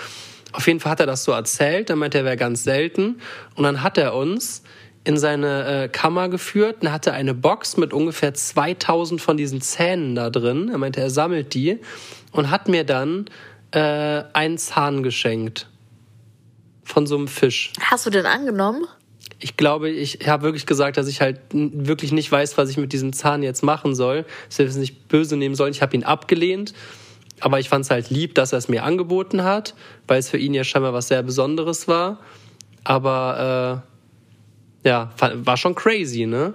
Auf 0.52 0.66
jeden 0.66 0.80
Fall 0.80 0.92
hat 0.92 1.00
er 1.00 1.06
das 1.06 1.24
so 1.24 1.32
erzählt, 1.32 1.90
dann 1.90 1.98
meinte 1.98 2.18
er, 2.18 2.24
wäre 2.24 2.36
ganz 2.36 2.64
selten. 2.64 3.20
Und 3.56 3.64
dann 3.64 3.82
hat 3.82 3.98
er 3.98 4.14
uns 4.14 4.62
in 5.02 5.18
seine 5.18 5.84
äh, 5.84 5.88
Kammer 5.88 6.28
geführt 6.28 6.78
und 6.82 6.92
hatte 6.92 7.12
eine 7.12 7.34
Box 7.34 7.76
mit 7.76 7.92
ungefähr 7.92 8.34
2000 8.34 9.20
von 9.20 9.36
diesen 9.36 9.60
Zähnen 9.60 10.14
da 10.14 10.30
drin. 10.30 10.68
Er 10.70 10.78
meinte, 10.78 11.00
er 11.00 11.10
sammelt 11.10 11.54
die 11.54 11.80
und 12.32 12.50
hat 12.50 12.68
mir 12.68 12.84
dann 12.84 13.26
äh, 13.72 14.22
einen 14.32 14.56
Zahn 14.56 15.02
geschenkt. 15.02 15.68
Von 16.84 17.06
so 17.08 17.16
einem 17.16 17.26
Fisch. 17.26 17.72
Hast 17.80 18.06
du 18.06 18.10
den 18.10 18.26
angenommen? 18.26 18.86
Ich 19.38 19.56
glaube, 19.56 19.90
ich 19.90 20.26
habe 20.26 20.44
wirklich 20.44 20.66
gesagt, 20.66 20.96
dass 20.96 21.08
ich 21.08 21.20
halt 21.20 21.40
wirklich 21.52 22.12
nicht 22.12 22.32
weiß, 22.32 22.56
was 22.56 22.70
ich 22.70 22.78
mit 22.78 22.92
diesem 22.92 23.12
Zahn 23.12 23.42
jetzt 23.42 23.62
machen 23.62 23.94
soll. 23.94 24.24
Dass 24.48 24.58
wir 24.58 24.66
es 24.66 24.76
nicht 24.76 25.08
böse 25.08 25.36
nehmen 25.36 25.54
sollen. 25.54 25.72
Ich 25.72 25.82
habe 25.82 25.94
ihn 25.94 26.04
abgelehnt. 26.04 26.72
Aber 27.40 27.60
ich 27.60 27.68
fand 27.68 27.84
es 27.84 27.90
halt 27.90 28.08
lieb, 28.08 28.34
dass 28.34 28.52
er 28.52 28.58
es 28.58 28.68
mir 28.68 28.82
angeboten 28.82 29.44
hat, 29.44 29.74
weil 30.08 30.18
es 30.18 30.30
für 30.30 30.38
ihn 30.38 30.54
ja 30.54 30.64
scheinbar 30.64 30.94
was 30.94 31.08
sehr 31.08 31.22
Besonderes 31.22 31.86
war. 31.86 32.18
Aber 32.82 33.82
äh, 34.84 34.88
ja, 34.88 35.12
war 35.18 35.56
schon 35.58 35.74
crazy, 35.74 36.24
ne? 36.24 36.54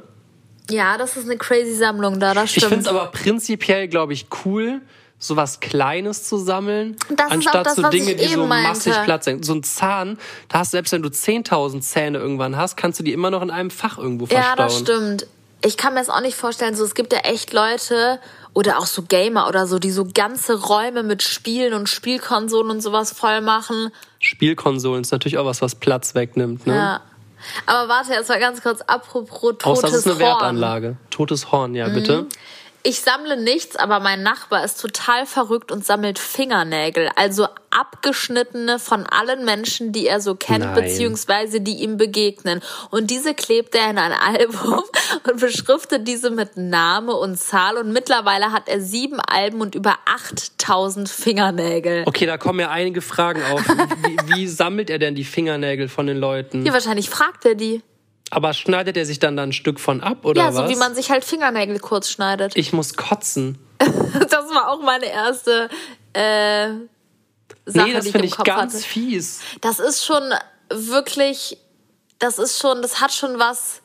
Ja, 0.71 0.97
das 0.97 1.17
ist 1.17 1.25
eine 1.25 1.37
crazy 1.37 1.75
Sammlung 1.75 2.19
da, 2.19 2.33
das 2.33 2.45
Ich 2.45 2.51
stimmt. 2.51 2.69
finde 2.69 2.81
es 2.81 2.87
aber 2.87 3.07
prinzipiell, 3.11 3.87
glaube 3.89 4.13
ich, 4.13 4.25
cool, 4.45 4.81
so 5.21 5.35
was 5.35 5.59
Kleines 5.59 6.23
zu 6.23 6.37
sammeln, 6.37 6.97
Das 7.15 7.31
anstatt 7.31 7.67
das, 7.67 7.75
so 7.75 7.87
Dinge, 7.89 8.15
die 8.15 8.27
so 8.27 8.45
meinte. 8.45 8.69
massig 8.69 8.93
Platz 9.03 9.25
sind. 9.25 9.45
So 9.45 9.53
ein 9.53 9.63
Zahn, 9.63 10.17
da 10.49 10.59
hast 10.59 10.73
du, 10.73 10.77
selbst 10.77 10.91
wenn 10.91 11.03
du 11.03 11.09
10.000 11.09 11.79
Zähne 11.81 12.17
irgendwann 12.17 12.57
hast, 12.57 12.75
kannst 12.75 12.99
du 12.99 13.03
die 13.03 13.13
immer 13.13 13.29
noch 13.29 13.43
in 13.43 13.51
einem 13.51 13.69
Fach 13.69 13.99
irgendwo 13.99 14.25
verstauen. 14.25 14.49
Ja, 14.49 14.55
das 14.55 14.79
stimmt. 14.79 15.27
Ich 15.63 15.77
kann 15.77 15.93
mir 15.93 15.99
das 15.99 16.09
auch 16.09 16.21
nicht 16.21 16.35
vorstellen. 16.35 16.75
So, 16.75 16.83
es 16.83 16.95
gibt 16.95 17.13
ja 17.13 17.19
echt 17.19 17.53
Leute 17.53 18.19
oder 18.53 18.79
auch 18.79 18.87
so 18.87 19.03
Gamer 19.03 19.47
oder 19.47 19.67
so, 19.67 19.77
die 19.77 19.91
so 19.91 20.07
ganze 20.11 20.59
Räume 20.59 21.03
mit 21.03 21.21
Spielen 21.21 21.75
und 21.75 21.87
Spielkonsolen 21.87 22.71
und 22.71 22.81
sowas 22.81 23.13
voll 23.13 23.41
machen. 23.41 23.91
Spielkonsolen 24.17 25.01
ist 25.03 25.11
natürlich 25.11 25.37
auch 25.37 25.45
was, 25.45 25.61
was 25.61 25.75
Platz 25.75 26.15
wegnimmt. 26.15 26.65
Ne? 26.65 26.75
Ja. 26.75 27.01
Aber 27.67 27.89
warte, 27.89 28.13
jetzt 28.13 28.29
mal 28.29 28.39
ganz 28.39 28.63
kurz, 28.63 28.81
apropos 28.81 29.55
totes 29.59 29.65
Außer 29.65 29.81
das 29.87 29.93
ist 29.93 30.07
eine 30.07 30.15
Horn. 30.15 30.21
Mhm. 30.21 30.39
Wertanlage. 30.39 30.97
Totes 31.11 31.51
Horn, 31.51 31.75
ja, 31.75 31.89
bitte. 31.89 32.25
Ich 32.83 33.01
sammle 33.01 33.37
nichts, 33.37 33.75
aber 33.75 33.99
mein 33.99 34.23
Nachbar 34.23 34.63
ist 34.63 34.81
total 34.81 35.25
verrückt 35.27 35.71
und 35.71 35.85
sammelt 35.85 36.17
Fingernägel. 36.17 37.09
Also 37.15 37.47
abgeschnittene 37.69 38.79
von 38.79 39.05
allen 39.05 39.45
Menschen, 39.45 39.91
die 39.91 40.07
er 40.07 40.19
so 40.19 40.35
kennt, 40.35 40.65
Nein. 40.65 40.73
beziehungsweise 40.73 41.61
die 41.61 41.75
ihm 41.83 41.97
begegnen. 41.97 42.61
Und 42.89 43.11
diese 43.11 43.35
klebt 43.35 43.75
er 43.75 43.89
in 43.89 43.97
ein 43.97 44.11
Album 44.39 44.83
und 45.29 45.39
beschriftet 45.39 46.07
diese 46.07 46.31
mit 46.31 46.57
Name 46.57 47.13
und 47.13 47.37
Zahl. 47.37 47.77
Und 47.77 47.93
mittlerweile 47.93 48.51
hat 48.51 48.67
er 48.67 48.81
sieben 48.81 49.19
Alben 49.19 49.61
und 49.61 49.75
über 49.75 49.99
8000 50.05 51.07
Fingernägel. 51.07 52.03
Okay, 52.07 52.25
da 52.25 52.37
kommen 52.37 52.59
ja 52.59 52.69
einige 52.69 53.01
Fragen 53.01 53.43
auf. 53.43 53.63
Wie, 53.67 54.35
wie 54.35 54.47
sammelt 54.47 54.89
er 54.89 54.97
denn 54.97 55.13
die 55.13 55.23
Fingernägel 55.23 55.87
von 55.87 56.07
den 56.07 56.17
Leuten? 56.17 56.65
Ja, 56.65 56.73
wahrscheinlich 56.73 57.09
fragt 57.09 57.45
er 57.45 57.55
die. 57.55 57.83
Aber 58.31 58.53
schneidet 58.53 58.97
er 58.97 59.05
sich 59.05 59.19
dann 59.19 59.35
da 59.37 59.43
ein 59.43 59.51
Stück 59.53 59.79
von 59.79 60.01
ab, 60.01 60.25
oder 60.25 60.41
Ja, 60.41 60.47
was? 60.47 60.55
so 60.55 60.69
wie 60.69 60.79
man 60.79 60.95
sich 60.95 61.11
halt 61.11 61.23
Fingernägel 61.25 61.79
kurz 61.79 62.09
schneidet. 62.09 62.53
ich 62.55 62.73
muss 62.73 62.95
kotzen. 62.95 63.59
Das 64.29 64.49
war 64.53 64.69
auch 64.69 64.81
meine 64.81 65.05
erste 65.05 65.69
äh, 66.13 66.67
Sache, 67.65 67.87
nee, 67.87 67.93
das 67.93 68.03
die 68.03 68.09
ich 68.09 68.11
finde 68.11 68.17
im 68.19 68.23
ich 68.25 68.35
Kopf 68.35 68.45
ganz 68.45 68.73
hatte. 68.75 68.83
fies. 68.83 69.39
Das 69.61 69.79
ist 69.79 70.05
schon 70.05 70.21
wirklich, 70.69 71.57
das 72.19 72.37
ist 72.39 72.59
schon, 72.59 72.81
das 72.81 72.99
hat 73.01 73.13
schon 73.13 73.39
was, 73.39 73.81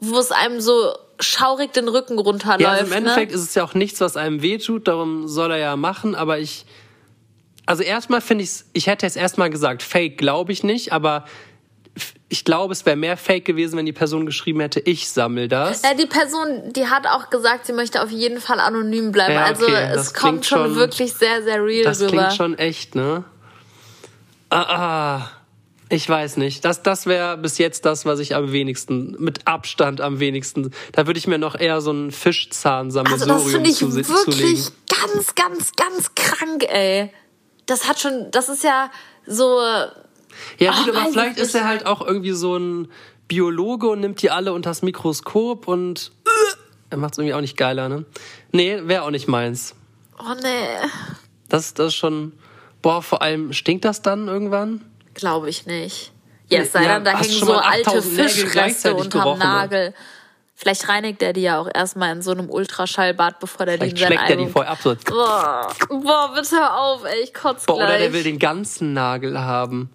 wo 0.00 0.18
es 0.18 0.32
einem 0.32 0.60
so 0.60 0.94
schaurig 1.18 1.72
den 1.72 1.88
Rücken 1.88 2.18
runterläuft. 2.18 2.60
Ja, 2.60 2.70
also 2.70 2.86
im 2.86 2.92
Endeffekt 2.92 3.32
ne? 3.32 3.36
ist 3.36 3.42
es 3.44 3.54
ja 3.54 3.64
auch 3.64 3.74
nichts, 3.74 4.00
was 4.00 4.16
einem 4.16 4.42
wehtut, 4.42 4.88
darum 4.88 5.28
soll 5.28 5.50
er 5.52 5.58
ja 5.58 5.76
machen, 5.76 6.14
aber 6.14 6.38
ich. 6.38 6.64
Also 7.66 7.82
erstmal 7.82 8.20
finde 8.20 8.44
ich 8.44 8.50
ich 8.72 8.86
hätte 8.86 9.06
jetzt 9.06 9.16
erstmal 9.16 9.48
gesagt, 9.50 9.82
Fake 9.82 10.18
glaube 10.18 10.52
ich 10.52 10.64
nicht, 10.64 10.92
aber 10.92 11.24
ich 12.28 12.44
glaube, 12.44 12.72
es 12.72 12.84
wäre 12.86 12.96
mehr 12.96 13.16
Fake 13.16 13.44
gewesen, 13.44 13.76
wenn 13.76 13.86
die 13.86 13.92
Person 13.92 14.26
geschrieben 14.26 14.60
hätte, 14.60 14.80
ich 14.80 15.08
sammel 15.08 15.48
das. 15.48 15.82
Ja, 15.82 15.94
die 15.94 16.06
Person, 16.06 16.72
die 16.72 16.86
hat 16.86 17.06
auch 17.06 17.30
gesagt, 17.30 17.66
sie 17.66 17.72
möchte 17.72 18.02
auf 18.02 18.10
jeden 18.10 18.40
Fall 18.40 18.60
anonym 18.60 19.12
bleiben. 19.12 19.34
Ja, 19.34 19.44
also 19.44 19.64
okay, 19.66 19.88
das 19.92 20.06
es 20.08 20.14
kommt 20.14 20.32
klingt 20.32 20.46
schon 20.46 20.58
schon- 20.66 20.74
wirklich 20.76 21.12
sehr, 21.14 21.42
sehr 21.42 21.64
real 21.64 21.84
Das 21.84 22.00
rüber. 22.00 22.10
klingt 22.10 22.32
schon 22.34 22.58
echt, 22.58 22.94
ne? 22.94 23.24
Ah, 24.50 24.62
ah. 25.18 25.30
Ich 25.92 26.08
weiß 26.08 26.36
nicht. 26.36 26.64
Das, 26.64 26.84
das 26.84 27.06
wäre 27.06 27.36
bis 27.36 27.58
jetzt 27.58 27.84
das, 27.84 28.06
was 28.06 28.20
ich 28.20 28.36
am 28.36 28.52
wenigsten, 28.52 29.16
mit 29.18 29.48
Abstand 29.48 30.00
am 30.00 30.20
wenigsten. 30.20 30.70
Da 30.92 31.08
würde 31.08 31.18
ich 31.18 31.26
mir 31.26 31.38
noch 31.38 31.58
eher 31.58 31.80
so 31.80 31.90
ein 31.90 32.06
also 32.06 32.16
Fischzahnsammelsurium 32.16 33.42
das 33.42 33.50
finde 33.50 33.70
ich 33.70 33.76
zu, 33.76 33.92
wirklich 33.94 34.24
zulegen. 34.24 34.64
ganz, 34.88 35.34
ganz, 35.34 35.72
ganz 35.74 36.14
krank, 36.14 36.64
ey. 36.68 37.10
Das 37.66 37.88
hat 37.88 37.98
schon, 37.98 38.30
das 38.30 38.48
ist 38.48 38.62
ja 38.62 38.90
so, 39.26 39.58
Ja, 40.58 40.72
Ach, 40.74 40.84
gut, 40.84 40.94
aber 40.94 41.04
weiß 41.04 41.12
vielleicht 41.12 41.36
ich 41.36 41.42
ist 41.42 41.54
er 41.54 41.66
halt 41.66 41.86
auch 41.86 42.00
irgendwie 42.06 42.32
so 42.32 42.56
ein 42.56 42.88
Biologe 43.28 43.88
und 43.88 44.00
nimmt 44.00 44.22
die 44.22 44.30
alle 44.30 44.52
unter 44.52 44.70
das 44.70 44.82
Mikroskop 44.82 45.68
und 45.68 46.12
äh, 46.24 46.56
er 46.90 46.96
macht 46.98 47.12
es 47.14 47.18
irgendwie 47.18 47.34
auch 47.34 47.40
nicht 47.40 47.56
geiler, 47.56 47.88
ne? 47.88 48.04
Nee, 48.52 48.80
wäre 48.84 49.02
auch 49.02 49.10
nicht 49.10 49.28
meins. 49.28 49.74
oh 50.18 50.34
nee, 50.42 50.88
Das, 51.48 51.74
das 51.74 51.88
ist 51.88 51.94
schon. 51.94 52.32
Boah, 52.82 53.02
vor 53.02 53.20
allem 53.20 53.52
stinkt 53.52 53.84
das 53.84 54.00
dann 54.02 54.26
irgendwann? 54.26 54.80
glaube 55.14 55.50
ich 55.50 55.66
nicht. 55.66 56.12
Ja, 56.48 56.60
es 56.60 56.72
sei 56.72 56.84
denn, 56.84 57.04
da 57.04 57.18
hängen 57.18 57.30
so 57.30 57.54
alte 57.54 57.90
8000 57.90 58.16
Nägel 58.16 58.28
Fischreste 58.28 58.94
unterm 58.94 59.38
ne? 59.38 59.44
Nagel. 59.44 59.94
Vielleicht 60.56 60.88
reinigt 60.88 61.22
er 61.22 61.32
die 61.32 61.42
ja 61.42 61.58
auch 61.58 61.68
erstmal 61.72 62.12
in 62.12 62.22
so 62.22 62.32
einem 62.32 62.50
Ultraschallbad, 62.50 63.38
bevor 63.38 63.66
der 63.66 63.78
die 63.78 63.90
in 63.90 63.96
Vielleicht 63.96 64.18
sein 64.20 64.26
schlägt 64.26 64.30
er 64.40 64.44
die 64.44 64.52
vorher 64.52 64.72
ab. 64.72 64.78
So. 64.82 64.96
Boah, 65.06 65.74
boah, 65.88 66.32
bitte 66.34 66.72
auf, 66.72 67.04
ey, 67.04 67.22
ich 67.22 67.32
kotz 67.32 67.64
Boah, 67.66 67.76
oder 67.76 67.98
der 67.98 68.12
will 68.12 68.24
den 68.24 68.38
ganzen 68.38 68.92
Nagel 68.92 69.38
haben. 69.38 69.90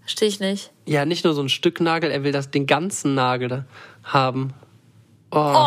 Versteh 0.00 0.26
ich 0.26 0.40
nicht. 0.40 0.72
Ja, 0.86 1.04
nicht 1.04 1.24
nur 1.24 1.34
so 1.34 1.42
ein 1.42 1.48
Stück 1.48 1.80
Nagel, 1.80 2.10
er 2.10 2.24
will 2.24 2.32
das, 2.32 2.50
den 2.50 2.66
ganzen 2.66 3.14
Nagel 3.14 3.64
haben. 4.02 4.54
Oh. 5.30 5.66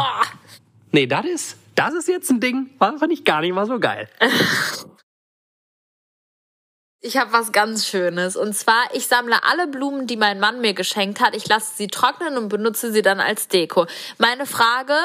Nee, 0.91 1.07
das 1.07 1.25
ist, 1.25 1.57
das 1.75 1.93
ist 1.93 2.07
jetzt 2.07 2.29
ein 2.29 2.39
Ding, 2.39 2.69
war 2.77 2.97
fand 2.97 3.13
ich 3.13 3.23
gar 3.23 3.41
nicht 3.41 3.53
mal 3.53 3.65
so 3.65 3.79
geil. 3.79 4.09
Ich 7.05 7.17
habe 7.17 7.33
was 7.33 7.51
ganz 7.51 7.85
Schönes. 7.85 8.37
Und 8.37 8.55
zwar, 8.55 8.85
ich 8.93 9.07
sammle 9.07 9.43
alle 9.43 9.67
Blumen, 9.67 10.07
die 10.07 10.15
mein 10.15 10.39
Mann 10.39 10.61
mir 10.61 10.73
geschenkt 10.73 11.19
hat. 11.19 11.35
Ich 11.35 11.45
lasse 11.49 11.75
sie 11.75 11.87
trocknen 11.87 12.37
und 12.37 12.47
benutze 12.47 12.93
sie 12.93 13.01
dann 13.01 13.19
als 13.19 13.49
Deko. 13.49 13.87
Meine 14.19 14.45
Frage, 14.45 14.95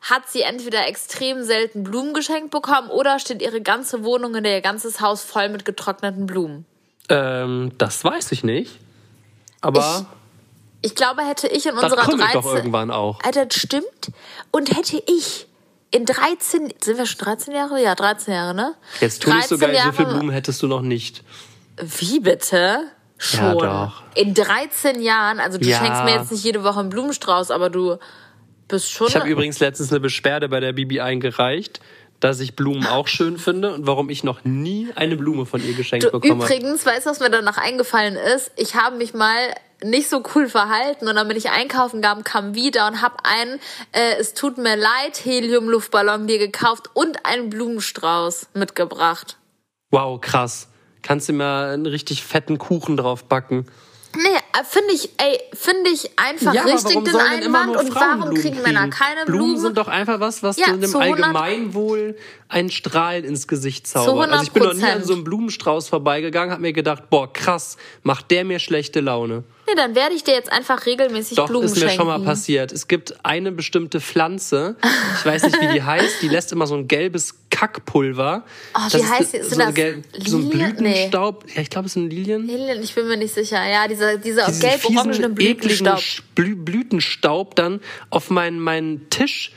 hat 0.00 0.30
sie 0.30 0.40
entweder 0.40 0.86
extrem 0.86 1.44
selten 1.44 1.84
Blumen 1.84 2.14
geschenkt 2.14 2.50
bekommen 2.52 2.88
oder 2.88 3.18
steht 3.18 3.42
ihre 3.42 3.60
ganze 3.60 4.02
Wohnung 4.02 4.34
oder 4.34 4.48
ihr 4.48 4.62
ganzes 4.62 5.02
Haus 5.02 5.22
voll 5.22 5.50
mit 5.50 5.66
getrockneten 5.66 6.24
Blumen? 6.24 6.64
Ähm, 7.12 7.72
das 7.78 8.02
weiß 8.04 8.32
ich 8.32 8.42
nicht. 8.44 8.78
Aber 9.60 10.06
Ich 10.80 10.94
glaube, 10.94 11.22
hätte 11.22 11.46
ich 11.46 11.66
in 11.66 11.74
das 11.76 11.84
unserer 11.84 12.02
komme 12.02 12.24
ich 12.24 12.30
13... 12.30 12.42
doch 12.42 12.54
irgendwann 12.54 12.90
auch. 12.90 13.20
Alter, 13.22 13.46
das 13.46 13.56
stimmt. 13.58 14.10
Und 14.50 14.76
hätte 14.76 15.02
ich 15.06 15.46
in 15.90 16.04
13... 16.06 16.72
Sind 16.82 16.98
wir 16.98 17.06
schon 17.06 17.18
13 17.24 17.54
Jahre? 17.54 17.80
Ja, 17.82 17.94
13 17.94 18.32
Jahre, 18.34 18.54
ne? 18.54 18.74
Jetzt 19.00 19.22
tu 19.22 19.32
nicht 19.32 19.46
so 19.48 19.56
13 19.56 19.74
geil, 19.74 19.84
so 19.86 19.92
viele 19.92 20.08
Jahre- 20.08 20.18
Blumen 20.18 20.32
hättest 20.32 20.62
du 20.62 20.66
noch 20.66 20.80
nicht. 20.82 21.22
Wie 21.76 22.18
bitte? 22.20 22.80
Schon. 23.18 23.58
doch. 23.58 24.02
In 24.16 24.34
13 24.34 25.00
Jahren, 25.00 25.38
also 25.38 25.58
du 25.58 25.66
Ja. 25.66 25.78
schenkst 25.78 26.02
mir 26.04 26.14
jetzt 26.16 26.32
nicht 26.32 26.42
jede 26.44 26.64
Woche 26.64 26.80
einen 26.80 26.88
Blumenstrauß, 26.88 27.52
aber 27.52 27.70
du 27.70 27.98
bist 28.66 28.90
schon. 28.90 29.06
Ich 29.06 29.14
habe 29.14 29.28
übrigens 29.28 29.60
letztens 29.60 29.90
eine 29.92 30.00
Beschwerde 30.00 30.48
bei 30.48 30.58
der 30.58 30.72
Bibi 30.72 31.00
eingereicht, 31.00 31.80
dass 32.22 32.38
ich 32.38 32.54
Blumen 32.54 32.86
auch 32.86 33.08
schön 33.08 33.36
finde 33.36 33.74
und 33.74 33.86
warum 33.86 34.08
ich 34.08 34.22
noch 34.22 34.44
nie 34.44 34.88
eine 34.94 35.16
Blume 35.16 35.44
von 35.44 35.62
ihr 35.66 35.74
geschenkt 35.74 36.06
du, 36.06 36.12
bekommen 36.12 36.42
habe. 36.42 36.54
übrigens, 36.54 36.86
weißt 36.86 37.06
du, 37.06 37.10
was 37.10 37.18
mir 37.18 37.30
danach 37.30 37.58
eingefallen 37.58 38.14
ist? 38.14 38.52
Ich 38.56 38.76
habe 38.76 38.96
mich 38.96 39.12
mal 39.12 39.36
nicht 39.82 40.08
so 40.08 40.22
cool 40.34 40.48
verhalten 40.48 41.08
und 41.08 41.16
dann 41.16 41.26
bin 41.26 41.36
ich 41.36 41.50
einkaufen 41.50 41.96
gegangen, 41.96 42.22
kam 42.22 42.54
wieder 42.54 42.86
und 42.86 43.02
habe 43.02 43.16
einen, 43.24 43.58
äh, 43.90 44.20
es 44.20 44.34
tut 44.34 44.56
mir 44.56 44.76
leid, 44.76 45.24
Helium-Luftballon 45.24 46.28
dir 46.28 46.38
gekauft 46.38 46.90
und 46.94 47.26
einen 47.26 47.50
Blumenstrauß 47.50 48.50
mitgebracht. 48.54 49.36
Wow, 49.90 50.20
krass. 50.20 50.68
Kannst 51.02 51.28
du 51.28 51.32
mir 51.32 51.72
einen 51.72 51.86
richtig 51.86 52.22
fetten 52.22 52.58
Kuchen 52.58 52.96
drauf 52.96 53.24
backen? 53.24 53.66
Nee, 54.14 54.28
äh, 54.28 54.64
finde 54.64 54.92
ich, 54.92 55.10
ey, 55.16 55.40
finde 55.54 55.90
ich 55.90 56.10
einfach 56.18 56.52
richtig 56.66 57.04
den 57.04 57.16
Einwand 57.16 57.76
und 57.76 57.94
warum 57.94 58.34
kriegen 58.34 58.60
Männer 58.60 58.88
keine 58.88 59.24
Blumen? 59.24 59.38
Blumen 59.44 59.58
sind 59.58 59.78
doch 59.78 59.88
einfach 59.88 60.20
was, 60.20 60.42
was 60.42 60.58
Ja, 60.58 60.66
zu 60.66 60.98
100 60.98 61.24
Allgemeinwohl 61.24 62.16
einen 62.52 62.70
Strahl 62.70 63.24
ins 63.24 63.48
Gesicht 63.48 63.86
zaubert. 63.86 64.30
100%. 64.30 64.32
Also 64.32 64.42
ich 64.44 64.52
bin 64.52 64.62
noch 64.62 64.74
nie 64.74 64.84
an 64.84 65.04
so 65.04 65.14
einem 65.14 65.24
Blumenstrauß 65.24 65.88
vorbeigegangen, 65.88 66.50
habe 66.52 66.62
mir 66.62 66.72
gedacht, 66.72 67.08
boah, 67.10 67.32
krass, 67.32 67.76
macht 68.02 68.30
der 68.30 68.44
mir 68.44 68.58
schlechte 68.58 69.00
Laune. 69.00 69.44
Nee, 69.66 69.74
dann 69.76 69.94
werde 69.94 70.14
ich 70.14 70.22
dir 70.24 70.34
jetzt 70.34 70.52
einfach 70.52 70.84
regelmäßig 70.86 71.36
Doch, 71.36 71.46
Blumen 71.48 71.64
ist 71.64 71.76
mir 71.76 71.82
schenken. 71.82 71.94
schon 71.96 72.06
mal 72.08 72.20
passiert. 72.20 72.72
Es 72.72 72.88
gibt 72.88 73.24
eine 73.24 73.52
bestimmte 73.52 74.00
Pflanze, 74.00 74.76
ich 75.18 75.24
weiß 75.24 75.44
nicht, 75.44 75.60
wie 75.62 75.68
die 75.72 75.82
heißt, 75.84 76.20
die 76.20 76.28
lässt 76.28 76.52
immer 76.52 76.66
so 76.66 76.74
ein 76.74 76.88
gelbes 76.88 77.36
Kackpulver. 77.50 78.44
Oh, 78.74 78.78
Das 78.84 78.94
wie 78.94 78.98
ist 78.98 79.10
heißt 79.10 79.32
so, 79.32 79.38
das 79.38 79.58
ein 79.58 80.04
so 80.26 80.36
ein 80.38 80.50
Lilien? 80.50 80.76
Blütenstaub. 80.76 81.44
Ja, 81.54 81.62
ich 81.62 81.70
glaube, 81.70 81.86
es 81.86 81.94
sind 81.94 82.10
Lilien. 82.10 82.46
Lilien, 82.46 82.82
ich 82.82 82.94
bin 82.94 83.08
mir 83.08 83.16
nicht 83.16 83.32
sicher. 83.32 83.64
Ja, 83.66 83.88
dieser, 83.88 84.18
dieser 84.18 84.50
gelb-orangene 84.50 85.28
Blütenstaub. 85.30 86.00
Blütenstaub 86.34 87.54
dann 87.56 87.80
auf 88.10 88.30
meinen, 88.30 88.58
meinen 88.60 89.08
Tisch 89.10 89.52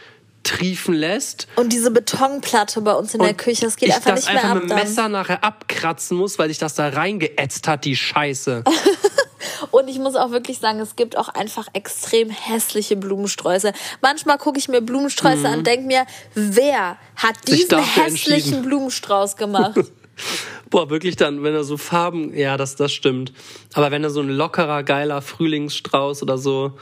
triefen 0.45 0.93
lässt. 0.93 1.47
Und 1.55 1.73
diese 1.73 1.91
Betonplatte 1.91 2.79
bei 2.81 2.93
uns 2.93 3.13
in 3.13 3.21
der 3.21 3.33
Küche, 3.33 3.65
das 3.65 3.75
geht 3.75 3.89
ich 3.89 3.95
einfach 3.95 4.11
das 4.11 4.25
nicht 4.25 4.33
mehr 4.33 4.43
einfach 4.43 4.55
ab 4.55 4.61
mit 4.61 4.71
dem. 4.71 4.77
Messer 4.77 5.09
nachher 5.09 5.43
abkratzen 5.43 6.17
muss, 6.17 6.39
weil 6.39 6.47
sich 6.49 6.59
das 6.59 6.75
da 6.75 6.87
reingeätzt 6.89 7.67
hat, 7.67 7.83
die 7.83 7.95
Scheiße. 7.95 8.63
Und 9.71 9.87
ich 9.87 9.99
muss 9.99 10.15
auch 10.15 10.31
wirklich 10.31 10.59
sagen, 10.59 10.79
es 10.79 10.95
gibt 10.95 11.17
auch 11.17 11.29
einfach 11.29 11.67
extrem 11.73 12.29
hässliche 12.29 12.95
Blumensträuße. 12.95 13.73
Manchmal 14.01 14.37
gucke 14.37 14.57
ich 14.57 14.67
mir 14.67 14.81
Blumensträuße 14.81 15.47
an 15.47 15.59
und 15.59 15.67
denke 15.67 15.85
mir, 15.85 16.05
wer 16.33 16.97
hat 17.15 17.35
Mhm. 17.47 17.55
Diesen 17.55 17.79
hässlichen. 17.79 18.61
Blumenstrauß 18.63 19.37
gemacht? 19.37 19.79
Boah, 20.69 20.89
wirklich 20.89 21.15
dann, 21.15 21.43
wenn 21.43 21.53
er 21.53 21.63
so 21.63 21.77
Farben, 21.77 22.35
ja, 22.35 22.57
das, 22.57 22.75
das 22.75 22.91
stimmt. 22.91 23.33
Aber 23.73 23.91
wenn 23.91 24.03
er 24.03 24.09
so 24.09 24.21
ein 24.21 24.29
lockerer, 24.29 24.83
geiler 24.83 25.21
Frühlingsstrauß 25.21 26.23
oder 26.23 26.37
so, 26.37 26.73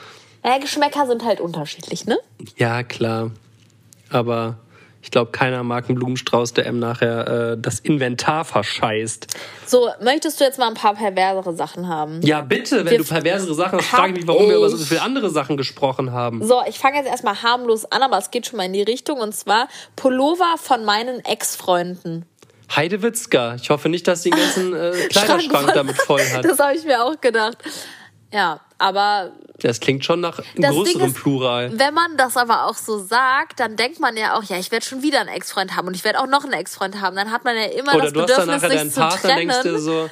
ja, 0.46 0.58
Geschmäcker 0.58 1.08
sind 1.08 1.24
halt 1.24 1.40
unterschiedlich, 1.42 2.06
ne? 2.06 2.18
ja, 2.58 2.84
klar. 2.84 3.32
Aber 4.14 4.58
ich 5.02 5.12
glaube, 5.12 5.32
keiner 5.32 5.64
mag 5.64 5.90
einen 5.90 5.96
Blumenstrauß, 5.98 6.54
der 6.54 6.66
ihm 6.66 6.80
nachher 6.80 7.28
äh, 7.54 7.58
das 7.60 7.80
Inventar 7.82 8.46
verscheißt. 8.46 9.28
So, 9.66 9.90
möchtest 10.02 10.40
du 10.40 10.46
jetzt 10.46 10.58
mal 10.60 10.68
ein 10.70 10.76
paar 10.76 10.94
perversere 10.96 11.54
Sachen 11.56 11.90
haben? 11.90 12.22
Ja, 12.22 12.40
bitte, 12.42 12.86
wenn 12.86 12.92
Wir- 12.92 12.98
du 13.00 13.04
perversere 13.04 13.54
Sachen 13.54 13.80
hast, 13.80 13.88
frage 13.88 14.14
ich 14.14 14.20
mich, 14.20 14.28
warum 14.28 14.48
wir 14.48 14.56
über 14.56 14.70
so 14.70 14.78
ich- 14.78 14.88
viele 14.88 15.02
andere 15.02 15.30
Sachen 15.30 15.58
gesprochen 15.58 16.14
haben. 16.14 16.42
So, 16.48 16.62
ich 16.68 16.80
fange 16.80 16.98
jetzt 16.98 17.08
erstmal 17.10 17.44
harmlos 17.44 17.84
an, 17.92 18.02
aber 18.02 18.18
es 18.18 18.32
geht 18.32 18.48
schon 18.48 18.58
mal 18.58 18.64
in 18.66 18.74
die 18.74 18.84
Richtung. 18.84 19.20
Und 19.20 19.36
zwar 19.36 19.68
Pullover 19.98 20.56
von 20.58 20.86
meinen 20.86 21.20
Ex-Freunden. 21.26 22.26
Heidewitzka. 22.74 23.56
Ich 23.56 23.70
hoffe 23.70 23.90
nicht, 23.90 24.08
dass 24.08 24.24
sie 24.24 24.30
den 24.30 24.40
ganzen 24.40 24.74
äh, 24.74 24.92
Kleiderschrank 25.10 25.52
Schrank- 25.52 25.74
damit 25.74 25.98
voll 25.98 26.22
hat. 26.34 26.46
Das 26.54 26.60
habe 26.60 26.76
ich 26.76 26.86
mir 26.86 27.04
auch 27.04 27.20
gedacht. 27.20 27.58
Ja, 28.32 28.62
aber 28.84 29.32
Das 29.60 29.80
klingt 29.80 30.04
schon 30.04 30.20
nach 30.20 30.40
größeren 30.56 31.08
ist, 31.08 31.16
Plural. 31.16 31.72
wenn 31.80 31.94
man 31.94 32.18
das 32.18 32.36
aber 32.36 32.66
auch 32.66 32.76
so 32.76 33.00
sagt, 33.00 33.60
dann 33.62 33.78
denkt 33.78 34.00
man 34.00 34.18
ja 34.18 34.38
auch, 34.38 34.44
ja, 34.44 34.58
ich 34.58 34.72
werde 34.72 34.86
schon 34.86 35.02
wieder 35.02 35.22
einen 35.22 35.30
Ex-Freund 35.30 35.76
haben 35.76 35.88
und 35.88 35.96
ich 35.96 36.04
werde 36.04 36.20
auch 36.20 36.28
noch 36.28 36.44
einen 36.44 36.54
Ex-Freund 36.54 37.00
haben. 37.00 37.16
Dann 37.16 37.32
hat 37.32 37.46
man 37.46 37.56
ja 37.56 37.66
immer 37.66 37.96
Oder 37.96 38.12
das 38.12 38.14
du 38.14 38.22
hast 38.22 38.30
dann 38.30 38.48
Bedürfnis, 38.48 38.62
nachher 38.62 38.70
sich 38.70 38.78
deinen 38.80 38.92
zu 38.92 39.00
Partner 39.00 39.36
denkst 39.36 39.56
dir 39.58 39.62
trennen. 39.62 39.80
so, 39.80 40.10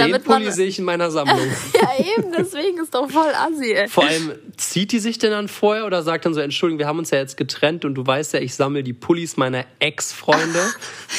damit 0.00 0.26
man- 0.26 0.38
Pulli 0.38 0.52
sehe 0.52 0.66
ich 0.66 0.78
in 0.78 0.84
meiner 0.84 1.10
Sammlung. 1.10 1.38
Ja, 1.80 2.04
eben, 2.18 2.32
deswegen 2.36 2.78
ist 2.78 2.94
doch 2.94 3.10
voll 3.10 3.30
assi, 3.34 3.72
ey. 3.72 3.88
Vor 3.88 4.04
allem, 4.04 4.32
zieht 4.56 4.92
die 4.92 4.98
sich 4.98 5.18
denn 5.18 5.30
dann 5.30 5.48
vorher 5.48 5.86
oder 5.86 6.02
sagt 6.02 6.26
dann 6.26 6.34
so, 6.34 6.40
Entschuldigung, 6.40 6.78
wir 6.78 6.86
haben 6.86 6.98
uns 6.98 7.10
ja 7.10 7.18
jetzt 7.18 7.36
getrennt 7.36 7.84
und 7.84 7.94
du 7.94 8.06
weißt 8.06 8.34
ja, 8.34 8.40
ich 8.40 8.54
sammle 8.54 8.82
die 8.82 8.92
Pullis 8.92 9.36
meiner 9.36 9.64
Ex-Freunde. 9.78 10.60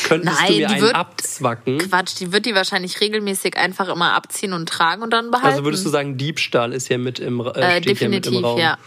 Könntest 0.08 0.40
Nein, 0.40 0.48
du 0.48 0.54
mir 0.54 0.60
die 0.68 0.74
einen 0.74 0.82
wird- 0.82 0.96
abzwacken? 0.96 1.78
Quatsch, 1.80 2.20
die 2.20 2.32
wird 2.32 2.46
die 2.46 2.54
wahrscheinlich 2.56 3.02
regelmäßig 3.02 3.58
einfach 3.58 3.90
immer 3.90 4.14
abziehen 4.14 4.54
und 4.54 4.70
tragen 4.70 5.02
und 5.02 5.12
dann 5.12 5.32
behalten. 5.32 5.48
Also 5.48 5.64
würdest 5.66 5.86
du 5.86 5.90
sagen, 5.90 6.18
Diebstahl 6.18 6.74
ist 6.74 6.88
hier 6.88 6.98
mit 6.98 7.20
im, 7.20 7.40
äh, 7.40 7.44
äh, 7.50 7.82
steht 7.82 7.98
hier 8.00 8.10
mit 8.10 8.26
definitiv, 8.26 8.34
im 8.40 8.46
Raum? 8.46 8.60
ja. 8.60 8.78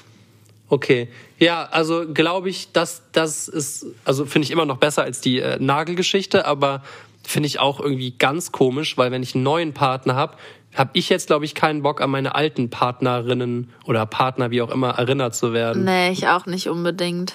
Okay. 0.68 1.08
Ja, 1.38 1.68
also 1.70 2.06
glaube 2.12 2.48
ich, 2.48 2.72
dass 2.72 3.02
das 3.12 3.48
ist, 3.48 3.86
also 4.04 4.24
finde 4.24 4.46
ich 4.46 4.50
immer 4.50 4.64
noch 4.64 4.78
besser 4.78 5.02
als 5.02 5.20
die 5.20 5.38
äh, 5.40 5.58
Nagelgeschichte, 5.60 6.46
aber 6.46 6.82
finde 7.24 7.46
ich 7.46 7.58
auch 7.58 7.80
irgendwie 7.80 8.12
ganz 8.12 8.52
komisch, 8.52 8.96
weil 8.96 9.10
wenn 9.10 9.22
ich 9.22 9.34
einen 9.34 9.44
neuen 9.44 9.72
Partner 9.74 10.14
habe, 10.14 10.36
habe 10.74 10.90
ich 10.94 11.08
jetzt, 11.08 11.28
glaube 11.28 11.44
ich, 11.44 11.54
keinen 11.54 11.82
Bock 11.82 12.00
an 12.00 12.10
meine 12.10 12.34
alten 12.34 12.68
Partnerinnen 12.70 13.70
oder 13.86 14.06
Partner, 14.06 14.50
wie 14.50 14.60
auch 14.62 14.70
immer, 14.70 14.90
erinnert 14.98 15.34
zu 15.34 15.52
werden. 15.52 15.84
Nee, 15.84 16.10
ich 16.10 16.26
auch 16.28 16.46
nicht 16.46 16.68
unbedingt. 16.68 17.32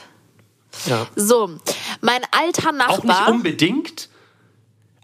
Ja. 0.86 1.08
So, 1.16 1.50
mein 2.02 2.22
alter 2.32 2.72
Nachbar. 2.74 3.00
Auch 3.00 3.04
nicht 3.04 3.28
unbedingt. 3.30 4.10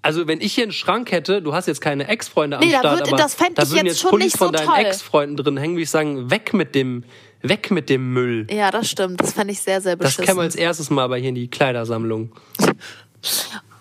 Also 0.02 0.28
wenn 0.28 0.40
ich 0.42 0.54
hier 0.54 0.66
einen 0.66 0.72
Schrank 0.74 1.12
hätte, 1.12 1.42
du 1.42 1.54
hast 1.56 1.66
jetzt 1.68 1.82
keine 1.82 2.08
Ex-Freunde 2.08 2.58
am 2.58 2.64
Nee, 2.64 2.72
da 2.74 2.80
Start, 2.80 3.00
würd- 3.02 3.08
aber 3.08 3.18
das 3.18 3.34
fänd 3.34 3.58
da 3.58 3.64
ich 3.64 3.72
jetzt 3.72 3.84
jetzt 3.86 4.02
schon 4.02 4.12
Pullis 4.12 4.26
nicht 4.26 4.38
von 4.38 4.48
so 4.50 4.52
deinen 4.54 4.68
toll. 4.68 4.76
Ex-Freunden 4.86 5.38
drin 5.38 5.58
hängen, 5.58 5.74
würde 5.74 5.84
ich 5.84 5.90
sagen, 5.90 6.30
weg 6.30 6.54
mit 6.54 6.76
dem, 6.76 7.04
weg 7.42 7.72
mit 7.72 7.90
dem 7.90 8.14
Müll. 8.14 8.46
Ja, 8.52 8.70
das 8.70 8.88
stimmt. 8.90 9.20
Das 9.22 9.34
fände 9.34 9.54
ich 9.54 9.62
sehr, 9.62 9.82
sehr 9.82 9.96
Das 9.96 10.10
beschissen. 10.10 10.26
käme 10.26 10.42
als 10.42 10.56
erstes 10.56 10.92
mal 10.92 11.04
aber 11.06 11.18
hier 11.18 11.30
in 11.30 11.36
die 11.36 11.48
Kleidersammlung. 11.48 12.32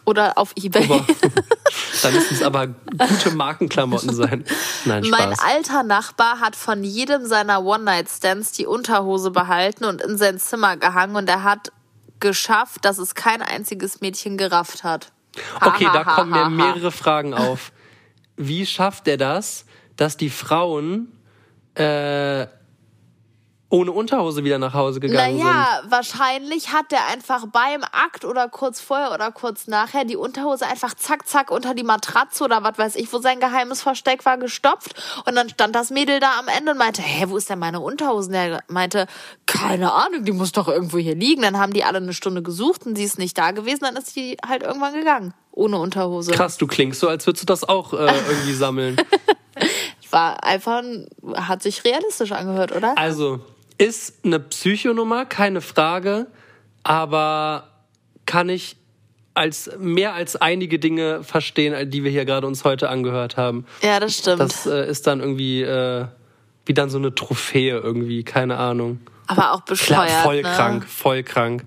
Oder 0.05 0.37
auf 0.37 0.53
Ebay. 0.57 0.85
Aber 0.85 1.05
da 2.03 2.11
müssen 2.11 2.35
es 2.35 2.43
aber 2.43 2.67
gute 2.67 3.31
Markenklamotten 3.35 4.15
sein. 4.15 4.45
Nein, 4.85 5.05
Mein 5.09 5.35
Spaß. 5.35 5.39
alter 5.41 5.83
Nachbar 5.83 6.41
hat 6.41 6.57
von 6.57 6.85
jedem 6.85 7.25
seiner 7.27 7.65
One-Night-Stands 7.65 8.53
die 8.53 8.67
Unterhose 8.67 9.31
behalten 9.31 9.85
und 9.85 10.03
in 10.03 10.19
sein 10.19 10.39
Zimmer 10.39 10.77
gehangen 10.77 11.17
und 11.17 11.29
er 11.29 11.43
hat 11.43 11.73
geschafft, 12.21 12.85
dass 12.85 12.99
es 12.99 13.15
kein 13.15 13.41
einziges 13.43 14.01
Mädchen 14.01 14.37
gerafft 14.37 14.85
hat. 14.85 15.13
Ha, 15.61 15.69
Okay, 15.69 15.87
ha, 15.87 15.93
da 15.93 16.05
ha, 16.07 16.15
kommen 16.15 16.31
mir 16.31 16.49
mehrere 16.49 16.93
Fragen 16.93 17.35
auf. 17.35 17.73
Wie 18.37 18.67
schafft 18.67 19.09
er 19.09 19.17
das, 19.17 19.65
dass 19.97 20.17
die 20.17 20.31
Frauen 20.31 21.13
äh, 21.75 22.47
ohne 23.75 23.91
Unterhose 23.91 24.45
wieder 24.45 24.59
nach 24.59 24.73
Hause 24.73 25.01
gegangen 25.01 25.37
Naja, 25.39 25.81
wahrscheinlich 25.89 26.73
hat 26.73 26.93
der 26.93 27.09
einfach 27.09 27.47
beim 27.47 27.83
Akt 27.83 28.25
oder 28.25 28.49
kurz 28.49 28.81
vorher 28.81 29.13
oder 29.13 29.33
kurz 29.33 29.67
nachher 29.67 30.05
die 30.05 30.15
Unterhose 30.17 30.65
einfach 30.67 30.95
zack, 30.95 31.27
zack 31.27 31.51
unter 31.51 31.75
die 31.75 31.83
Matratze 31.83 32.45
oder 32.45 32.63
was 32.63 32.79
weiß 32.79 32.95
ich, 32.95 33.13
wo 33.13 33.19
sein 33.19 33.41
geheimes 33.41 33.83
Versteck 33.83 34.25
war, 34.25 34.39
gestopft. 34.39 34.95
Und 35.27 35.35
dann 35.35 35.49
stand 35.49 35.75
das 35.75 35.91
Mädel 35.91 36.21
da 36.21 36.39
am 36.39 36.47
Ende 36.47 36.71
und 36.71 36.79
meinte, 36.79 37.03
hä, 37.03 37.25
wo 37.29 37.37
ist 37.37 37.51
denn 37.51 37.59
meine 37.59 37.81
Unterhose? 37.81 38.29
Und 38.29 38.35
er 38.35 38.63
meinte, 38.69 39.09
keine 39.47 39.93
Ahnung, 39.93 40.25
die 40.25 40.31
muss 40.33 40.53
doch 40.53 40.69
irgendwo 40.69 40.99
hier 40.99 41.17
liegen. 41.17 41.43
Dann 41.43 41.59
haben 41.59 41.73
die 41.73 41.83
alle 41.83 41.99
eine 41.99 42.13
Stunde 42.15 42.43
gesucht 42.43 42.87
und 42.87 42.95
sie 42.95 43.03
ist 43.05 43.19
nicht 43.19 43.37
da 43.37 43.51
gewesen. 43.51 43.81
Dann 43.83 43.97
ist 43.97 44.15
die 44.15 44.37
halt 44.47 44.63
irgendwann 44.63 44.95
gegangen. 44.95 45.35
Ohne 45.51 45.79
Unterhose. 45.79 46.27
sind? 46.27 46.37
Krass, 46.37 46.59
du 46.59 46.69
klingst 46.69 47.01
so, 47.01 47.09
als 47.09 47.27
würdest 47.27 47.43
du 47.43 47.47
das 47.47 47.69
auch 47.69 47.93
äh, 47.93 47.97
irgendwie 48.29 48.53
sammeln. 48.55 48.97
War 50.11 50.45
einfach, 50.45 50.79
ein- 50.79 51.09
hat 51.35 51.63
sich 51.63 51.83
realistisch 51.85 52.31
angehört, 52.31 52.71
oder? 52.71 52.95
Also, 52.97 53.41
ist 53.79 54.25
eine 54.25 54.41
Psychonummer, 54.41 55.27
keine 55.27 55.61
Frage, 55.61 56.27
aber 56.83 57.69
kann 58.27 58.49
ich 58.49 58.77
als 59.35 59.71
mehr 59.79 60.15
als 60.15 60.37
einige 60.37 60.79
Dinge 60.79 61.25
verstehen, 61.25 61.91
die 61.91 62.05
wir 62.05 62.11
hier 62.11 62.25
gerade 62.25 62.47
uns 62.47 62.65
heute 62.65 62.89
angehört 62.89 63.37
haben. 63.37 63.67
Ja, 63.83 63.99
das 63.99 64.19
stimmt. 64.19 64.41
Das 64.41 64.65
äh, 64.67 64.89
ist 64.89 65.09
dann 65.09 65.21
irgendwie 65.21 65.63
äh, 65.63 66.07
wie 66.67 66.75
dann 66.75 66.89
so 66.89 66.99
eine 66.99 67.15
Trophäe 67.15 67.79
irgendwie, 67.79 68.25
keine 68.25 68.57
Ahnung. 68.57 69.01
Aber 69.27 69.53
auch 69.53 69.63
bescheuert. 69.63 70.07
Klar, 70.07 70.23
voll 70.23 70.43
ne? 70.43 70.43
krank, 70.43 70.89
voll 70.89 71.23
krank. 71.23 71.65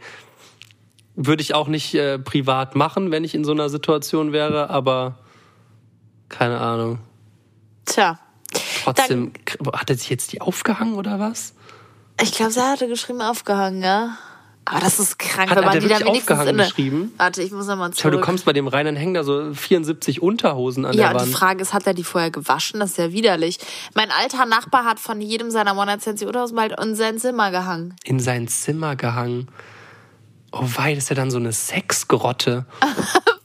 Würde 1.16 1.42
ich 1.42 1.54
auch 1.54 1.68
nicht 1.68 1.94
äh, 1.96 2.20
privat 2.20 2.76
machen, 2.76 3.12
wenn 3.12 3.24
ich 3.24 3.36
in 3.36 3.44
so 3.44 3.52
einer 3.52 3.70
Situation 3.70 4.32
wäre, 4.32 4.70
aber 4.70 5.18
keine 6.30 6.60
Ahnung. 6.60 7.00
Tja. 7.86 8.20
Trotzdem, 8.84 9.34
hat 9.74 9.90
er 9.90 9.98
sich 9.98 10.10
jetzt 10.10 10.32
die 10.32 10.42
aufgehangen 10.42 10.96
oder 10.96 11.20
was? 11.20 11.54
Ich 12.22 12.32
glaube, 12.32 12.52
sie 12.52 12.62
hatte 12.62 12.88
geschrieben 12.88 13.22
aufgehangen, 13.22 13.82
ja. 13.84 14.18
Aber 14.70 14.82
das 14.82 15.00
ist 15.00 15.18
krank, 15.18 15.50
Hat- 15.50 15.58
wenn 15.58 15.66
hat 15.66 15.66
man 15.66 15.76
er 15.76 15.80
die 15.82 15.88
dann 15.88 16.00
wenigstens 16.02 16.22
aufgehangen 16.32 16.50
in 16.50 16.60
eine... 16.60 16.68
geschrieben? 16.68 17.14
Warte, 17.18 17.42
ich 17.42 17.52
muss 17.54 17.68
nochmal 17.68 17.94
zurück. 17.94 18.12
du 18.12 18.20
kommst 18.20 18.44
bei 18.44 18.52
dem 18.52 18.68
rein, 18.68 18.86
dann 18.86 18.98
hängen 18.98 19.14
da 19.14 19.24
so 19.24 19.54
74 19.54 20.22
Unterhosen 20.22 20.84
an 20.84 20.94
ja, 20.94 21.04
der 21.04 21.12
und 21.12 21.18
die 21.22 21.28
Wand. 21.28 21.38
Frage 21.38 21.62
ist, 21.62 21.74
hat 21.74 21.88
er 21.88 21.94
die 21.94 22.04
vorher 22.04 22.32
gewaschen? 22.32 22.82
Das 22.82 22.92
ist 22.92 22.98
ja 22.98 23.14
widerlich. 23.14 23.60
Mein 23.96 24.12
alter 24.12 24.46
Nachbar 24.46 24.84
hat 24.84 25.00
von 25.00 25.22
jedem 25.22 25.52
seiner 25.52 25.78
One-Night-Stands 25.78 26.20
die 26.20 26.26
Unterhosen 26.28 26.56
mal 26.56 26.76
in 26.82 26.96
sein 26.96 27.18
Zimmer 27.18 27.52
gehangen. 27.52 27.96
in 28.04 28.20
sein 28.20 28.50
Zimmer 28.50 28.98
gehangen. 28.98 29.48
Oh 30.52 30.64
wei, 30.76 30.96
das 30.96 31.06
ist 31.06 31.10
ja 31.12 31.16
dann 31.16 31.32
so 31.32 31.38
eine 31.38 31.54
Sexgrotte. 31.54 32.66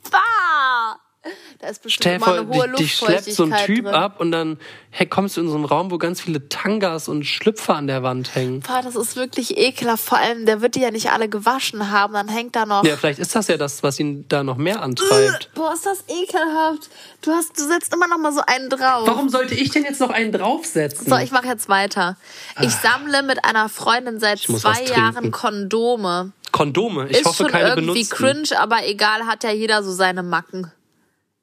Da 1.63 1.69
ist 1.69 1.81
bestimmt 1.81 2.03
Stell 2.03 2.19
vor, 2.19 2.33
eine 2.33 2.47
hohe 2.49 2.67
dich, 2.71 2.77
dich 2.77 2.95
schleppt 2.95 3.31
so 3.31 3.43
ein 3.45 3.55
Typ 3.65 3.85
drin. 3.85 3.95
ab 3.95 4.19
und 4.19 4.33
dann 4.33 4.57
hey, 4.89 5.07
kommst 5.07 5.37
du 5.37 5.41
in 5.41 5.47
so 5.47 5.55
einen 5.55 5.63
Raum, 5.63 5.91
wo 5.91 5.97
ganz 5.97 6.19
viele 6.19 6.49
Tangas 6.49 7.07
und 7.07 7.23
Schlüpfer 7.23 7.75
an 7.75 7.87
der 7.87 8.03
Wand 8.03 8.35
hängen. 8.35 8.59
Boah, 8.59 8.81
das 8.83 8.97
ist 8.97 9.15
wirklich 9.15 9.57
ekelhaft. 9.57 10.03
Vor 10.03 10.17
allem, 10.17 10.45
der 10.45 10.59
wird 10.59 10.75
die 10.75 10.81
ja 10.81 10.91
nicht 10.91 11.11
alle 11.11 11.29
gewaschen 11.29 11.89
haben. 11.89 12.15
Dann 12.15 12.27
hängt 12.27 12.57
da 12.57 12.65
noch... 12.65 12.83
Ja, 12.83 12.97
vielleicht 12.97 13.19
ist 13.19 13.33
das 13.33 13.47
ja 13.47 13.55
das, 13.55 13.81
was 13.81 13.97
ihn 13.97 14.25
da 14.27 14.43
noch 14.43 14.57
mehr 14.57 14.81
antreibt. 14.81 15.51
Boah, 15.55 15.73
ist 15.73 15.85
das 15.85 16.03
ekelhaft. 16.09 16.89
Du, 17.21 17.31
hast, 17.31 17.57
du 17.57 17.65
setzt 17.65 17.93
immer 17.93 18.09
noch 18.09 18.17
mal 18.17 18.33
so 18.33 18.41
einen 18.45 18.69
drauf. 18.69 19.07
Warum 19.07 19.29
sollte 19.29 19.55
ich 19.55 19.69
denn 19.69 19.85
jetzt 19.85 20.01
noch 20.01 20.09
einen 20.09 20.33
draufsetzen? 20.33 21.07
So, 21.07 21.15
ich 21.15 21.31
mache 21.31 21.47
jetzt 21.47 21.69
weiter. 21.69 22.17
Ich 22.61 22.71
sammle 22.71 23.23
mit 23.23 23.45
einer 23.45 23.69
Freundin 23.69 24.19
seit 24.19 24.39
zwei. 24.39 24.83
Jahren 24.83 25.31
Kondome. 25.31 26.33
Kondome. 26.51 27.07
Ich 27.07 27.19
ist 27.19 27.25
hoffe, 27.25 27.43
schon 27.43 27.51
keine 27.51 27.69
irgendwie 27.69 28.03
benutzen. 28.03 28.15
cringe, 28.15 28.61
aber 28.61 28.85
egal, 28.85 29.27
hat 29.27 29.45
ja 29.45 29.51
jeder 29.51 29.81
so 29.81 29.93
seine 29.93 30.23
Macken. 30.23 30.69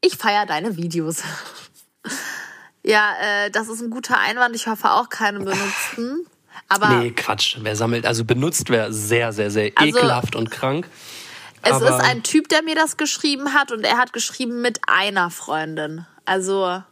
Ich 0.00 0.16
feier 0.16 0.46
deine 0.46 0.76
Videos. 0.76 1.22
ja, 2.82 3.12
äh, 3.20 3.50
das 3.50 3.68
ist 3.68 3.80
ein 3.82 3.90
guter 3.90 4.18
Einwand. 4.18 4.54
Ich 4.56 4.66
hoffe 4.66 4.90
auch 4.92 5.08
keine 5.08 5.40
benutzten. 5.40 6.26
Aber 6.68 6.88
Nee, 6.88 7.10
Quatsch. 7.12 7.58
Wer 7.60 7.76
sammelt, 7.76 8.06
also 8.06 8.24
benutzt 8.24 8.70
wäre 8.70 8.92
sehr, 8.92 9.32
sehr, 9.32 9.50
sehr 9.50 9.72
Also- 9.74 9.98
ekelhaft 9.98 10.36
und 10.36 10.50
krank. 10.50 10.86
es 11.62 11.72
aber- 11.72 11.88
ist 11.88 12.04
ein 12.04 12.22
Typ, 12.22 12.48
der 12.48 12.62
mir 12.62 12.74
das 12.74 12.96
geschrieben 12.96 13.52
hat 13.54 13.72
und 13.72 13.84
er 13.84 13.98
hat 13.98 14.12
geschrieben 14.12 14.60
mit 14.62 14.80
einer 14.86 15.30
Freundin. 15.30 16.06
Also, 16.24 16.82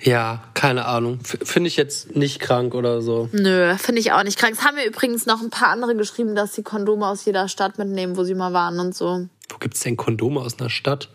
Ja, 0.00 0.44
keine 0.54 0.84
Ahnung. 0.84 1.18
Finde 1.24 1.66
ich 1.66 1.76
jetzt 1.76 2.14
nicht 2.14 2.38
krank 2.38 2.74
oder 2.74 3.02
so. 3.02 3.28
nö, 3.32 3.76
finde 3.78 4.00
ich 4.00 4.12
auch 4.12 4.22
nicht 4.22 4.38
krank. 4.38 4.54
Es 4.56 4.64
haben 4.64 4.76
mir 4.76 4.84
übrigens 4.86 5.26
noch 5.26 5.40
ein 5.40 5.50
paar 5.50 5.68
andere 5.70 5.96
geschrieben, 5.96 6.36
dass 6.36 6.54
sie 6.54 6.62
Kondome 6.62 7.04
aus 7.06 7.24
jeder 7.24 7.48
Stadt 7.48 7.78
mitnehmen, 7.78 8.16
wo 8.16 8.22
sie 8.22 8.34
mal 8.36 8.52
waren 8.52 8.78
und 8.78 8.94
so. 8.94 9.26
Wo 9.48 9.58
gibt's 9.58 9.80
denn 9.80 9.96
Kondome 9.96 10.40
aus 10.40 10.60
einer 10.60 10.70
Stadt? 10.70 11.08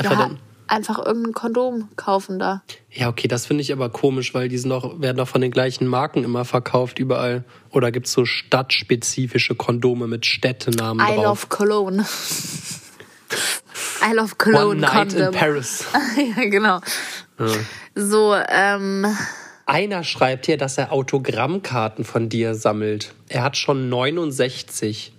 Ja. 0.00 0.30
Einfach 0.68 1.04
irgendein 1.04 1.32
Kondom 1.32 1.88
kaufen 1.96 2.38
da. 2.38 2.62
Ja, 2.90 3.08
okay, 3.08 3.28
das 3.28 3.46
finde 3.46 3.62
ich 3.62 3.72
aber 3.72 3.88
komisch, 3.90 4.34
weil 4.34 4.48
die 4.48 4.58
sind 4.58 4.70
doch, 4.70 5.00
werden 5.00 5.16
doch 5.16 5.28
von 5.28 5.40
den 5.40 5.50
gleichen 5.50 5.86
Marken 5.86 6.24
immer 6.24 6.44
verkauft 6.44 6.98
überall. 6.98 7.44
Oder 7.70 7.90
gibt's 7.90 8.12
so 8.12 8.24
stadtspezifische 8.24 9.54
Kondome 9.54 10.06
mit 10.06 10.26
Städtenamen 10.26 11.04
I 11.06 11.14
drauf? 11.14 11.24
love 11.24 11.46
Cologne. 11.48 12.04
I 14.00 14.14
love 14.14 14.36
Cologne 14.36 14.70
One 14.70 14.80
Night 14.80 15.12
in 15.12 15.18
Condom. 15.24 15.34
Paris. 15.34 15.84
ja, 16.36 16.44
genau. 16.48 16.80
So, 17.94 18.34
ähm, 18.48 19.06
Einer 19.66 20.02
schreibt 20.04 20.46
hier, 20.46 20.56
dass 20.56 20.78
er 20.78 20.92
Autogrammkarten 20.92 22.04
von 22.04 22.28
dir 22.28 22.54
sammelt. 22.54 23.14
Er 23.28 23.42
hat 23.42 23.56
schon 23.56 23.88
69. 23.88 25.12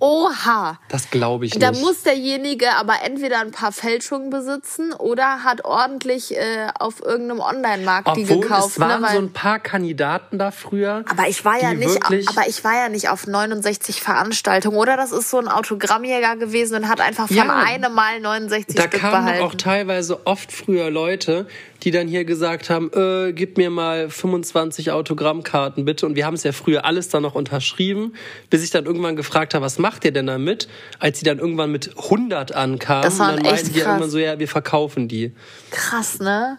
oha. 0.00 0.78
Das 0.88 1.10
glaube 1.10 1.46
ich 1.46 1.52
Da 1.58 1.70
nicht. 1.70 1.80
muss 1.82 2.02
derjenige 2.02 2.70
aber 2.76 2.94
entweder 3.04 3.40
ein 3.40 3.50
paar 3.50 3.72
Fälschungen 3.72 4.30
besitzen 4.30 4.92
oder 4.92 5.42
hat 5.44 5.64
ordentlich 5.64 6.36
äh, 6.36 6.68
auf 6.78 7.00
irgendeinem 7.04 7.40
Online-Markt 7.40 8.16
die 8.16 8.24
gekauft. 8.24 8.70
es 8.76 8.80
waren 8.80 9.02
ne, 9.02 9.08
so 9.12 9.18
ein 9.18 9.32
paar 9.32 9.58
Kandidaten 9.58 10.38
da 10.38 10.50
früher. 10.50 11.04
aber 11.08 11.28
ich 11.28 11.44
war 11.44 11.60
ja 11.60 11.74
nicht, 11.74 12.00
aber 12.04 12.48
ich 12.48 12.62
war 12.64 12.74
ja 12.74 12.88
nicht 12.88 13.08
auf 13.08 13.26
69 13.26 14.00
Veranstaltungen, 14.00 14.76
oder? 14.76 14.96
Das 14.96 15.12
ist 15.12 15.30
so 15.30 15.38
ein 15.38 15.48
Autogrammjäger 15.48 16.36
gewesen 16.36 16.76
und 16.76 16.88
hat 16.88 17.00
einfach 17.00 17.26
von 17.28 17.36
Ja. 17.36 17.56
einem 17.64 17.92
Mal 17.92 18.20
69 18.20 18.76
Da 18.76 18.82
Stück 18.82 19.00
kamen 19.00 19.24
behalten. 19.26 19.44
auch 19.44 19.54
teilweise 19.54 20.26
oft 20.26 20.52
früher 20.52 20.90
Leute, 20.90 21.46
die 21.84 21.90
dann 21.90 22.08
hier 22.08 22.24
gesagt 22.24 22.70
haben, 22.70 22.90
äh, 22.92 23.32
gib 23.32 23.56
mir 23.56 23.70
mal 23.70 24.10
25 24.10 24.90
Autogrammkarten 24.90 25.84
bitte. 25.84 26.06
Und 26.06 26.16
wir 26.16 26.26
haben 26.26 26.34
es 26.34 26.42
ja 26.42 26.52
früher 26.52 26.84
alles 26.84 27.08
dann 27.08 27.22
noch 27.22 27.34
unterschrieben, 27.34 28.14
bis 28.50 28.64
ich 28.64 28.70
dann 28.70 28.84
irgendwann 28.86 29.16
gefragt 29.16 29.54
habe, 29.54 29.64
was 29.64 29.78
macht 29.78 30.04
ihr 30.04 30.12
denn 30.12 30.26
damit? 30.26 30.68
Als 30.98 31.18
sie 31.20 31.24
dann 31.24 31.38
irgendwann 31.38 31.70
mit 31.70 31.96
100 31.96 32.52
ankamen, 32.52 33.02
Das 33.02 33.18
war 33.18 33.30
und 33.30 33.36
dann 33.36 33.44
echt 33.44 33.54
meinten 33.54 33.72
die 33.74 33.80
krass. 33.80 33.88
irgendwann 33.88 34.10
so, 34.10 34.18
ja, 34.18 34.38
wir 34.38 34.48
verkaufen 34.48 35.08
die. 35.08 35.32
Krass, 35.70 36.18
ne? 36.18 36.58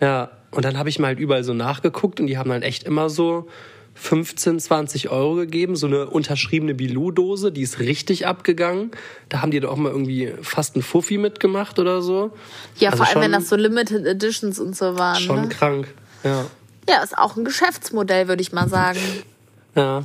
Ja, 0.00 0.30
und 0.50 0.64
dann 0.64 0.78
habe 0.78 0.88
ich 0.88 0.98
mal 0.98 1.08
halt 1.08 1.18
überall 1.20 1.44
so 1.44 1.54
nachgeguckt 1.54 2.20
und 2.20 2.26
die 2.26 2.38
haben 2.38 2.50
dann 2.50 2.62
echt 2.62 2.84
immer 2.84 3.08
so 3.08 3.48
15, 3.96 4.60
20 4.60 5.08
Euro 5.10 5.34
gegeben. 5.34 5.74
So 5.74 5.86
eine 5.86 6.06
unterschriebene 6.06 6.74
Bilou-Dose, 6.74 7.50
die 7.50 7.62
ist 7.62 7.80
richtig 7.80 8.26
abgegangen. 8.26 8.90
Da 9.30 9.40
haben 9.40 9.50
die 9.50 9.58
doch 9.58 9.72
auch 9.72 9.76
mal 9.76 9.90
irgendwie 9.90 10.32
fast 10.42 10.76
einen 10.76 10.82
Fuffi 10.82 11.18
mitgemacht 11.18 11.78
oder 11.78 12.02
so. 12.02 12.30
Ja, 12.78 12.90
Also 12.90 13.02
vor 13.02 13.12
allem, 13.12 13.22
wenn 13.22 13.32
das 13.32 13.48
so 13.48 13.56
Limited 13.56 14.06
Editions 14.06 14.60
und 14.60 14.76
so 14.76 14.98
waren. 14.98 15.20
Schon 15.20 15.42
ne? 15.42 15.48
krank, 15.48 15.88
ja. 16.22 16.44
Ja, 16.88 17.02
ist 17.02 17.18
auch 17.18 17.36
ein 17.36 17.44
Geschäftsmodell, 17.44 18.28
würde 18.28 18.42
ich 18.42 18.52
mal 18.52 18.68
sagen. 18.68 19.00
ja. 19.74 20.04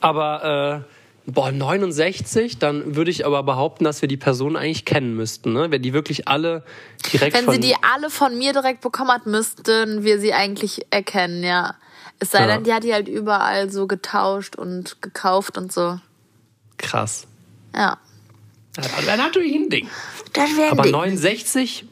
Aber, 0.00 0.84
äh, 1.26 1.30
boah, 1.30 1.50
69, 1.50 2.58
dann 2.58 2.94
würde 2.96 3.10
ich 3.10 3.26
aber 3.26 3.42
behaupten, 3.42 3.84
dass 3.84 4.00
wir 4.00 4.08
die 4.08 4.16
Person 4.16 4.56
eigentlich 4.56 4.84
kennen 4.84 5.16
müssten, 5.16 5.52
ne? 5.52 5.70
Wenn 5.70 5.82
die 5.82 5.92
wirklich 5.92 6.28
alle 6.28 6.64
direkt 7.12 7.34
Wenn 7.36 7.44
von... 7.46 7.54
sie 7.54 7.60
die 7.60 7.74
alle 7.82 8.10
von 8.10 8.36
mir 8.38 8.52
direkt 8.52 8.80
bekommen 8.80 9.10
hat, 9.10 9.26
müssten 9.26 10.04
wir 10.04 10.20
sie 10.20 10.34
eigentlich 10.34 10.86
erkennen, 10.90 11.42
ja. 11.42 11.74
Es 12.20 12.30
sei 12.32 12.40
Ja. 12.40 12.46
denn, 12.48 12.64
die 12.64 12.72
hat 12.74 12.84
die 12.84 12.92
halt 12.92 13.08
überall 13.08 13.70
so 13.70 13.86
getauscht 13.86 14.56
und 14.56 15.00
gekauft 15.02 15.56
und 15.56 15.72
so. 15.72 16.00
Krass. 16.76 17.26
Ja. 17.74 17.98
Das 18.74 19.06
wäre 19.06 19.16
natürlich 19.18 19.54
ein 19.54 19.68
Ding. 19.70 19.88
Das 20.32 20.50
wäre 20.56 20.66
ein 20.68 20.72
Aber 20.72 20.82
Ding. 20.84 20.92
69, 20.92 21.84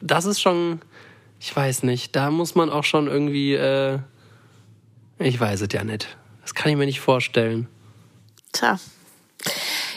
das 0.00 0.24
ist 0.24 0.40
schon, 0.40 0.80
ich 1.40 1.54
weiß 1.54 1.82
nicht, 1.84 2.14
da 2.16 2.30
muss 2.30 2.54
man 2.54 2.70
auch 2.70 2.84
schon 2.84 3.06
irgendwie, 3.06 3.54
äh, 3.54 3.98
ich 5.18 5.38
weiß 5.38 5.60
es 5.62 5.68
ja 5.72 5.84
nicht. 5.84 6.16
Das 6.42 6.54
kann 6.54 6.70
ich 6.72 6.76
mir 6.76 6.86
nicht 6.86 7.00
vorstellen. 7.00 7.68
Tja. 8.52 8.78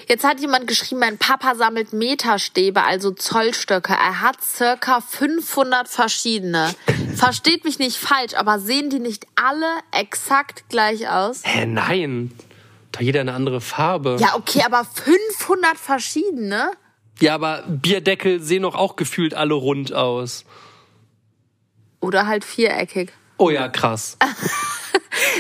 Jetzt 0.08 0.24
hat 0.24 0.40
jemand 0.40 0.68
geschrieben, 0.68 1.02
mein 1.02 1.18
Papa 1.18 1.56
sammelt 1.56 1.92
Meterstäbe, 1.92 2.84
also 2.84 3.12
Zollstöcke. 3.12 3.92
Er 3.92 4.22
hat 4.22 4.42
circa 4.42 5.02
500 5.02 5.90
verschiedene. 5.90 6.74
Versteht 7.16 7.66
mich 7.66 7.78
nicht 7.78 7.98
falsch, 7.98 8.34
aber 8.36 8.60
sehen 8.60 8.90
die 8.90 9.00
nicht 9.00 9.28
alle 9.36 9.80
exakt 9.92 10.70
gleich 10.70 11.10
aus? 11.10 11.42
Hä, 11.44 11.66
nein. 11.66 12.32
Da 12.94 13.02
jeder 13.02 13.20
eine 13.20 13.34
andere 13.34 13.60
Farbe. 13.60 14.16
Ja, 14.22 14.36
okay, 14.36 14.64
aber 14.66 14.86
500 14.86 15.78
verschiedene? 15.78 16.72
Ja, 17.20 17.36
aber 17.36 17.64
Bierdeckel 17.68 18.40
sehen 18.40 18.64
doch 18.64 18.76
auch 18.76 18.96
gefühlt 18.96 19.34
alle 19.34 19.56
rund 19.56 19.92
aus. 19.92 20.46
Oder 22.00 22.28
halt 22.28 22.46
viereckig. 22.46 23.12
Oh 23.38 23.50
ja, 23.50 23.68
krass. 23.68 24.18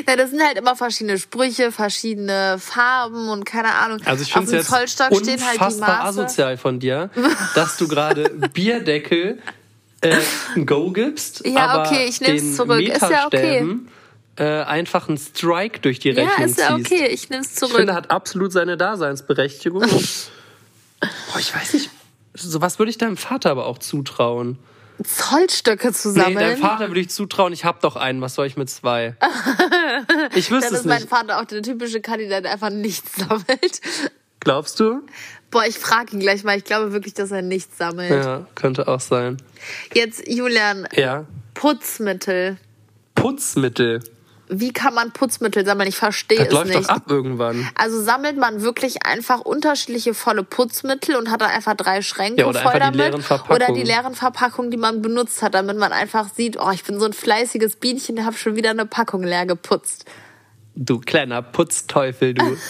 Ja, 0.08 0.16
das 0.16 0.30
sind 0.32 0.42
halt 0.42 0.58
immer 0.58 0.76
verschiedene 0.76 1.18
Sprüche, 1.18 1.72
verschiedene 1.72 2.58
Farben 2.60 3.30
und 3.30 3.46
keine 3.46 3.74
Ahnung. 3.74 4.00
Also 4.06 4.24
ich 4.24 4.32
finde 4.34 4.48
es 4.48 4.52
jetzt 4.54 4.70
Zollstock 4.70 5.12
halt 5.12 5.26
die 5.26 5.32
unfassbar 5.32 6.04
Maße. 6.04 6.22
asozial 6.22 6.58
von 6.58 6.80
dir, 6.80 7.10
dass 7.56 7.78
du 7.78 7.88
gerade 7.88 8.30
Bierdeckel 8.54 9.40
äh, 10.02 10.16
ein 10.56 10.66
Go 10.66 10.92
gibst, 10.92 11.46
Ja, 11.46 11.68
aber 11.68 11.88
okay, 11.90 12.06
ich 12.08 12.22
nehm's 12.22 12.42
den 12.42 12.54
zurück. 12.56 12.82
Ist 12.82 13.02
ja 13.02 13.26
okay. 13.28 13.66
Äh, 14.40 14.44
einfach 14.64 15.08
einen 15.10 15.18
Strike 15.18 15.80
durch 15.80 15.98
die 15.98 16.10
Ja, 16.12 16.24
Rechnung 16.26 16.46
ist 16.50 16.60
ja 16.60 16.76
ziehst. 16.76 16.92
okay, 16.92 17.08
ich 17.08 17.30
nehm's 17.32 17.50
Ich 17.52 17.56
zurück. 17.56 17.76
finde, 17.78 17.96
hat 17.96 18.12
absolut 18.12 18.52
seine 18.52 18.78
Daseinsberechtigung. 18.78 19.82
Boah, 21.00 21.40
ich 21.40 21.54
weiß 21.56 21.74
nicht, 21.74 21.90
sowas 22.36 22.78
würde 22.78 22.92
ich 22.92 22.98
deinem 23.00 23.18
Vater 23.18 23.50
aber 23.50 23.66
auch 23.66 23.80
zutrauen. 23.80 24.60
Zollstöcke 25.04 25.94
zu 25.94 26.10
Nee, 26.10 26.20
sammeln. 26.20 26.38
deinem 26.38 26.58
Vater 26.62 26.88
würde 26.88 27.00
ich 27.02 27.10
zutrauen, 27.10 27.54
ich 27.54 27.66
habe 27.66 27.80
doch 27.82 27.96
einen, 27.96 28.22
was 28.22 28.36
soll 28.36 28.48
ich 28.48 28.58
mit 28.58 28.70
zwei? 28.70 29.16
Ich 30.36 30.52
wüsste 30.52 30.70
Dann 30.70 30.74
es 30.74 30.80
ist 30.82 30.86
mein 30.86 30.98
nicht. 31.02 31.10
Vater 31.10 31.40
auch 31.40 31.46
der 31.46 31.62
typische 31.64 32.02
Kandidat, 32.02 32.44
der 32.44 32.52
einfach 32.52 32.70
nichts 32.70 33.16
sammelt. 33.16 33.82
Glaubst 34.42 34.80
du? 34.80 35.02
Boah, 35.50 35.66
ich 35.66 35.78
frage 35.78 36.14
ihn 36.14 36.20
gleich 36.20 36.44
mal. 36.44 36.58
Ich 36.58 36.66
glaube 36.66 36.92
wirklich, 36.94 37.14
dass 37.14 37.32
er 37.32 37.42
nichts 37.42 37.78
sammelt. 37.78 38.12
Ja, 38.12 38.46
könnte 38.54 38.88
auch 38.88 39.00
sein. 39.00 39.38
Jetzt, 39.94 40.28
Julian, 40.28 40.88
Ja. 40.94 41.26
Putzmittel. 41.54 42.58
Putzmittel. 43.16 44.02
Wie 44.50 44.72
kann 44.72 44.94
man 44.94 45.12
Putzmittel 45.12 45.66
sammeln? 45.66 45.90
Ich 45.90 45.98
verstehe 45.98 46.38
Das 46.38 46.48
es 46.48 46.54
läuft 46.54 46.68
nicht. 46.68 46.78
doch 46.84 46.90
ab 46.90 47.04
irgendwann. 47.08 47.68
Also 47.76 48.02
sammelt 48.02 48.38
man 48.38 48.62
wirklich 48.62 49.06
einfach 49.06 49.42
unterschiedliche 49.42 50.14
volle 50.14 50.44
Putzmittel 50.44 51.16
und 51.16 51.30
hat 51.32 51.42
dann 51.42 51.50
einfach 51.52 51.76
drei 51.76 52.02
Schränke 52.02 52.42
Ja, 52.42 52.48
oder 52.48 52.62
voll 52.62 52.72
einfach 52.74 52.92
die 52.92 52.98
damit. 52.98 53.12
leeren 53.12 53.22
Verpackungen. 53.24 53.62
oder 53.62 53.74
die 53.74 53.84
leeren 53.84 54.16
Verpackungen, 54.16 54.72
die 54.72 54.78
man 54.78 55.02
benutzt 55.02 55.42
hat, 55.42 55.54
damit 55.54 55.78
man 55.78 55.92
einfach 55.92 56.30
sieht, 56.34 56.58
oh, 56.60 56.72
ich 56.72 56.84
bin 56.84 57.00
so 57.00 57.06
ein 57.06 57.14
fleißiges 57.14 57.76
Bienchen, 57.78 58.26
habe 58.26 58.38
schon 58.38 58.56
wieder 58.56 58.70
eine 58.70 58.86
Packung 58.86 59.24
leer 59.24 59.46
geputzt. 59.46 60.06
Du 60.76 61.00
kleiner 61.00 61.42
Putzteufel, 61.42 62.34
du. 62.34 62.58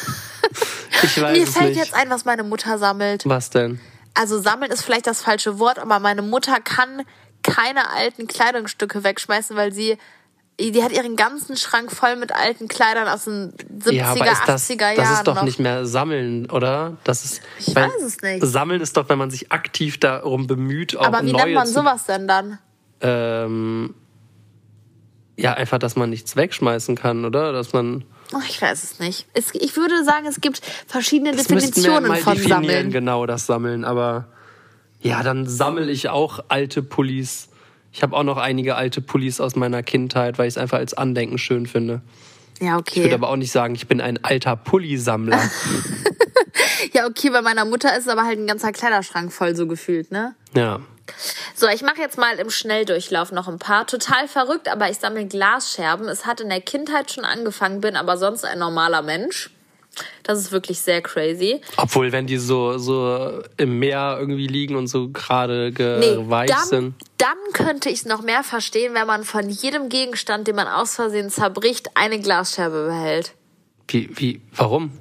Ich 1.03 1.21
weiß 1.21 1.37
Mir 1.37 1.43
es 1.43 1.53
fällt 1.55 1.69
nicht. 1.75 1.77
jetzt 1.77 1.93
ein, 1.93 2.09
was 2.09 2.25
meine 2.25 2.41
Mutter 2.43 2.79
sammelt. 2.79 3.23
Was 3.27 3.51
denn? 3.51 3.79
Also 4.15 4.39
sammeln 4.41 4.71
ist 4.71 4.81
vielleicht 4.81 5.05
das 5.05 5.21
falsche 5.21 5.59
Wort, 5.59 5.77
aber 5.77 5.99
meine 5.99 6.23
Mutter 6.23 6.59
kann 6.59 7.03
keine 7.43 7.91
alten 7.91 8.25
Kleidungsstücke 8.25 9.03
wegschmeißen, 9.03 9.55
weil 9.55 9.71
sie 9.71 9.97
die 10.59 10.83
hat 10.83 10.91
ihren 10.91 11.15
ganzen 11.15 11.55
Schrank 11.55 11.91
voll 11.91 12.15
mit 12.15 12.31
alten 12.33 12.67
Kleidern 12.67 13.07
aus 13.07 13.25
den 13.25 13.53
70er, 13.53 13.91
Ja, 13.91 14.07
aber 14.11 14.31
ist 14.31 14.41
das, 14.47 14.69
80er 14.69 14.81
Jahren 14.81 14.95
das 14.97 15.11
ist 15.11 15.27
doch 15.27 15.35
noch. 15.35 15.43
nicht 15.43 15.59
mehr 15.59 15.85
Sammeln, 15.85 16.49
oder? 16.49 16.97
Das 17.03 17.23
ist, 17.25 17.41
Ich 17.59 17.75
weil 17.75 17.85
weiß 17.89 18.01
es 18.03 18.21
nicht. 18.21 18.43
Sammeln 18.45 18.81
ist 18.81 18.97
doch, 18.97 19.07
wenn 19.09 19.19
man 19.19 19.29
sich 19.29 19.51
aktiv 19.51 19.99
darum 19.99 20.47
bemüht, 20.47 20.95
auch 20.97 21.05
aber 21.05 21.21
wie 21.23 21.31
neue 21.31 21.43
nennt 21.43 21.53
man 21.55 21.67
sowas 21.67 22.05
denn 22.05 22.27
dann? 22.27 22.57
Ähm, 23.01 23.93
ja, 25.35 25.53
einfach, 25.53 25.77
dass 25.77 25.95
man 25.95 26.09
nichts 26.09 26.35
wegschmeißen 26.35 26.95
kann, 26.95 27.23
oder? 27.25 27.51
Dass 27.51 27.73
man. 27.73 28.03
Oh, 28.33 28.39
ich 28.49 28.59
weiß 28.59 28.83
es 28.83 28.99
nicht. 28.99 29.27
Es, 29.35 29.53
ich 29.53 29.75
würde 29.77 30.03
sagen, 30.03 30.25
es 30.25 30.41
gibt 30.41 30.61
verschiedene 30.87 31.31
Das 31.35 31.49
müssten 31.49 31.75
wir 31.83 31.91
Definitionen 31.91 32.07
mal 32.07 32.17
von 32.17 32.33
definieren, 32.35 32.63
Sammeln. 32.63 32.91
genau 32.91 33.25
das 33.27 33.45
Sammeln. 33.45 33.85
Aber 33.85 34.27
ja, 35.01 35.21
dann 35.21 35.45
sammle 35.47 35.91
ich 35.91 36.09
auch 36.09 36.39
alte 36.49 36.81
Pullis. 36.81 37.49
Ich 37.91 38.03
habe 38.03 38.15
auch 38.15 38.23
noch 38.23 38.37
einige 38.37 38.75
alte 38.75 39.01
Pullis 39.01 39.39
aus 39.39 39.55
meiner 39.55 39.83
Kindheit, 39.83 40.37
weil 40.37 40.47
ich 40.47 40.53
es 40.53 40.57
einfach 40.57 40.77
als 40.77 40.93
Andenken 40.93 41.37
schön 41.37 41.65
finde. 41.65 42.01
Ja, 42.59 42.79
Ich 42.85 42.95
würde 42.95 43.07
okay. 43.07 43.13
aber 43.13 43.29
auch 43.29 43.35
nicht 43.35 43.51
sagen, 43.51 43.75
ich 43.75 43.87
bin 43.87 44.01
ein 44.01 44.23
alter 44.23 44.55
Pullisammler. 44.55 45.39
Ja, 46.93 47.05
okay, 47.05 47.29
bei 47.29 47.41
meiner 47.41 47.65
Mutter 47.65 47.95
ist 47.97 48.09
aber 48.09 48.23
halt 48.23 48.39
ein 48.39 48.47
ganzer 48.47 48.71
Kleiderschrank 48.71 49.31
voll 49.31 49.55
so 49.55 49.67
gefühlt, 49.67 50.11
ne? 50.11 50.35
ja. 50.55 50.79
So, 51.55 51.67
ich 51.69 51.83
mache 51.83 51.99
jetzt 51.99 52.17
mal 52.17 52.37
im 52.37 52.49
Schnelldurchlauf 52.49 53.31
noch 53.31 53.47
ein 53.47 53.59
paar. 53.59 53.87
Total 53.87 54.27
verrückt, 54.27 54.67
aber 54.69 54.89
ich 54.89 54.97
sammle 54.97 55.25
Glasscherben. 55.25 56.09
Es 56.09 56.25
hat 56.25 56.41
in 56.41 56.49
der 56.49 56.59
Kindheit 56.59 57.11
schon 57.11 57.23
angefangen, 57.23 57.79
bin 57.79 57.95
aber 57.95 58.17
sonst 58.17 58.43
ein 58.43 58.59
normaler 58.59 59.01
Mensch. 59.03 59.49
Das 60.23 60.39
ist 60.39 60.51
wirklich 60.51 60.79
sehr 60.79 61.01
crazy. 61.01 61.61
Obwohl, 61.77 62.11
wenn 62.11 62.27
die 62.27 62.37
so, 62.37 62.77
so 62.77 63.41
im 63.57 63.79
Meer 63.79 64.17
irgendwie 64.19 64.47
liegen 64.47 64.75
und 64.75 64.87
so 64.87 65.09
gerade 65.09 65.71
Nee, 65.77 66.29
weich 66.29 66.49
dann, 66.49 66.65
sind. 66.67 66.95
dann 67.17 67.37
könnte 67.53 67.89
ich 67.89 67.99
es 67.99 68.05
noch 68.05 68.21
mehr 68.21 68.43
verstehen, 68.43 68.93
wenn 68.93 69.07
man 69.07 69.23
von 69.23 69.49
jedem 69.49 69.89
Gegenstand, 69.89 70.47
den 70.47 70.55
man 70.55 70.67
aus 70.67 70.95
Versehen 70.95 71.29
zerbricht, 71.29 71.91
eine 71.95 72.19
Glasscherbe 72.19 72.87
behält. 72.87 73.33
Wie, 73.87 74.09
wie, 74.13 74.41
warum? 74.55 74.91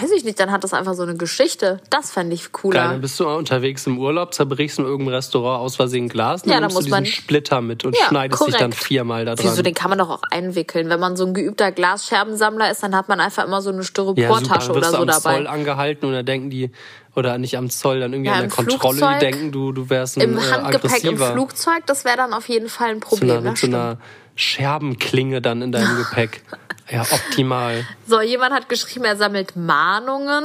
Weiß 0.00 0.10
ich 0.10 0.24
nicht, 0.24 0.38
dann 0.38 0.50
hat 0.52 0.64
das 0.64 0.74
einfach 0.74 0.94
so 0.94 1.02
eine 1.02 1.14
Geschichte. 1.16 1.80
Das 1.88 2.10
fände 2.10 2.34
ich 2.34 2.42
Geil, 2.42 2.50
cooler. 2.52 2.88
dann 2.88 3.00
bist 3.00 3.18
du 3.18 3.26
unterwegs 3.28 3.86
im 3.86 3.98
Urlaub, 3.98 4.34
zerbrichst 4.34 4.78
in 4.78 4.84
irgendeinem 4.84 5.14
Restaurant 5.14 5.60
aus 5.62 5.76
Versehen 5.76 6.04
ein 6.04 6.08
Glas, 6.08 6.42
und 6.42 6.48
Ja, 6.50 6.54
dann 6.56 6.62
dann 6.64 6.72
nimmst 6.72 6.74
du 6.74 6.78
muss 6.78 6.84
diesen 6.84 6.96
man- 6.96 7.06
Splitter 7.06 7.60
mit 7.62 7.84
und 7.84 7.96
Ja, 7.96 8.06
schneidest 8.08 8.46
dich 8.46 8.54
dann 8.56 8.70
korrekt. 8.72 8.84
viermal 8.84 9.24
da 9.24 9.34
dran. 9.34 9.46
Wieso, 9.50 9.62
den 9.62 9.74
kann 9.74 9.88
man 9.90 9.98
doch 9.98 10.10
auch 10.10 10.22
einwickeln. 10.30 10.88
Wenn 10.90 11.00
man 11.00 11.16
so 11.16 11.24
ein 11.26 11.32
geübter 11.34 11.72
Glasscherbensammler 11.72 12.70
ist, 12.70 12.82
dann 12.82 12.94
hat 12.94 13.08
man 13.08 13.18
einfach 13.20 13.44
immer 13.46 13.62
so 13.62 13.70
eine 13.70 13.78
ja, 13.78 13.84
Styroportasche 13.84 14.42
dann 14.48 14.52
wirst 14.58 14.70
oder 14.70 14.90
so 14.90 14.96
am 14.98 15.08
Zoll 15.08 15.44
dabei. 15.44 15.48
angehalten 15.48 16.06
und 16.06 16.12
dann 16.12 16.26
denken 16.26 16.50
die, 16.50 16.70
oder 17.16 17.38
nicht 17.38 17.56
am 17.56 17.70
Zoll, 17.70 18.00
dann 18.00 18.12
irgendwie 18.12 18.28
Ja, 18.30 18.36
an 18.36 18.44
im 18.44 18.48
der 18.50 18.56
Kontrolle, 18.56 18.94
die 18.96 18.98
Flugzeug, 19.00 19.20
denken, 19.20 19.52
du, 19.52 19.72
du 19.72 19.88
wärst 19.90 20.18
ein 20.18 20.20
Im 20.22 20.38
äh, 20.38 20.40
Handgepäck 20.42 21.04
im 21.04 21.14
aggressiver. 21.14 21.32
Flugzeug, 21.32 21.86
das 21.86 22.04
wäre 22.04 22.16
dann 22.18 22.32
auf 22.34 22.48
jeden 22.48 22.68
Fall 22.68 22.90
ein 22.90 23.00
so 23.00 23.08
Problem. 23.08 23.30
einer, 23.30 23.40
ne? 23.40 23.48
mit 23.50 23.58
so 23.58 23.66
einer 23.66 23.98
Scherbenklinge 24.36 25.40
dann 25.42 25.62
in 25.62 25.72
deinem 25.72 25.96
Gepäck. 26.04 26.42
Ja, 26.90 27.02
optimal. 27.02 27.86
So, 28.06 28.20
jemand 28.20 28.54
hat 28.54 28.68
geschrieben, 28.68 29.04
er 29.04 29.16
sammelt 29.16 29.56
Mahnungen. 29.56 30.44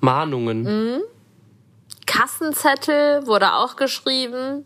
Mahnungen. 0.00 0.62
Mhm. 0.62 1.00
Kassenzettel 2.06 3.26
wurde 3.26 3.54
auch 3.54 3.76
geschrieben. 3.76 4.64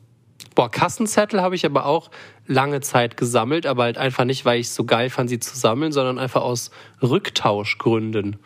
Boah, 0.54 0.70
Kassenzettel 0.70 1.40
habe 1.40 1.54
ich 1.54 1.64
aber 1.64 1.86
auch 1.86 2.10
lange 2.46 2.80
Zeit 2.80 3.16
gesammelt, 3.16 3.64
aber 3.64 3.84
halt 3.84 3.98
einfach 3.98 4.24
nicht, 4.24 4.44
weil 4.44 4.60
ich 4.60 4.66
es 4.66 4.74
so 4.74 4.84
geil 4.84 5.08
fand, 5.10 5.30
sie 5.30 5.38
zu 5.38 5.56
sammeln, 5.56 5.92
sondern 5.92 6.18
einfach 6.18 6.42
aus 6.42 6.70
Rücktauschgründen. 7.02 8.36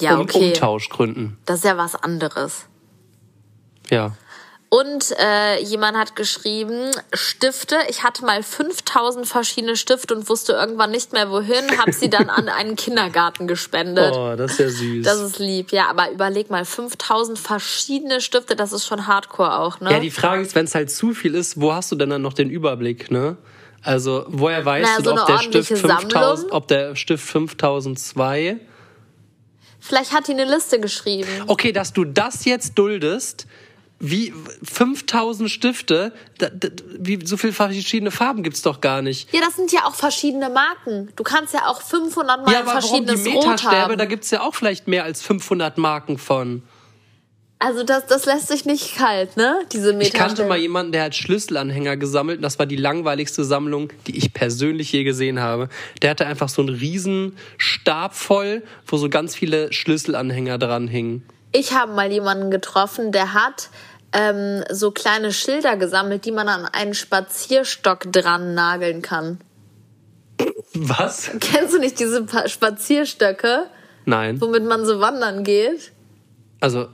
Ja, 0.00 0.14
und 0.16 0.34
okay. 0.34 0.48
Umtauschgründen. 0.48 1.38
Das 1.44 1.58
ist 1.58 1.64
ja 1.64 1.76
was 1.76 1.94
anderes. 1.94 2.66
Ja. 3.90 4.16
Und 4.70 5.14
äh, 5.18 5.62
jemand 5.62 5.96
hat 5.96 6.14
geschrieben, 6.14 6.90
Stifte. 7.14 7.76
Ich 7.88 8.02
hatte 8.02 8.22
mal 8.26 8.42
5000 8.42 9.26
verschiedene 9.26 9.76
Stifte 9.76 10.14
und 10.14 10.28
wusste 10.28 10.52
irgendwann 10.52 10.90
nicht 10.90 11.14
mehr 11.14 11.30
wohin, 11.30 11.78
habe 11.78 11.92
sie 11.92 12.10
dann 12.10 12.28
an 12.28 12.50
einen 12.50 12.76
Kindergarten 12.76 13.46
gespendet. 13.46 14.14
Oh, 14.14 14.34
das 14.36 14.52
ist 14.52 14.58
ja 14.58 14.68
süß. 14.68 15.04
Das 15.06 15.20
ist 15.20 15.38
lieb, 15.38 15.72
ja, 15.72 15.88
aber 15.88 16.10
überleg 16.10 16.50
mal, 16.50 16.66
5000 16.66 17.38
verschiedene 17.38 18.20
Stifte, 18.20 18.56
das 18.56 18.74
ist 18.74 18.86
schon 18.86 19.06
Hardcore 19.06 19.58
auch, 19.58 19.80
ne? 19.80 19.90
ja, 19.90 20.00
die 20.00 20.10
Frage 20.10 20.42
ist, 20.42 20.54
wenn 20.54 20.66
es 20.66 20.74
halt 20.74 20.90
zu 20.90 21.14
viel 21.14 21.34
ist, 21.34 21.58
wo 21.58 21.72
hast 21.72 21.90
du 21.90 21.96
denn 21.96 22.10
dann 22.10 22.22
noch 22.22 22.34
den 22.34 22.50
Überblick, 22.50 23.10
ne? 23.10 23.38
Also, 23.82 24.26
woher 24.28 24.64
weißt 24.64 24.86
Naja, 24.86 24.98
du, 24.98 25.04
so 25.04 25.12
ob, 25.12 25.16
eine 25.18 25.26
der 25.26 25.34
ordentliche 25.36 25.64
Stift 25.76 25.80
5000, 25.80 26.12
Sammlung. 26.12 26.52
ob 26.52 26.68
der 26.68 26.96
Stift 26.96 27.26
5002 27.26 28.60
Vielleicht 29.80 30.12
hat 30.12 30.28
die 30.28 30.32
eine 30.32 30.44
Liste 30.44 30.80
geschrieben. 30.80 31.28
Okay, 31.46 31.72
dass 31.72 31.92
du 31.92 32.04
das 32.04 32.44
jetzt 32.44 32.76
duldest, 32.76 33.46
wie 34.00 34.32
5000 34.62 35.50
Stifte, 35.50 36.12
da, 36.38 36.50
da, 36.50 36.68
wie, 36.98 37.24
so 37.24 37.36
viele 37.36 37.52
verschiedene 37.52 38.10
Farben 38.10 38.42
gibt's 38.42 38.62
doch 38.62 38.80
gar 38.80 39.02
nicht. 39.02 39.32
Ja, 39.32 39.40
das 39.40 39.56
sind 39.56 39.72
ja 39.72 39.86
auch 39.86 39.94
verschiedene 39.94 40.48
Marken. 40.50 41.08
Du 41.16 41.24
kannst 41.24 41.52
ja 41.54 41.66
auch 41.66 41.80
500 41.82 42.44
mal 42.46 42.52
Ja, 42.52 42.60
aber 42.60 42.68
warum 42.74 43.06
die 43.06 43.12
verschiedenes 43.12 43.24
Metastäbe, 43.24 43.76
haben. 43.76 43.98
da 43.98 44.04
gibt's 44.04 44.30
ja 44.30 44.42
auch 44.42 44.54
vielleicht 44.54 44.86
mehr 44.86 45.04
als 45.04 45.22
500 45.22 45.78
Marken 45.78 46.16
von. 46.18 46.62
Also 47.60 47.82
das, 47.82 48.06
das 48.06 48.24
lässt 48.24 48.46
sich 48.46 48.66
nicht 48.66 48.94
kalt, 48.96 49.36
ne? 49.36 49.58
Diese 49.72 49.90
Ich 49.90 49.96
Metastäbe. 49.96 50.18
kannte 50.24 50.44
mal 50.44 50.58
jemanden, 50.58 50.92
der 50.92 51.02
hat 51.02 51.16
Schlüsselanhänger 51.16 51.96
gesammelt. 51.96 52.38
und 52.38 52.42
Das 52.42 52.60
war 52.60 52.66
die 52.66 52.76
langweiligste 52.76 53.42
Sammlung, 53.42 53.92
die 54.06 54.16
ich 54.16 54.32
persönlich 54.32 54.92
je 54.92 55.02
gesehen 55.02 55.40
habe. 55.40 55.68
Der 56.02 56.10
hatte 56.10 56.24
einfach 56.26 56.48
so 56.48 56.62
einen 56.62 56.68
riesen 56.76 57.36
Stab 57.56 58.14
voll, 58.14 58.62
wo 58.86 58.96
so 58.96 59.08
ganz 59.08 59.34
viele 59.34 59.72
Schlüsselanhänger 59.72 60.56
dran 60.58 60.86
hingen. 60.86 61.24
Ich 61.52 61.72
habe 61.72 61.92
mal 61.92 62.10
jemanden 62.12 62.50
getroffen, 62.50 63.12
der 63.12 63.32
hat 63.34 63.70
ähm, 64.12 64.64
so 64.70 64.90
kleine 64.90 65.32
Schilder 65.32 65.76
gesammelt, 65.76 66.24
die 66.24 66.32
man 66.32 66.48
an 66.48 66.64
einen 66.66 66.94
Spazierstock 66.94 68.10
dran 68.12 68.54
nageln 68.54 69.02
kann. 69.02 69.40
Was? 70.74 71.30
Kennst 71.40 71.74
du 71.74 71.78
nicht 71.78 71.98
diese 71.98 72.24
Pa- 72.24 72.48
Spazierstöcke, 72.48 73.66
Nein. 74.04 74.40
womit 74.40 74.64
man 74.64 74.84
so 74.84 75.00
wandern 75.00 75.42
geht? 75.44 75.92
Also, 76.60 76.88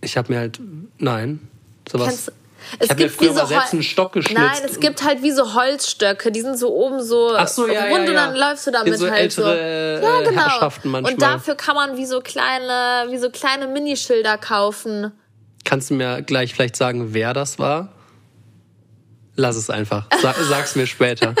ich 0.00 0.16
habe 0.16 0.32
mir 0.32 0.38
halt. 0.38 0.60
Nein. 0.98 1.48
Sowas. 1.90 2.08
Kennst, 2.08 2.32
ich 2.80 2.90
habe 2.90 3.02
mir 3.02 3.10
früher 3.10 3.32
mal 3.32 3.42
Hol- 3.42 3.48
selbst 3.48 3.72
einen 3.72 3.82
Stock 3.82 4.12
geschnitzt. 4.12 4.40
Nein, 4.40 4.62
es 4.64 4.80
gibt 4.80 5.04
halt 5.04 5.22
wie 5.22 5.30
so 5.30 5.54
Holzstöcke, 5.54 6.30
die 6.32 6.40
sind 6.40 6.58
so 6.58 6.74
oben 6.74 7.02
so 7.02 7.34
Ach 7.36 7.48
so, 7.48 7.66
ja, 7.66 7.82
rund 7.82 7.90
ja, 7.92 7.98
und 7.98 8.06
ja. 8.06 8.12
dann 8.26 8.36
läufst 8.36 8.66
du 8.66 8.70
damit 8.70 8.98
so 8.98 9.10
halt 9.10 9.20
ältere, 9.20 10.00
so. 10.00 10.06
Ja, 10.06 10.20
äh, 10.20 10.24
genau. 10.24 10.40
Herrschaften 10.42 10.90
manchmal. 10.90 11.12
Und 11.12 11.22
dafür 11.22 11.54
kann 11.54 11.74
man 11.74 11.96
wie 11.96 12.06
so 12.06 12.20
kleine, 12.20 13.10
wie 13.10 13.18
so 13.18 13.30
kleine 13.30 13.66
Minischilder 13.66 14.38
kaufen. 14.38 15.12
Kannst 15.64 15.90
du 15.90 15.94
mir 15.94 16.22
gleich 16.22 16.54
vielleicht 16.54 16.76
sagen, 16.76 17.12
wer 17.14 17.32
das 17.32 17.58
war? 17.58 17.92
Lass 19.36 19.56
es 19.56 19.70
einfach. 19.70 20.06
Sag, 20.20 20.36
sag's 20.48 20.76
mir 20.76 20.86
später. 20.86 21.34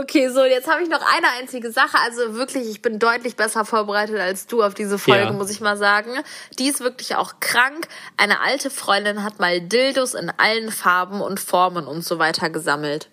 Okay, 0.00 0.28
so, 0.28 0.44
jetzt 0.44 0.68
habe 0.70 0.82
ich 0.82 0.90
noch 0.90 1.00
eine 1.00 1.28
einzige 1.40 1.72
Sache. 1.72 1.96
Also 2.04 2.34
wirklich, 2.34 2.68
ich 2.68 2.82
bin 2.82 2.98
deutlich 2.98 3.34
besser 3.36 3.64
vorbereitet 3.64 4.18
als 4.18 4.46
du 4.46 4.62
auf 4.62 4.74
diese 4.74 4.98
Folge, 4.98 5.24
Ja. 5.24 5.32
muss 5.32 5.48
ich 5.50 5.60
mal 5.60 5.76
sagen. 5.78 6.10
Die 6.58 6.68
ist 6.68 6.80
wirklich 6.80 7.16
auch 7.16 7.40
krank. 7.40 7.88
Eine 8.18 8.40
alte 8.40 8.68
Freundin 8.68 9.22
hat 9.24 9.38
mal 9.38 9.60
Dildos 9.60 10.12
in 10.14 10.30
allen 10.36 10.70
Farben 10.70 11.22
und 11.22 11.40
Formen 11.40 11.86
und 11.86 12.02
so 12.04 12.18
weiter 12.18 12.50
gesammelt. 12.50 13.08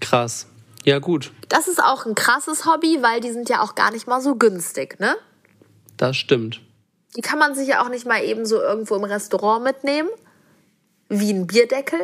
Krass. 0.00 0.46
Ja, 0.84 1.00
gut. 1.00 1.32
Das 1.48 1.66
ist 1.66 1.82
auch 1.82 2.06
ein 2.06 2.14
krasses 2.14 2.66
Hobby, 2.66 2.98
weil 3.02 3.20
die 3.20 3.32
sind 3.32 3.48
ja 3.48 3.62
auch 3.62 3.74
gar 3.74 3.90
nicht 3.90 4.06
mal 4.06 4.20
so 4.20 4.36
günstig, 4.36 5.00
ne? 5.00 5.16
Das 5.96 6.16
stimmt. 6.16 6.60
Die 7.16 7.22
kann 7.22 7.40
man 7.40 7.54
sich 7.56 7.66
ja 7.66 7.82
auch 7.82 7.88
nicht 7.88 8.06
mal 8.06 8.22
eben 8.22 8.46
so 8.46 8.60
irgendwo 8.60 8.94
im 8.94 9.04
Restaurant 9.04 9.64
mitnehmen. 9.64 10.10
Wie 11.08 11.32
ein 11.32 11.46
Bierdeckel. 11.48 11.98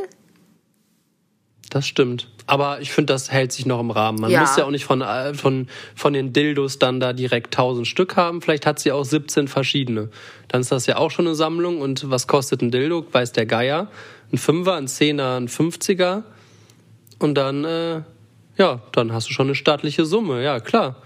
Das 1.71 1.87
stimmt. 1.87 2.29
Aber 2.47 2.81
ich 2.81 2.91
finde, 2.93 3.13
das 3.13 3.31
hält 3.31 3.53
sich 3.53 3.67
noch 3.67 3.79
im 3.81 3.91
Rahmen. 3.93 4.21
Man 4.21 4.31
Ja. 4.31 4.41
muss 4.41 4.57
ja 4.57 4.65
auch 4.65 4.71
nicht 4.71 4.85
von, 4.85 5.01
äh, 5.01 5.33
von, 5.33 5.69
von 5.95 6.13
den 6.13 6.33
Dildos 6.33 6.79
dann 6.79 6.99
da 6.99 7.13
direkt 7.13 7.55
1000 7.57 7.87
Stück 7.87 8.17
haben. 8.17 8.43
Vielleicht 8.43 8.67
hat 8.67 8.79
sie 8.81 8.91
auch 8.93 9.05
17 9.05 9.47
verschiedene. 9.49 10.11
Dann 10.49 10.61
ist 10.61 10.73
das 10.73 10.87
ja 10.87 10.97
auch 10.97 11.11
schon 11.11 11.27
eine 11.27 11.37
Sammlung. 11.37 11.81
Und 11.81 12.11
was 12.11 12.27
kostet 12.27 12.61
ein 12.63 12.71
Dildo? 12.73 13.07
Weiß 13.13 13.33
der 13.33 13.47
Geier. 13.47 13.89
Ein 14.33 14.39
Fünfer, 14.39 14.75
ein 14.75 14.89
Zehner, 14.89 15.37
ein 15.39 15.49
Fünfziger. 15.49 16.25
Und 17.21 17.37
dann, 17.37 17.65
äh, 17.65 18.03
ja, 18.59 18.81
dann 18.93 19.13
hast 19.13 19.29
du 19.29 19.33
schon 19.33 19.47
eine 19.47 19.55
stattliche 19.55 20.05
Summe. 20.05 20.43
Ja, 20.43 20.59
klar. 20.59 20.97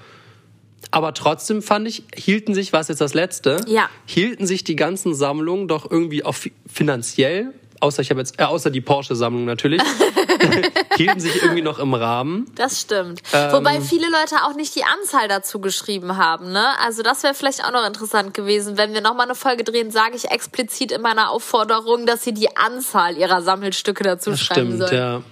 Aber 0.90 1.12
trotzdem 1.14 1.60
fand 1.62 1.86
ich, 1.88 2.04
hielten 2.16 2.54
sich, 2.54 2.72
was 2.72 2.88
jetzt 2.88 3.00
das 3.00 3.12
letzte, 3.12 3.58
Ja. 3.66 3.90
hielten 4.06 4.46
sich 4.46 4.64
die 4.64 4.76
ganzen 4.76 5.14
Sammlungen 5.14 5.68
doch 5.68 5.90
irgendwie 5.90 6.24
auch 6.24 6.34
fi- 6.34 6.52
finanziell 6.66 7.52
außer 7.78 8.00
ich 8.00 8.08
habe 8.08 8.20
jetzt, 8.20 8.40
äh, 8.40 8.44
außer 8.44 8.70
die 8.70 8.80
Porsche-Sammlung 8.80 9.44
natürlich, 9.44 9.82
hielten 10.96 11.20
sich 11.20 11.42
irgendwie 11.42 11.62
noch 11.62 11.78
im 11.78 11.94
Rahmen. 11.94 12.50
Das 12.54 12.80
stimmt. 12.80 13.22
Ähm. 13.32 13.52
Wobei 13.52 13.80
viele 13.80 14.06
Leute 14.06 14.36
auch 14.46 14.54
nicht 14.54 14.74
die 14.74 14.84
Anzahl 14.84 15.28
dazu 15.28 15.60
geschrieben 15.60 16.16
haben, 16.16 16.52
ne? 16.52 16.66
Also 16.84 17.02
das 17.02 17.22
wäre 17.22 17.34
vielleicht 17.34 17.64
auch 17.64 17.72
noch 17.72 17.86
interessant 17.86 18.34
gewesen. 18.34 18.76
Wenn 18.76 18.94
wir 18.94 19.00
nochmal 19.00 19.26
eine 19.26 19.34
Folge 19.34 19.64
drehen, 19.64 19.90
sage 19.90 20.16
ich 20.16 20.30
explizit 20.30 20.92
in 20.92 21.02
meiner 21.02 21.30
Aufforderung, 21.30 22.06
dass 22.06 22.24
sie 22.24 22.32
die 22.32 22.56
Anzahl 22.56 23.16
ihrer 23.16 23.42
Sammelstücke 23.42 24.04
dazu 24.04 24.30
Das 24.30 24.40
schreiben 24.40 24.72
stimmt, 24.74 24.88
sollen. 24.88 24.96
ja. 24.96 25.22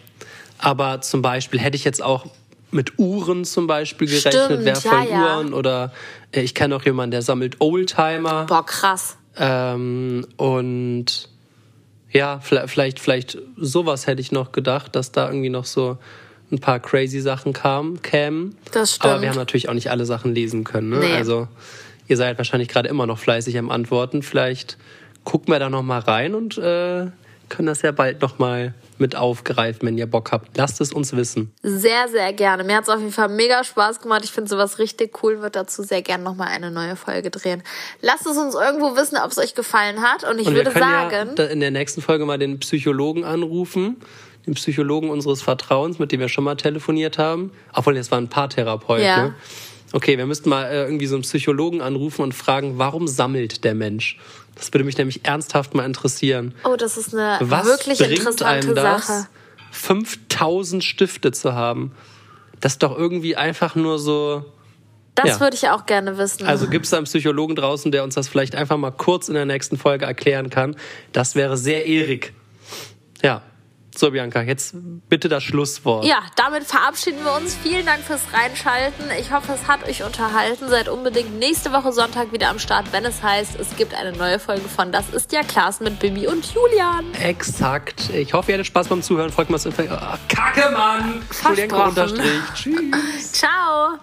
Aber 0.59 1.01
zum 1.01 1.21
Beispiel 1.23 1.61
hätte 1.61 1.77
ich 1.77 1.85
jetzt 1.85 2.03
auch 2.03 2.27
mit 2.71 2.99
Uhren 2.99 3.45
zum 3.45 3.67
Beispiel 3.67 4.09
gerechnet, 4.09 4.35
Stimmt, 4.47 4.65
wertvollen 4.65 5.09
ja, 5.09 5.11
ja. 5.11 5.37
Uhren 5.37 5.55
oder 5.55 5.93
äh, 6.33 6.41
ich 6.41 6.55
kenne 6.55 6.75
auch 6.77 6.83
jemanden, 6.83 7.13
der 7.13 7.23
sammelt 7.23 7.61
Oldtimer. 7.61 8.47
Boah, 8.47 8.67
krass. 8.67 9.17
Ähm, 9.37 10.27
und 10.37 11.29
ja, 12.15 12.39
vielleicht, 12.41 13.01
vielleicht, 13.01 13.39
sowas 13.57 14.07
hätte 14.07 14.21
ich 14.21 14.31
noch 14.31 14.53
gedacht, 14.53 14.95
dass 14.95 15.11
da 15.11 15.27
irgendwie 15.27 15.51
noch 15.51 15.65
so 15.65 15.99
ein 16.53 16.61
paar 16.61 16.79
crazy 16.79 17.21
Sachen 17.21 17.53
kamen, 17.53 18.01
kämen. 18.03 18.57
Das 18.71 19.01
Aber 19.01 19.11
stimmt. 19.11 19.23
wir 19.23 19.29
haben 19.31 19.37
natürlich 19.37 19.69
auch 19.69 19.75
nicht 19.75 19.91
alle 19.91 20.07
Sachen 20.07 20.33
lesen 20.33 20.63
können. 20.63 20.91
Ne? 20.91 20.99
Nee. 21.01 21.15
Also 21.15 21.49
ihr 22.07 22.17
seid 22.17 22.39
wahrscheinlich 22.39 22.69
gerade 22.69 22.89
immer 22.89 23.07
noch 23.07 23.19
fleißig 23.19 23.59
am 23.59 23.69
Antworten. 23.69 24.23
Vielleicht 24.23 24.79
gucken 25.25 25.53
wir 25.53 25.59
da 25.59 25.69
noch 25.69 25.83
mal 25.83 25.99
rein 25.99 26.37
und 26.37 26.57
äh, 26.57 27.07
können 27.49 27.67
das 27.67 27.83
ja 27.83 27.91
bald 27.91 28.23
noch 28.23 28.39
mal 28.39 28.75
mit 28.99 29.17
aufgreifen, 29.17 29.87
wenn 29.87 29.99
ihr 29.99 30.07
Bock 30.07 30.33
habt. 30.33 30.57
Lasst 30.57 30.81
es 30.81 30.93
uns 30.93 31.15
wissen. 31.17 31.53
Sehr, 31.63 32.09
sehr 32.09 32.33
gerne. 32.33 32.65
Mir 32.65 32.77
hat 32.77 32.85
es 32.85 32.89
auf 32.89 33.01
jeden 33.01 33.13
Fall 33.13 33.29
mega 33.29 33.65
Spaß 33.65 34.01
gemacht. 34.01 34.23
Ich 34.25 34.31
finde 34.33 34.49
sowas 34.49 34.79
richtig 34.79 35.23
cool. 35.23 35.43
Wird 35.43 35.57
dazu 35.57 35.83
sehr 35.83 36.03
gerne 36.03 36.23
nochmal 36.25 36.49
eine 36.49 36.71
neue 36.71 36.97
Folge 36.97 37.31
drehen. 37.31 37.63
Lasst 38.01 38.27
es 38.27 38.37
uns 38.37 38.55
irgendwo 38.55 38.97
wissen, 38.97 39.19
ob 39.23 39.31
es 39.31 39.39
euch 39.39 39.55
gefallen 39.55 40.03
hat. 40.03 40.25
Und 40.29 40.39
ich 40.39 40.47
Und 40.47 40.55
würde 40.55 40.71
sagen, 40.71 41.31
ja 41.37 41.45
in 41.45 41.61
der 41.61 41.71
nächsten 41.71 42.03
Folge 42.03 42.25
mal 42.27 42.39
den 42.39 42.59
Psychologen 42.61 43.25
anrufen. 43.25 43.97
Den 44.47 44.55
Psychologen 44.55 45.09
unseres 45.11 45.41
Vertrauens, 45.41 45.99
mit 45.99 46.13
dem 46.13 46.21
wir 46.21 46.29
schon 46.29 46.45
mal 46.45 46.55
telefoniert 46.57 47.17
haben. 47.19 47.51
Obwohl, 47.73 47.95
das 47.95 48.11
war 48.11 48.19
ein 48.19 48.29
Paartherapeut, 48.29 49.01
Ja. 49.01 49.23
ne? 49.29 49.35
Okay, 49.93 50.19
wir 50.19 50.27
müssten 50.27 50.49
mal 50.49 50.65
äh, 50.65 50.85
irgendwie 50.85 51.07
so 51.07 51.15
einen 51.15 51.23
Psychologen 51.23 51.81
anrufen 51.81 52.23
und 52.23 52.35
fragen, 52.35 52.79
warum 52.79 53.07
sammelt 53.07 53.63
der 53.63 53.75
Mensch? 53.77 54.19
Das 54.57 54.73
würde 54.73 54.85
mich 54.85 54.97
nämlich 54.99 55.25
ernsthaft 55.25 55.75
mal 55.75 55.85
interessieren. 55.85 56.55
oh, 56.65 56.77
das 56.77 56.97
ist 56.97 57.15
eine 57.15 57.39
Was 57.41 57.67
wirklich 57.67 57.99
bringt 57.99 58.13
interessante 58.19 58.47
einem 58.47 58.75
das, 58.75 59.07
Sache. 59.07 59.27
5000 59.73 60.83
Stifte 60.85 61.33
zu 61.33 61.55
haben? 61.55 61.93
Das 62.61 62.73
ist 62.75 62.83
doch 62.83 62.97
irgendwie 62.97 63.37
einfach 63.37 63.75
nur 63.75 63.99
so. 63.99 64.45
Das 65.17 65.27
Ja. 65.29 65.41
würde 65.41 65.57
ich 65.57 65.69
auch 65.69 65.87
gerne 65.87 66.19
wissen. 66.19 66.47
Also 66.47 66.69
gibt 66.69 66.85
es 66.87 66.91
da 66.91 66.97
einen 66.97 67.07
Psychologen 67.07 67.55
draußen, 67.57 67.93
der 67.93 68.03
uns 68.03 68.15
das 68.15 68.27
vielleicht 68.29 68.55
einfach 68.57 68.77
mal 68.77 68.91
kurz 68.91 69.29
in 69.29 69.35
der 69.35 69.45
nächsten 69.45 69.77
Folge 69.77 70.07
erklären 70.07 70.51
kann? 70.51 70.77
Das 71.13 71.35
wäre 71.37 71.57
sehr 71.57 71.87
ehrig. 71.87 72.33
Ja. 73.23 73.43
So, 73.97 74.11
Bianca, 74.11 74.43
jetzt 74.43 74.75
bitte 75.09 75.29
das 75.29 75.43
Schlusswort. 75.43 76.05
Ja, 76.05 76.23
damit 76.37 76.65
verabschieden 76.65 77.25
wir 77.25 77.35
uns. 77.35 77.57
Vielen 77.63 77.87
Dank 77.87 78.03
fürs 78.03 78.23
Reinschalten. 78.33 79.07
Ich 79.19 79.33
hoffe, 79.33 79.53
es 79.53 79.69
hat 79.69 79.89
euch 79.89 80.03
unterhalten. 80.03 80.69
Seid 80.69 80.89
unbedingt 80.89 81.39
nächste 81.39 81.73
Woche 81.73 81.93
Sonntag 81.93 82.33
wieder 82.33 82.49
am 82.49 82.59
Start, 82.59 82.93
wenn 82.93 83.05
es 83.05 83.23
heißt, 83.23 83.59
es 83.59 83.77
gibt 83.77 83.95
eine 83.95 84.13
neue 84.13 84.39
Folge 84.39 84.69
von 84.69 84.93
Das 84.93 85.11
ist 85.11 85.33
ja 85.33 85.43
Klaas 85.43 85.81
mit 85.81 85.99
Bibi 86.01 86.27
und 86.27 86.45
Julian. 86.53 87.13
Exakt. 87.23 88.11
Ich 88.11 88.33
hoffe, 88.35 88.53
ihr 88.53 88.55
hattet 88.55 88.67
Spaß 88.67 88.89
beim 88.89 89.03
Zuhören. 89.03 89.31
Folgt 89.31 89.51
mal 89.51 89.57
Instagram. 89.57 89.99
Ah, 89.99 90.19
Kacke, 90.29 90.71
Mann! 90.73 91.23
Unterstrich. 91.89 92.41
Tschüss. 92.55 93.33
Ciao. 93.33 93.99